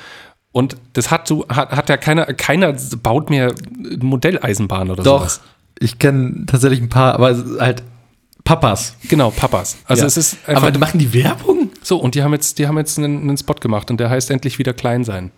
Und 0.58 0.76
das 0.93 1.12
hat 1.12 1.28
so, 1.28 1.45
hat, 1.49 1.70
hat 1.72 1.88
ja 1.89 1.97
keiner, 1.97 2.26
keiner 2.34 2.74
baut 3.03 3.30
mehr 3.30 3.53
Modelleisenbahn 3.99 4.89
oder 4.89 5.03
Doch, 5.03 5.20
sowas. 5.20 5.41
ich 5.80 5.99
kenne 5.99 6.45
tatsächlich 6.47 6.82
ein 6.82 6.89
paar, 6.89 7.14
aber 7.14 7.36
halt 7.60 7.84
Papas. 8.43 8.95
Genau, 9.10 9.30
Papas. 9.30 9.78
Also 9.86 10.01
Ja. 10.03 10.08
es 10.08 10.18
ist 10.18 10.38
einfach 10.47 10.64
aber 10.64 10.72
die 10.72 10.80
machen 10.80 10.99
die 10.99 11.14
Werbung? 11.14 11.70
so, 11.84 11.97
und 11.97 12.16
die 12.16 12.24
haben 12.24 12.34
jetzt, 12.34 12.60
die 12.60 12.68
haben 12.68 12.78
jetzt 12.78 12.97
einen, 12.97 13.22
einen 13.22 13.38
Spot 13.38 13.53
gemacht 13.55 13.91
und 13.91 13.99
der 13.99 14.10
heißt 14.10 14.32
endlich 14.32 14.58
wieder 14.58 14.74
klein 14.74 15.03
sein. 15.03 15.32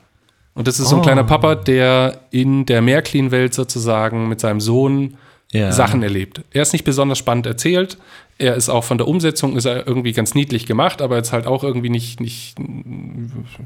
Und 0.53 0.67
das 0.67 0.79
ist 0.79 0.89
so 0.89 0.95
ein 0.95 0.99
Oh. 0.99 1.03
kleiner 1.03 1.23
Papa, 1.23 1.55
der 1.55 2.19
in 2.31 2.65
der 2.65 2.81
Märklin-Welt 2.81 3.53
sozusagen 3.53 4.27
mit 4.29 4.39
seinem 4.39 4.59
Sohn 4.61 5.17
Ja. 5.51 5.71
Sachen 5.71 6.03
erlebt. 6.03 6.41
Er 6.51 6.61
ist 6.61 6.73
nicht 6.73 6.85
besonders 6.85 7.17
spannend 7.17 7.45
erzählt. 7.47 7.97
Er 8.39 8.55
ist 8.55 8.69
auch 8.69 8.83
von 8.83 8.97
der 8.97 9.07
Umsetzung 9.07 9.55
ist 9.55 9.65
er 9.65 9.85
irgendwie 9.85 10.13
ganz 10.13 10.33
niedlich 10.33 10.65
gemacht, 10.65 11.01
aber 11.01 11.17
jetzt 11.17 11.33
halt 11.33 11.45
auch 11.45 11.63
irgendwie 11.63 11.89
nicht, 11.89 12.19
nicht 12.19 12.57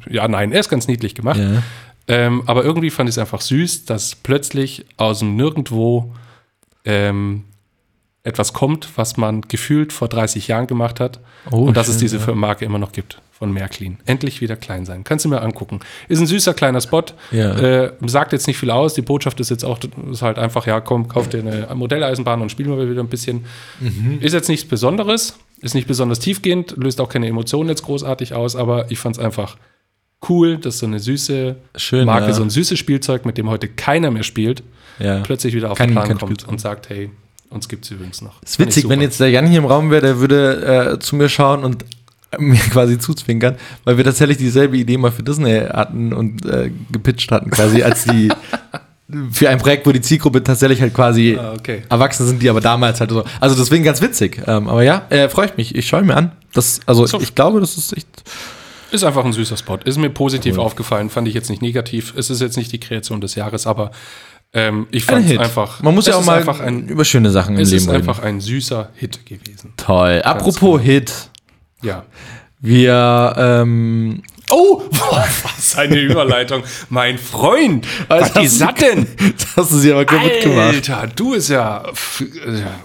ja, 0.09 0.27
nein, 0.27 0.51
er 0.51 0.59
ist 0.59 0.69
ganz 0.69 0.87
niedlich 0.87 1.15
gemacht. 1.15 1.39
Ja. 1.39 1.63
Ähm, 2.07 2.43
aber 2.47 2.65
irgendwie 2.65 2.89
fand 2.89 3.07
ich 3.07 3.13
es 3.13 3.17
einfach 3.17 3.39
süß, 3.39 3.85
dass 3.85 4.15
plötzlich 4.15 4.85
aus 4.97 5.19
dem 5.19 5.35
Nirgendwo 5.35 6.13
ähm, 6.85 7.45
etwas 8.23 8.53
kommt, 8.53 8.89
was 8.97 9.15
man 9.15 9.41
gefühlt 9.41 9.93
vor 9.93 10.07
30 10.09 10.47
Jahren 10.47 10.67
gemacht 10.67 10.99
hat 10.99 11.19
Oh, 11.51 11.65
und 11.65 11.77
dass 11.77 11.87
es 11.87 11.97
diese 11.97 12.17
ja. 12.17 12.35
Marke 12.35 12.65
immer 12.65 12.79
noch 12.79 12.91
gibt 12.91 13.21
von 13.37 13.51
Märklin. 13.51 13.97
Endlich 14.05 14.39
wieder 14.41 14.55
klein 14.55 14.85
sein. 14.85 15.03
Kannst 15.03 15.25
du 15.25 15.29
mir 15.29 15.41
angucken. 15.41 15.79
Ist 16.07 16.19
ein 16.19 16.27
süßer 16.27 16.53
kleiner 16.53 16.79
Spot. 16.81 17.03
Ja. 17.31 17.57
Äh, 17.57 17.91
sagt 18.05 18.31
jetzt 18.31 18.45
nicht 18.47 18.57
viel 18.57 18.69
aus. 18.69 18.93
Die 18.93 19.01
Botschaft 19.01 19.39
ist 19.39 19.49
jetzt 19.49 19.65
auch 19.65 19.79
ist 20.11 20.21
halt 20.21 20.37
einfach, 20.37 20.67
ja, 20.67 20.79
komm, 20.79 21.07
kauf 21.07 21.27
dir 21.29 21.39
eine 21.39 21.67
Modelleisenbahn 21.75 22.41
und 22.41 22.51
spielen 22.51 22.69
wir 22.77 22.89
wieder 22.89 23.01
ein 23.01 23.09
bisschen. 23.09 23.45
Mhm. 23.79 24.19
Ist 24.21 24.33
jetzt 24.33 24.49
nichts 24.49 24.67
Besonderes, 24.67 25.37
ist 25.61 25.73
nicht 25.73 25.87
besonders 25.87 26.19
tiefgehend, 26.19 26.75
löst 26.77 27.01
auch 27.01 27.09
keine 27.09 27.27
Emotionen 27.27 27.69
jetzt 27.69 27.83
großartig 27.83 28.33
aus, 28.35 28.55
aber 28.55 28.91
ich 28.91 28.99
fand 28.99 29.17
es 29.17 29.21
einfach 29.21 29.57
cool, 30.29 30.57
dass 30.57 30.77
so 30.79 30.85
eine 30.85 30.99
süße 30.99 31.55
Schön, 31.75 32.05
Marke, 32.05 32.27
ja. 32.27 32.33
so 32.33 32.43
ein 32.43 32.49
süßes 32.49 32.77
Spielzeug, 32.79 33.25
mit 33.25 33.37
dem 33.37 33.49
heute 33.49 33.67
keiner 33.67 34.11
mehr 34.11 34.23
spielt, 34.23 34.63
Ja. 34.99 35.19
plötzlich 35.21 35.53
wieder 35.53 35.71
auf 35.71 35.77
Kein- 35.77 35.89
den 35.89 35.95
Plan 35.95 36.07
kommt 36.09 36.21
Spielzeug. 36.21 36.49
und 36.49 36.61
sagt, 36.61 36.89
hey, 36.89 37.09
uns 37.49 37.67
gibt 37.67 37.83
es 37.85 37.91
übrigens 37.91 38.21
noch. 38.21 38.41
ist 38.43 38.57
witzig, 38.59 38.87
wenn 38.87 39.01
jetzt 39.01 39.19
der 39.19 39.29
Jan 39.31 39.47
hier 39.47 39.57
im 39.59 39.65
Raum 39.65 39.91
wäre, 39.91 40.01
der 40.01 40.19
würde 40.19 40.93
äh, 40.93 40.99
zu 40.99 41.15
mir 41.15 41.27
schauen 41.29 41.63
und 41.63 41.83
mir 42.39 42.57
quasi 42.71 42.97
zuzwinkern, 42.99 43.55
weil 43.83 43.97
wir 43.97 44.03
tatsächlich 44.03 44.37
dieselbe 44.37 44.77
Idee 44.77 44.97
mal 44.97 45.11
für 45.11 45.23
Disney 45.23 45.59
hatten 45.61 46.13
und 46.13 46.45
äh, 46.45 46.71
gepitcht 46.91 47.31
hatten, 47.31 47.49
quasi 47.49 47.83
als 47.83 48.05
die 48.05 48.29
für 49.31 49.49
ein 49.49 49.57
Projekt, 49.59 49.85
wo 49.85 49.91
die 49.91 50.01
Zielgruppe 50.01 50.43
tatsächlich 50.43 50.81
halt 50.81 50.93
quasi 50.93 51.37
Ah, 51.39 51.53
okay. 51.57 51.83
Erwachsene 51.89 52.27
sind, 52.29 52.41
die 52.41 52.49
aber 52.49 52.61
damals 52.61 52.99
halt 52.99 53.11
so. 53.11 53.23
Also 53.39 53.55
deswegen 53.55 53.83
ganz 53.83 54.01
witzig. 54.01 54.41
Ähm, 54.47 54.67
aber 54.67 54.81
ja, 54.83 55.03
äh, 55.09 55.29
freue 55.29 55.47
ich 55.47 55.57
mich. 55.57 55.75
Ich 55.75 55.87
schaue 55.87 56.03
mir 56.03 56.15
an. 56.15 56.31
Das, 56.53 56.79
also 56.85 57.05
So. 57.05 57.19
ich 57.21 57.35
glaube, 57.35 57.59
das 57.59 57.77
ist 57.77 57.95
echt. 57.95 58.07
Ist 58.91 59.03
einfach 59.03 59.25
ein 59.25 59.33
süßer 59.33 59.57
Spot. 59.57 59.77
Ist 59.83 59.97
mir 59.97 60.09
positiv 60.09 60.55
Cool. 60.57 60.63
aufgefallen, 60.63 61.09
fand 61.09 61.27
ich 61.27 61.33
jetzt 61.33 61.49
nicht 61.49 61.61
negativ. 61.61 62.13
Es 62.15 62.29
ist 62.29 62.41
jetzt 62.41 62.57
nicht 62.57 62.71
die 62.71 62.79
Kreation 62.79 63.21
des 63.21 63.33
Jahres, 63.35 63.65
aber 63.67 63.89
ähm, 64.53 64.85
ich 64.91 65.03
fand 65.05 65.29
es 65.29 65.37
einfach. 65.39 65.81
Man 65.81 65.95
muss 65.95 66.05
es 66.05 66.11
ja 66.11 66.15
auch 66.15 66.21
ist 66.21 66.27
mal 66.27 66.37
einfach 66.37 66.59
ein, 66.59 66.87
über 66.87 67.03
schöne 67.03 67.31
Sachen 67.31 67.55
im 67.55 67.61
es 67.61 67.71
Leben 67.71 67.81
ist 67.81 67.87
reden. 67.89 67.97
einfach 67.97 68.19
ein 68.23 68.39
süßer 68.39 68.89
Hit 68.93 69.25
gewesen. 69.25 69.73
Toll. 69.77 70.21
Apropos 70.23 70.79
Hit. 70.81 71.11
Ja. 71.83 72.03
Wir, 72.59 73.33
ähm, 73.37 74.23
Oh, 74.49 74.83
was 74.91 75.77
eine 75.77 75.99
Überleitung. 75.99 76.63
mein 76.89 77.17
Freund, 77.17 77.87
was 78.07 78.23
Alter, 78.23 78.41
ist 78.43 78.61
das 78.61 78.73
denn? 78.75 79.07
das 79.37 79.57
hast 79.57 79.71
du 79.71 79.77
sie 79.77 79.91
aber 79.91 80.05
kaputt 80.05 80.41
gemacht. 80.41 80.75
Alter, 80.89 81.07
du 81.15 81.33
ist 81.33 81.49
ja, 81.49 81.83
ja. 82.45 82.79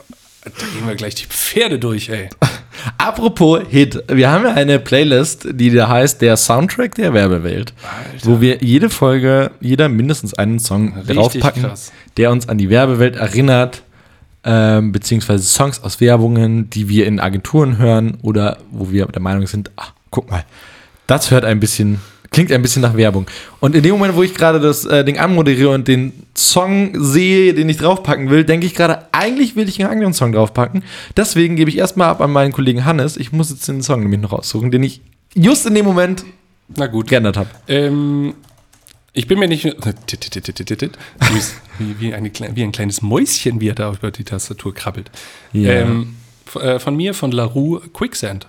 Da 0.45 0.51
gehen 0.73 0.87
wir 0.87 0.95
gleich 0.95 1.15
die 1.15 1.27
Pferde 1.27 1.79
durch, 1.79 2.09
ey. 2.09 2.31
Apropos 2.99 3.61
Hit. 3.69 4.03
Wir 4.09 4.31
haben 4.31 4.45
ja 4.45 4.55
eine 4.55 4.79
Playlist, 4.79 5.47
die 5.53 5.71
da 5.71 5.89
heißt 5.89 6.23
Der 6.23 6.37
Soundtrack 6.37 6.95
der 6.95 7.13
Werbewelt. 7.13 7.75
Wo 8.23 8.41
wir 8.41 8.59
jede 8.63 8.89
Folge, 8.89 9.51
jeder 9.61 9.89
mindestens 9.89 10.33
einen 10.35 10.59
Song 10.59 10.95
Richtig 10.97 11.17
draufpacken, 11.17 11.63
krass. 11.65 11.93
der 12.17 12.31
uns 12.31 12.49
an 12.49 12.57
die 12.57 12.71
Werbewelt 12.71 13.17
erinnert. 13.17 13.83
Ähm, 14.51 14.93
beziehungsweise 14.93 15.45
Songs 15.45 15.83
aus 15.83 16.01
Werbungen, 16.01 16.71
die 16.71 16.89
wir 16.89 17.07
in 17.07 17.21
Agenturen 17.21 17.77
hören 17.77 18.17
oder 18.23 18.57
wo 18.71 18.91
wir 18.91 19.05
der 19.05 19.21
Meinung 19.21 19.47
sind, 19.47 19.71
ach, 19.77 19.93
guck 20.11 20.31
mal, 20.31 20.43
das 21.07 21.31
hört 21.31 21.45
ein 21.45 21.61
bisschen, 21.61 22.01
klingt 22.31 22.51
ein 22.51 22.63
bisschen 22.63 22.81
nach 22.81 22.97
Werbung. 22.97 23.27
Und 23.61 23.75
in 23.75 23.83
dem 23.83 23.93
Moment, 23.93 24.17
wo 24.17 24.23
ich 24.23 24.35
gerade 24.35 24.59
das 24.59 24.87
äh, 24.87 25.05
Ding 25.05 25.19
anmoderiere 25.19 25.69
und 25.75 25.87
den 25.87 26.15
Song 26.35 26.93
sehe, 26.95 27.53
den 27.53 27.69
ich 27.69 27.77
draufpacken 27.77 28.31
will, 28.31 28.45
denke 28.45 28.65
ich 28.65 28.75
gerade, 28.75 29.03
eigentlich 29.13 29.55
will 29.55 29.69
ich 29.69 29.83
einen 29.83 29.93
anderen 29.93 30.15
Song 30.15 30.33
draufpacken. 30.33 30.83
Deswegen 31.15 31.57
gebe 31.57 31.69
ich 31.69 31.77
erstmal 31.77 32.09
ab 32.09 32.23
an 32.23 32.31
meinen 32.31 32.53
Kollegen 32.53 32.87
Hannes. 32.87 33.19
Ich 33.19 33.33
muss 33.33 33.51
jetzt 33.51 33.69
den 33.69 33.83
Song 33.83 34.01
nämlich 34.01 34.23
noch 34.23 34.33
raussuchen, 34.33 34.71
den 34.71 34.83
ich 34.83 35.03
just 35.35 35.67
in 35.67 35.75
dem 35.75 35.85
Moment 35.85 36.25
Na 36.75 36.87
gut. 36.87 37.07
geändert 37.07 37.37
habe. 37.37 37.51
Ähm, 37.69 38.33
ich 39.19 39.27
bin 39.27 39.41
mir 39.41 39.49
nicht. 39.49 39.65
Wie, 41.79 42.15
eine, 42.15 42.31
ein 42.31 42.73
kleines 42.73 43.03
Mäuschen, 43.03 43.61
wie 43.61 43.69
er 43.69 43.75
da 43.75 43.93
über 43.93 44.13
die 44.13 44.23
Tastatur 44.23 44.73
krabbelt. 44.73 45.11
Ja. 45.53 45.73
Ähm, 45.73 46.15
äh, 46.55 46.79
von 46.79 46.97
mir, 46.97 47.15
von 47.15 47.33
LaRue 47.33 47.81
Quicksand. 47.93 48.47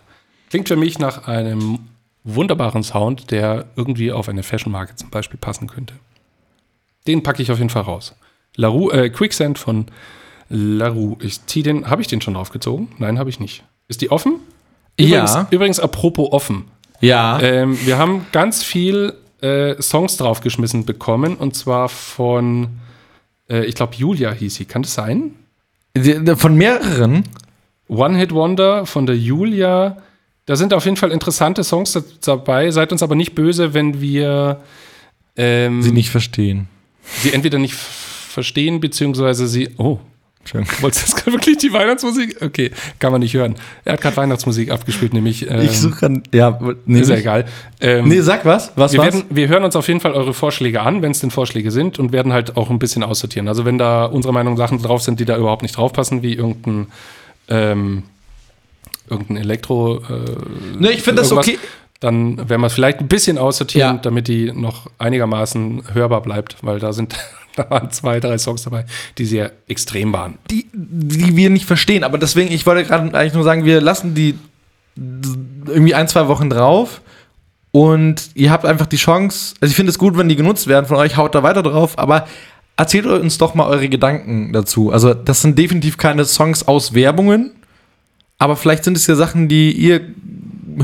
Klingt 0.51 0.67
für 0.67 0.75
mich 0.75 0.99
nach 0.99 1.27
einem 1.27 1.79
wunderbaren 2.23 2.83
Sound, 2.83 3.31
der 3.31 3.65
irgendwie 3.75 4.11
auf 4.11 4.29
eine 4.29 4.43
Fashion-Marke 4.43 4.95
zum 4.95 5.09
Beispiel 5.09 5.39
passen 5.39 5.67
könnte. 5.67 5.95
Den 7.07 7.23
packe 7.23 7.41
ich 7.41 7.51
auf 7.51 7.57
jeden 7.57 7.71
Fall 7.71 7.83
raus. 7.83 8.13
LaRue, 8.55 8.93
äh, 8.93 9.09
Quicksand 9.09 9.57
von 9.57 9.87
LaRue. 10.49 11.17
Ich 11.21 11.45
ziehe 11.47 11.63
den. 11.63 11.89
Habe 11.89 12.03
ich 12.03 12.07
den 12.07 12.21
schon 12.21 12.35
draufgezogen? 12.35 12.89
Nein, 12.99 13.17
habe 13.17 13.31
ich 13.31 13.39
nicht. 13.39 13.63
Ist 13.87 14.01
die 14.01 14.11
offen? 14.11 14.35
Übrigens, 14.97 15.33
Ja. 15.33 15.47
übrigens 15.49 15.79
apropos 15.79 16.31
offen. 16.31 16.65
Ja. 17.01 17.39
Ähm, 17.41 17.75
wir 17.85 17.97
haben 17.97 18.27
ganz 18.31 18.63
viel 18.63 19.13
äh, 19.41 19.81
Songs 19.81 20.17
draufgeschmissen 20.17 20.85
bekommen 20.85 21.35
und 21.35 21.55
zwar 21.55 21.89
von, 21.89 22.67
äh, 23.49 23.65
ich 23.65 23.75
glaube, 23.75 23.95
Julia 23.95 24.31
hieß 24.31 24.55
sie. 24.55 24.65
Kann 24.65 24.81
das 24.83 24.93
sein? 24.93 25.31
Von 26.35 26.55
mehreren. 26.55 27.23
One 27.87 28.17
Hit 28.17 28.31
Wonder 28.33 28.85
von 28.85 29.05
der 29.05 29.17
Julia. 29.17 29.97
Da 30.45 30.55
sind 30.55 30.73
auf 30.73 30.85
jeden 30.85 30.97
Fall 30.97 31.11
interessante 31.11 31.63
Songs 31.63 31.93
da- 31.93 32.03
dabei. 32.23 32.71
Seid 32.71 32.91
uns 32.91 33.01
aber 33.03 33.15
nicht 33.15 33.33
böse, 33.35 33.73
wenn 33.73 33.99
wir. 34.01 34.61
Ähm, 35.35 35.81
Sie 35.81 35.91
nicht 35.91 36.09
verstehen. 36.09 36.67
sie 37.21 37.33
entweder 37.33 37.57
nicht 37.59 37.73
verstehen, 37.73 38.79
beziehungsweise 38.79 39.47
sie. 39.47 39.69
Oh. 39.77 39.99
wolltest 40.81 41.01
du 41.03 41.05
jetzt 41.11 41.15
gerade 41.17 41.31
wirklich 41.33 41.57
die 41.57 41.71
Weihnachtsmusik? 41.73 42.41
Okay, 42.41 42.71
kann 42.99 43.11
man 43.11 43.21
nicht 43.21 43.33
hören. 43.33 43.55
Er 43.85 43.93
hat 43.93 44.01
gerade 44.01 44.17
Weihnachtsmusik 44.17 44.71
abgespielt, 44.71 45.13
nämlich. 45.13 45.49
Ähm, 45.49 45.61
Ich 45.61 45.79
suche 45.79 46.05
an. 46.07 46.23
Ja, 46.33 46.59
nee, 46.85 46.99
ist 47.01 47.09
ja 47.09 47.15
egal. 47.17 47.45
Ähm, 47.81 48.07
Nee, 48.07 48.21
sag 48.21 48.45
was. 48.45 48.71
Was 48.75 48.93
wir, 48.93 48.99
war's? 48.99 49.13
werden, 49.13 49.23
wir 49.29 49.47
hören 49.47 49.63
uns 49.63 49.75
auf 49.75 49.87
jeden 49.87 49.99
Fall 49.99 50.13
eure 50.13 50.33
Vorschläge 50.33 50.81
an, 50.81 51.01
wenn 51.01 51.11
es 51.11 51.19
denn 51.19 51.31
Vorschläge 51.31 51.71
sind, 51.71 51.99
und 51.99 52.11
werden 52.11 52.33
halt 52.33 52.57
auch 52.57 52.69
ein 52.69 52.79
bisschen 52.79 53.03
aussortieren. 53.03 53.47
Also 53.47 53.65
wenn 53.65 53.77
da 53.77 54.05
unserer 54.05 54.33
Meinung 54.33 54.53
nach 54.55 54.59
Sachen 54.67 54.81
drauf 54.81 55.01
sind, 55.01 55.19
die 55.19 55.25
da 55.25 55.37
überhaupt 55.37 55.61
nicht 55.61 55.75
draufpassen, 55.77 56.21
wie 56.23 56.33
irgendein, 56.33 56.87
ähm, 57.49 58.03
irgendein 59.09 59.37
Elektro. 59.37 59.97
Äh, 59.97 60.01
Nee, 60.79 60.89
ich 60.89 61.01
finde 61.03 61.21
das 61.21 61.31
okay. 61.31 61.57
Dann 62.01 62.37
werden 62.49 62.61
wir 62.61 62.67
es 62.67 62.73
vielleicht 62.73 62.99
ein 63.01 63.09
bisschen 63.09 63.37
aussortieren, 63.37 63.95
Ja. 63.97 64.01
damit 64.01 64.29
die 64.29 64.53
noch 64.53 64.87
einigermaßen 64.99 65.83
hörbar 65.93 66.21
bleibt, 66.21 66.55
weil 66.61 66.79
da 66.79 66.93
sind 66.93 67.13
da 67.59 67.69
waren 67.69 67.91
zwei, 67.91 68.19
drei 68.19 68.37
Songs 68.37 68.63
dabei, 68.63 68.85
die 69.17 69.25
sehr 69.25 69.51
extrem 69.67 70.13
waren. 70.13 70.37
die, 70.49 70.67
die 70.73 71.35
wir 71.35 71.49
nicht 71.49 71.65
verstehen. 71.65 72.03
Aber 72.03 72.17
deswegen, 72.17 72.51
ich 72.51 72.65
wollte 72.65 72.85
gerade 72.85 73.13
eigentlich 73.17 73.33
nur 73.33 73.43
sagen, 73.43 73.65
wir 73.65 73.81
lassen 73.81 74.15
die 74.15 74.35
irgendwie 75.65 75.93
ein, 75.93 76.07
zwei 76.07 76.27
Wochen 76.27 76.49
drauf 76.49 77.01
und 77.71 78.29
ihr 78.33 78.51
habt 78.51 78.65
einfach 78.65 78.87
die 78.87 78.97
Chance. 78.97 79.55
Also 79.61 79.71
ich 79.71 79.75
finde 79.75 79.91
es 79.91 79.99
gut, 79.99 80.17
wenn 80.17 80.29
die 80.29 80.35
genutzt 80.35 80.67
werden 80.67 80.85
von 80.85 80.97
euch, 80.97 81.17
haut 81.17 81.35
da 81.35 81.43
weiter 81.43 81.63
drauf, 81.63 81.97
aber 81.97 82.27
erzählt 82.75 83.05
uns 83.05 83.37
doch 83.37 83.53
mal 83.53 83.67
eure 83.67 83.89
Gedanken 83.89 84.53
dazu. 84.53 84.91
Also 84.91 85.13
das 85.13 85.41
sind 85.41 85.57
definitiv 85.57 85.97
keine 85.97 86.25
Songs 86.25 86.67
aus 86.67 86.93
Werbungen, 86.93 87.51
aber 88.37 88.55
vielleicht 88.55 88.83
sind 88.85 88.97
es 88.97 89.05
ja 89.07 89.15
Sachen, 89.15 89.47
die 89.47 89.71
ihr 89.71 90.01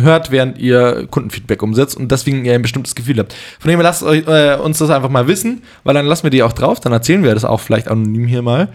hört, 0.02 0.32
während 0.32 0.58
ihr 0.58 1.08
Kundenfeedback 1.10 1.62
umsetzt 1.64 1.98
und 1.98 2.12
deswegen 2.12 2.46
ihr 2.46 2.54
ein 2.54 2.62
bestimmtes 2.62 2.96
Gefühl 2.96 3.20
habt. 3.20 3.36
Von 3.60 3.70
dem 3.70 3.80
her 3.80 3.84
lasst 3.84 4.04
euch, 4.04 4.28
äh, 4.28 4.58
uns 4.58 4.78
das 4.78 4.90
einfach 4.90 5.10
mal 5.10 5.28
wissen, 5.28 5.64
weil 5.84 5.94
dann 5.94 6.06
lassen 6.06 6.24
wir 6.24 6.30
die 6.30 6.44
auch 6.44 6.54
drauf, 6.54 6.80
dann 6.80 6.94
erzählen 6.94 7.24
wir 7.24 7.34
das 7.34 7.46
auch 7.46 7.60
vielleicht 7.60 7.88
anonym 7.88 8.28
hier 8.28 8.42
mal, 8.42 8.70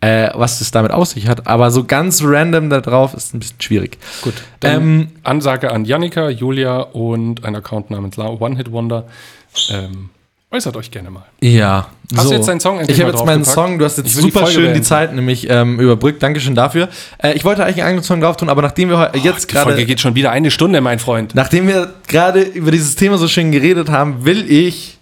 äh, 0.00 0.30
was 0.34 0.58
das 0.58 0.70
damit 0.70 0.90
auf 0.90 1.06
sich 1.08 1.28
hat. 1.28 1.46
Aber 1.46 1.70
so 1.70 1.84
ganz 1.84 2.22
random 2.22 2.70
da 2.70 2.80
drauf 2.80 3.14
ist 3.14 3.34
ein 3.34 3.40
bisschen 3.40 3.60
schwierig. 3.60 3.98
Gut. 4.22 4.34
Ähm, 4.62 5.08
Ansage 5.22 5.70
an 5.72 5.84
Jannika, 5.84 6.28
Julia 6.28 6.80
und 6.80 7.44
ein 7.44 7.56
Account 7.56 7.90
namens 7.90 8.18
One 8.18 8.56
Hit 8.56 8.72
Wonder. 8.72 9.06
Ähm, 9.70 10.10
äußert 10.56 10.76
euch 10.76 10.90
gerne 10.90 11.10
mal. 11.10 11.24
Ja. 11.40 11.88
Hast 12.16 12.30
du 12.30 12.34
jetzt 12.34 12.46
deinen 12.48 12.60
Song 12.60 12.78
endlich 12.78 12.96
Ich 12.98 13.02
habe 13.04 13.12
jetzt 13.12 13.24
meinen? 13.26 13.44
Song, 13.44 13.78
du 13.78 13.84
hast 13.84 13.98
jetzt 13.98 14.16
will 14.16 14.22
die 14.24 14.28
super 14.30 14.40
Folge 14.40 14.52
schön 14.54 14.62
die 14.62 14.68
beenden. 14.68 14.84
Zeit 14.84 15.14
nämlich 15.14 15.48
ähm, 15.50 15.80
überbrückt. 15.80 16.22
Dankeschön 16.22 16.54
dafür. 16.54 16.88
Äh, 17.18 17.32
ich 17.34 17.44
wollte 17.44 17.64
eigentlich 17.64 17.78
einen 17.82 17.88
eigenen 17.88 18.04
Song 18.04 18.20
drauf 18.20 18.36
tun, 18.36 18.48
aber 18.48 18.62
nachdem 18.62 18.88
wir 18.90 18.98
heu- 18.98 19.18
jetzt 19.22 19.50
Die 19.50 19.54
Folge 19.56 19.70
gerade 19.70 19.86
geht 19.86 20.00
schon 20.00 20.14
wieder 20.14 20.30
eine 20.30 20.50
Stunde, 20.50 20.80
mein 20.80 20.98
Freund. 20.98 21.34
Nachdem 21.34 21.66
wir 21.68 21.92
gerade 22.06 22.42
über 22.42 22.70
dieses 22.70 22.94
Thema 22.96 23.18
so 23.18 23.26
schön 23.28 23.50
geredet 23.52 23.88
haben, 23.90 24.24
will 24.24 24.50
ich, 24.50 24.98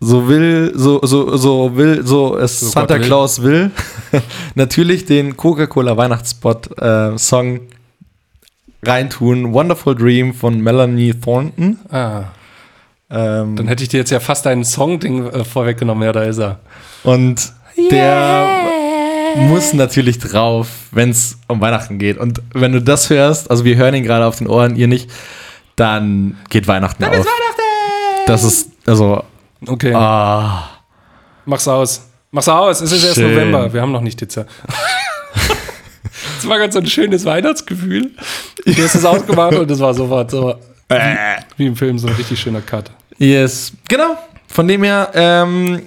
so 0.00 0.28
will, 0.28 0.72
so, 0.74 1.00
so, 1.04 1.36
so 1.36 1.76
will, 1.76 2.04
so 2.06 2.36
es 2.36 2.60
So 2.60 2.66
Santa 2.70 2.94
Gott 2.94 3.00
will. 3.02 3.06
Claus 3.08 3.42
will, 3.42 3.70
natürlich 4.56 5.04
den 5.06 5.36
Coca-Cola 5.36 5.96
Weihnachtsspot 5.96 6.78
äh, 6.80 7.16
reintun. 8.84 9.52
Wonderful 9.52 9.94
Dream 9.94 10.34
von 10.34 10.60
Melanie 10.60 11.14
Thornton. 11.14 11.78
Ah, 11.90 12.24
Ähm, 13.10 13.56
dann 13.56 13.68
hätte 13.68 13.82
ich 13.82 13.88
dir 13.88 13.98
jetzt 13.98 14.10
ja 14.10 14.20
fast 14.20 14.46
deinen 14.46 14.64
Song-Ding 14.64 15.26
äh, 15.26 15.44
vorweggenommen. 15.44 16.04
Ja, 16.04 16.12
da 16.12 16.22
ist 16.22 16.38
er. 16.38 16.60
und 17.04 17.52
der 17.90 18.48
muss 19.36 19.72
natürlich 19.72 20.18
drauf, 20.18 20.68
wenn 20.90 21.10
es 21.10 21.38
um 21.46 21.60
Weihnachten 21.60 21.98
geht. 21.98 22.18
Und 22.18 22.42
wenn 22.52 22.72
du 22.72 22.82
das 22.82 23.08
hörst, 23.08 23.50
also 23.50 23.64
wir 23.64 23.76
hören 23.76 23.94
ihn 23.94 24.02
gerade 24.02 24.26
auf 24.26 24.38
den 24.38 24.46
Ohren, 24.46 24.76
ihr 24.76 24.88
nicht, 24.88 25.10
dann 25.76 26.36
geht 26.50 26.66
Weihnachten 26.66 27.04
auf. 27.04 27.26
Das 28.26 28.42
ist, 28.44 28.70
also, 28.86 29.22
Okay, 29.66 29.92
ah. 29.94 30.68
mach's 31.44 31.66
aus. 31.66 32.02
Mach's 32.30 32.48
aus, 32.48 32.80
es 32.80 32.92
ist 32.92 33.04
erst 33.04 33.16
Schön. 33.16 33.34
November. 33.34 33.72
Wir 33.72 33.80
haben 33.80 33.92
noch 33.92 34.00
nicht 34.00 34.20
Dezember. 34.20 34.50
Das 36.36 36.48
war 36.48 36.58
ganz 36.58 36.74
so 36.74 36.80
ein 36.80 36.86
schönes 36.86 37.24
Weihnachtsgefühl. 37.24 38.12
Du 38.64 38.82
hast 38.82 38.94
es 38.94 39.04
ausgemacht 39.04 39.54
und 39.56 39.68
es 39.68 39.80
war 39.80 39.92
sofort 39.92 40.30
so 40.30 40.54
wie, 40.88 40.96
wie 41.56 41.66
im 41.66 41.76
Film, 41.76 41.98
so 41.98 42.08
ein 42.08 42.14
richtig 42.14 42.40
schöner 42.40 42.60
Cut. 42.60 42.90
Yes. 43.18 43.72
Genau. 43.88 44.16
Von 44.46 44.68
dem 44.68 44.82
her, 44.82 45.10
ähm, 45.14 45.82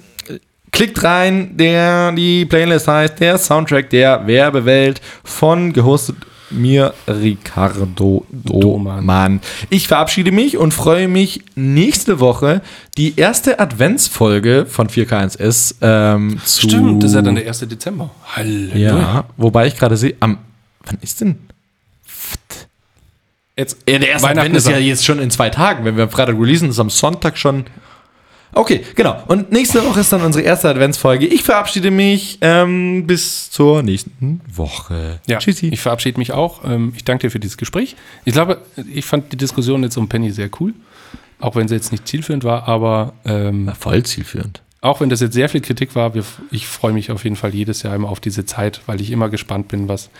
klickt 0.70 1.02
rein, 1.04 1.56
der, 1.56 2.12
die 2.12 2.44
Playlist 2.44 2.88
heißt 2.88 3.20
der 3.20 3.38
Soundtrack 3.38 3.90
der 3.90 4.26
Werbewelt 4.26 5.00
von 5.22 5.72
gehostet 5.72 6.16
mir 6.52 6.92
Ricardo 7.08 8.26
Domann. 8.30 8.96
Domann. 8.96 9.40
Ich 9.70 9.88
verabschiede 9.88 10.32
mich 10.32 10.56
und 10.58 10.74
freue 10.74 11.08
mich 11.08 11.42
nächste 11.54 12.20
Woche 12.20 12.60
die 12.96 13.18
erste 13.18 13.58
Adventsfolge 13.58 14.66
von 14.68 14.88
4K1S 14.88 15.76
ähm, 15.80 16.38
zu. 16.44 16.68
Stimmt, 16.68 17.02
das 17.02 17.10
ist 17.10 17.16
ja 17.16 17.22
dann 17.22 17.36
der 17.36 17.46
1. 17.46 17.60
Dezember. 17.60 18.10
Halleluja. 18.36 18.98
Ja, 18.98 19.24
wobei 19.36 19.66
ich 19.66 19.76
gerade 19.76 19.96
sehe, 19.96 20.14
am. 20.20 20.38
Wann 20.84 20.98
ist 21.00 21.20
denn? 21.20 21.38
Jetzt, 23.56 23.78
Ja, 23.88 23.98
der 23.98 24.08
erste 24.08 24.28
Advent 24.28 24.56
ist 24.56 24.68
ja 24.68 24.78
jetzt 24.78 25.04
schon 25.04 25.18
in 25.18 25.30
zwei 25.30 25.50
Tagen. 25.50 25.84
Wenn 25.84 25.96
wir 25.96 26.04
am 26.04 26.10
Freitag 26.10 26.36
releasen, 26.38 26.70
ist 26.70 26.78
am 26.78 26.90
Sonntag 26.90 27.36
schon. 27.36 27.64
Okay, 28.54 28.82
genau. 28.94 29.22
Und 29.28 29.50
nächste 29.50 29.82
Woche 29.84 30.00
ist 30.00 30.12
dann 30.12 30.20
unsere 30.22 30.44
erste 30.44 30.68
Adventsfolge. 30.68 31.26
Ich 31.26 31.42
verabschiede 31.42 31.90
mich 31.90 32.38
ähm, 32.42 33.06
bis 33.06 33.50
zur 33.50 33.82
nächsten 33.82 34.40
Woche. 34.46 35.20
Ja, 35.26 35.38
Tschüssi. 35.38 35.68
ich 35.68 35.80
verabschiede 35.80 36.18
mich 36.18 36.32
auch. 36.32 36.62
Ähm, 36.64 36.92
Ich 36.94 37.04
danke 37.04 37.26
dir 37.26 37.30
für 37.30 37.40
dieses 37.40 37.56
Gespräch. 37.56 37.96
Ich 38.26 38.34
glaube, 38.34 38.60
ich 38.92 39.06
fand 39.06 39.32
die 39.32 39.38
Diskussion 39.38 39.82
jetzt 39.82 39.96
um 39.96 40.06
Penny 40.08 40.30
sehr 40.30 40.50
cool. 40.60 40.74
Auch 41.40 41.56
wenn 41.56 41.66
sie 41.66 41.74
jetzt 41.74 41.92
nicht 41.92 42.06
zielführend 42.06 42.44
war, 42.44 42.68
aber 42.68 43.14
ähm, 43.24 43.72
voll 43.78 44.02
zielführend. 44.02 44.60
auch 44.82 45.00
wenn 45.00 45.08
das 45.08 45.20
jetzt 45.20 45.32
sehr 45.34 45.48
viel 45.48 45.60
Kritik 45.62 45.94
war, 45.94 46.12
ich 46.50 46.66
freue 46.66 46.92
mich 46.92 47.10
auf 47.10 47.24
jeden 47.24 47.36
Fall 47.36 47.54
jedes 47.54 47.82
Jahr 47.82 47.94
immer 47.94 48.08
auf 48.10 48.20
diese 48.20 48.44
Zeit, 48.44 48.80
weil 48.86 49.00
ich 49.00 49.10
immer 49.10 49.28
gespannt 49.30 49.68
bin, 49.68 49.88
was 49.88 50.10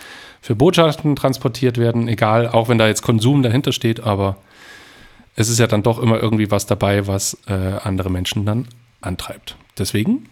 für 0.43 0.55
Botschaften 0.55 1.15
transportiert 1.15 1.77
werden. 1.77 2.09
Egal, 2.09 2.49
auch 2.49 2.67
wenn 2.67 2.77
da 2.77 2.85
jetzt 2.87 3.01
Konsum 3.01 3.43
dahinter 3.43 3.71
steht, 3.71 4.01
aber 4.01 4.35
es 5.37 5.47
ist 5.47 5.57
ja 5.57 5.67
dann 5.67 5.83
doch 5.83 5.99
immer 5.99 6.21
irgendwie 6.21 6.51
was 6.51 6.65
dabei, 6.65 7.07
was 7.07 7.37
äh, 7.47 7.53
andere 7.53 8.09
Menschen 8.11 8.45
dann 8.45 8.67
antreibt. 8.99 9.55
Deswegen, 9.77 10.27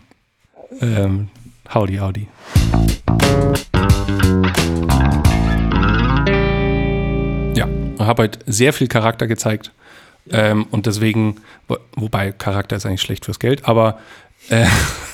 ähm, 0.81 1.29
howdy, 1.73 1.95
howdy. 1.95 2.27
Ja, 7.55 7.67
habe 7.99 8.23
halt 8.23 8.39
sehr 8.47 8.73
viel 8.73 8.87
Charakter 8.87 9.27
gezeigt. 9.27 9.71
Ähm, 10.29 10.65
und 10.71 10.85
deswegen, 10.87 11.37
wo- 11.69 11.77
wobei 11.95 12.31
Charakter 12.33 12.75
ist 12.75 12.85
eigentlich 12.85 13.01
schlecht 13.01 13.23
fürs 13.25 13.39
Geld, 13.39 13.65
aber 13.67 13.97
äh, 14.49 14.65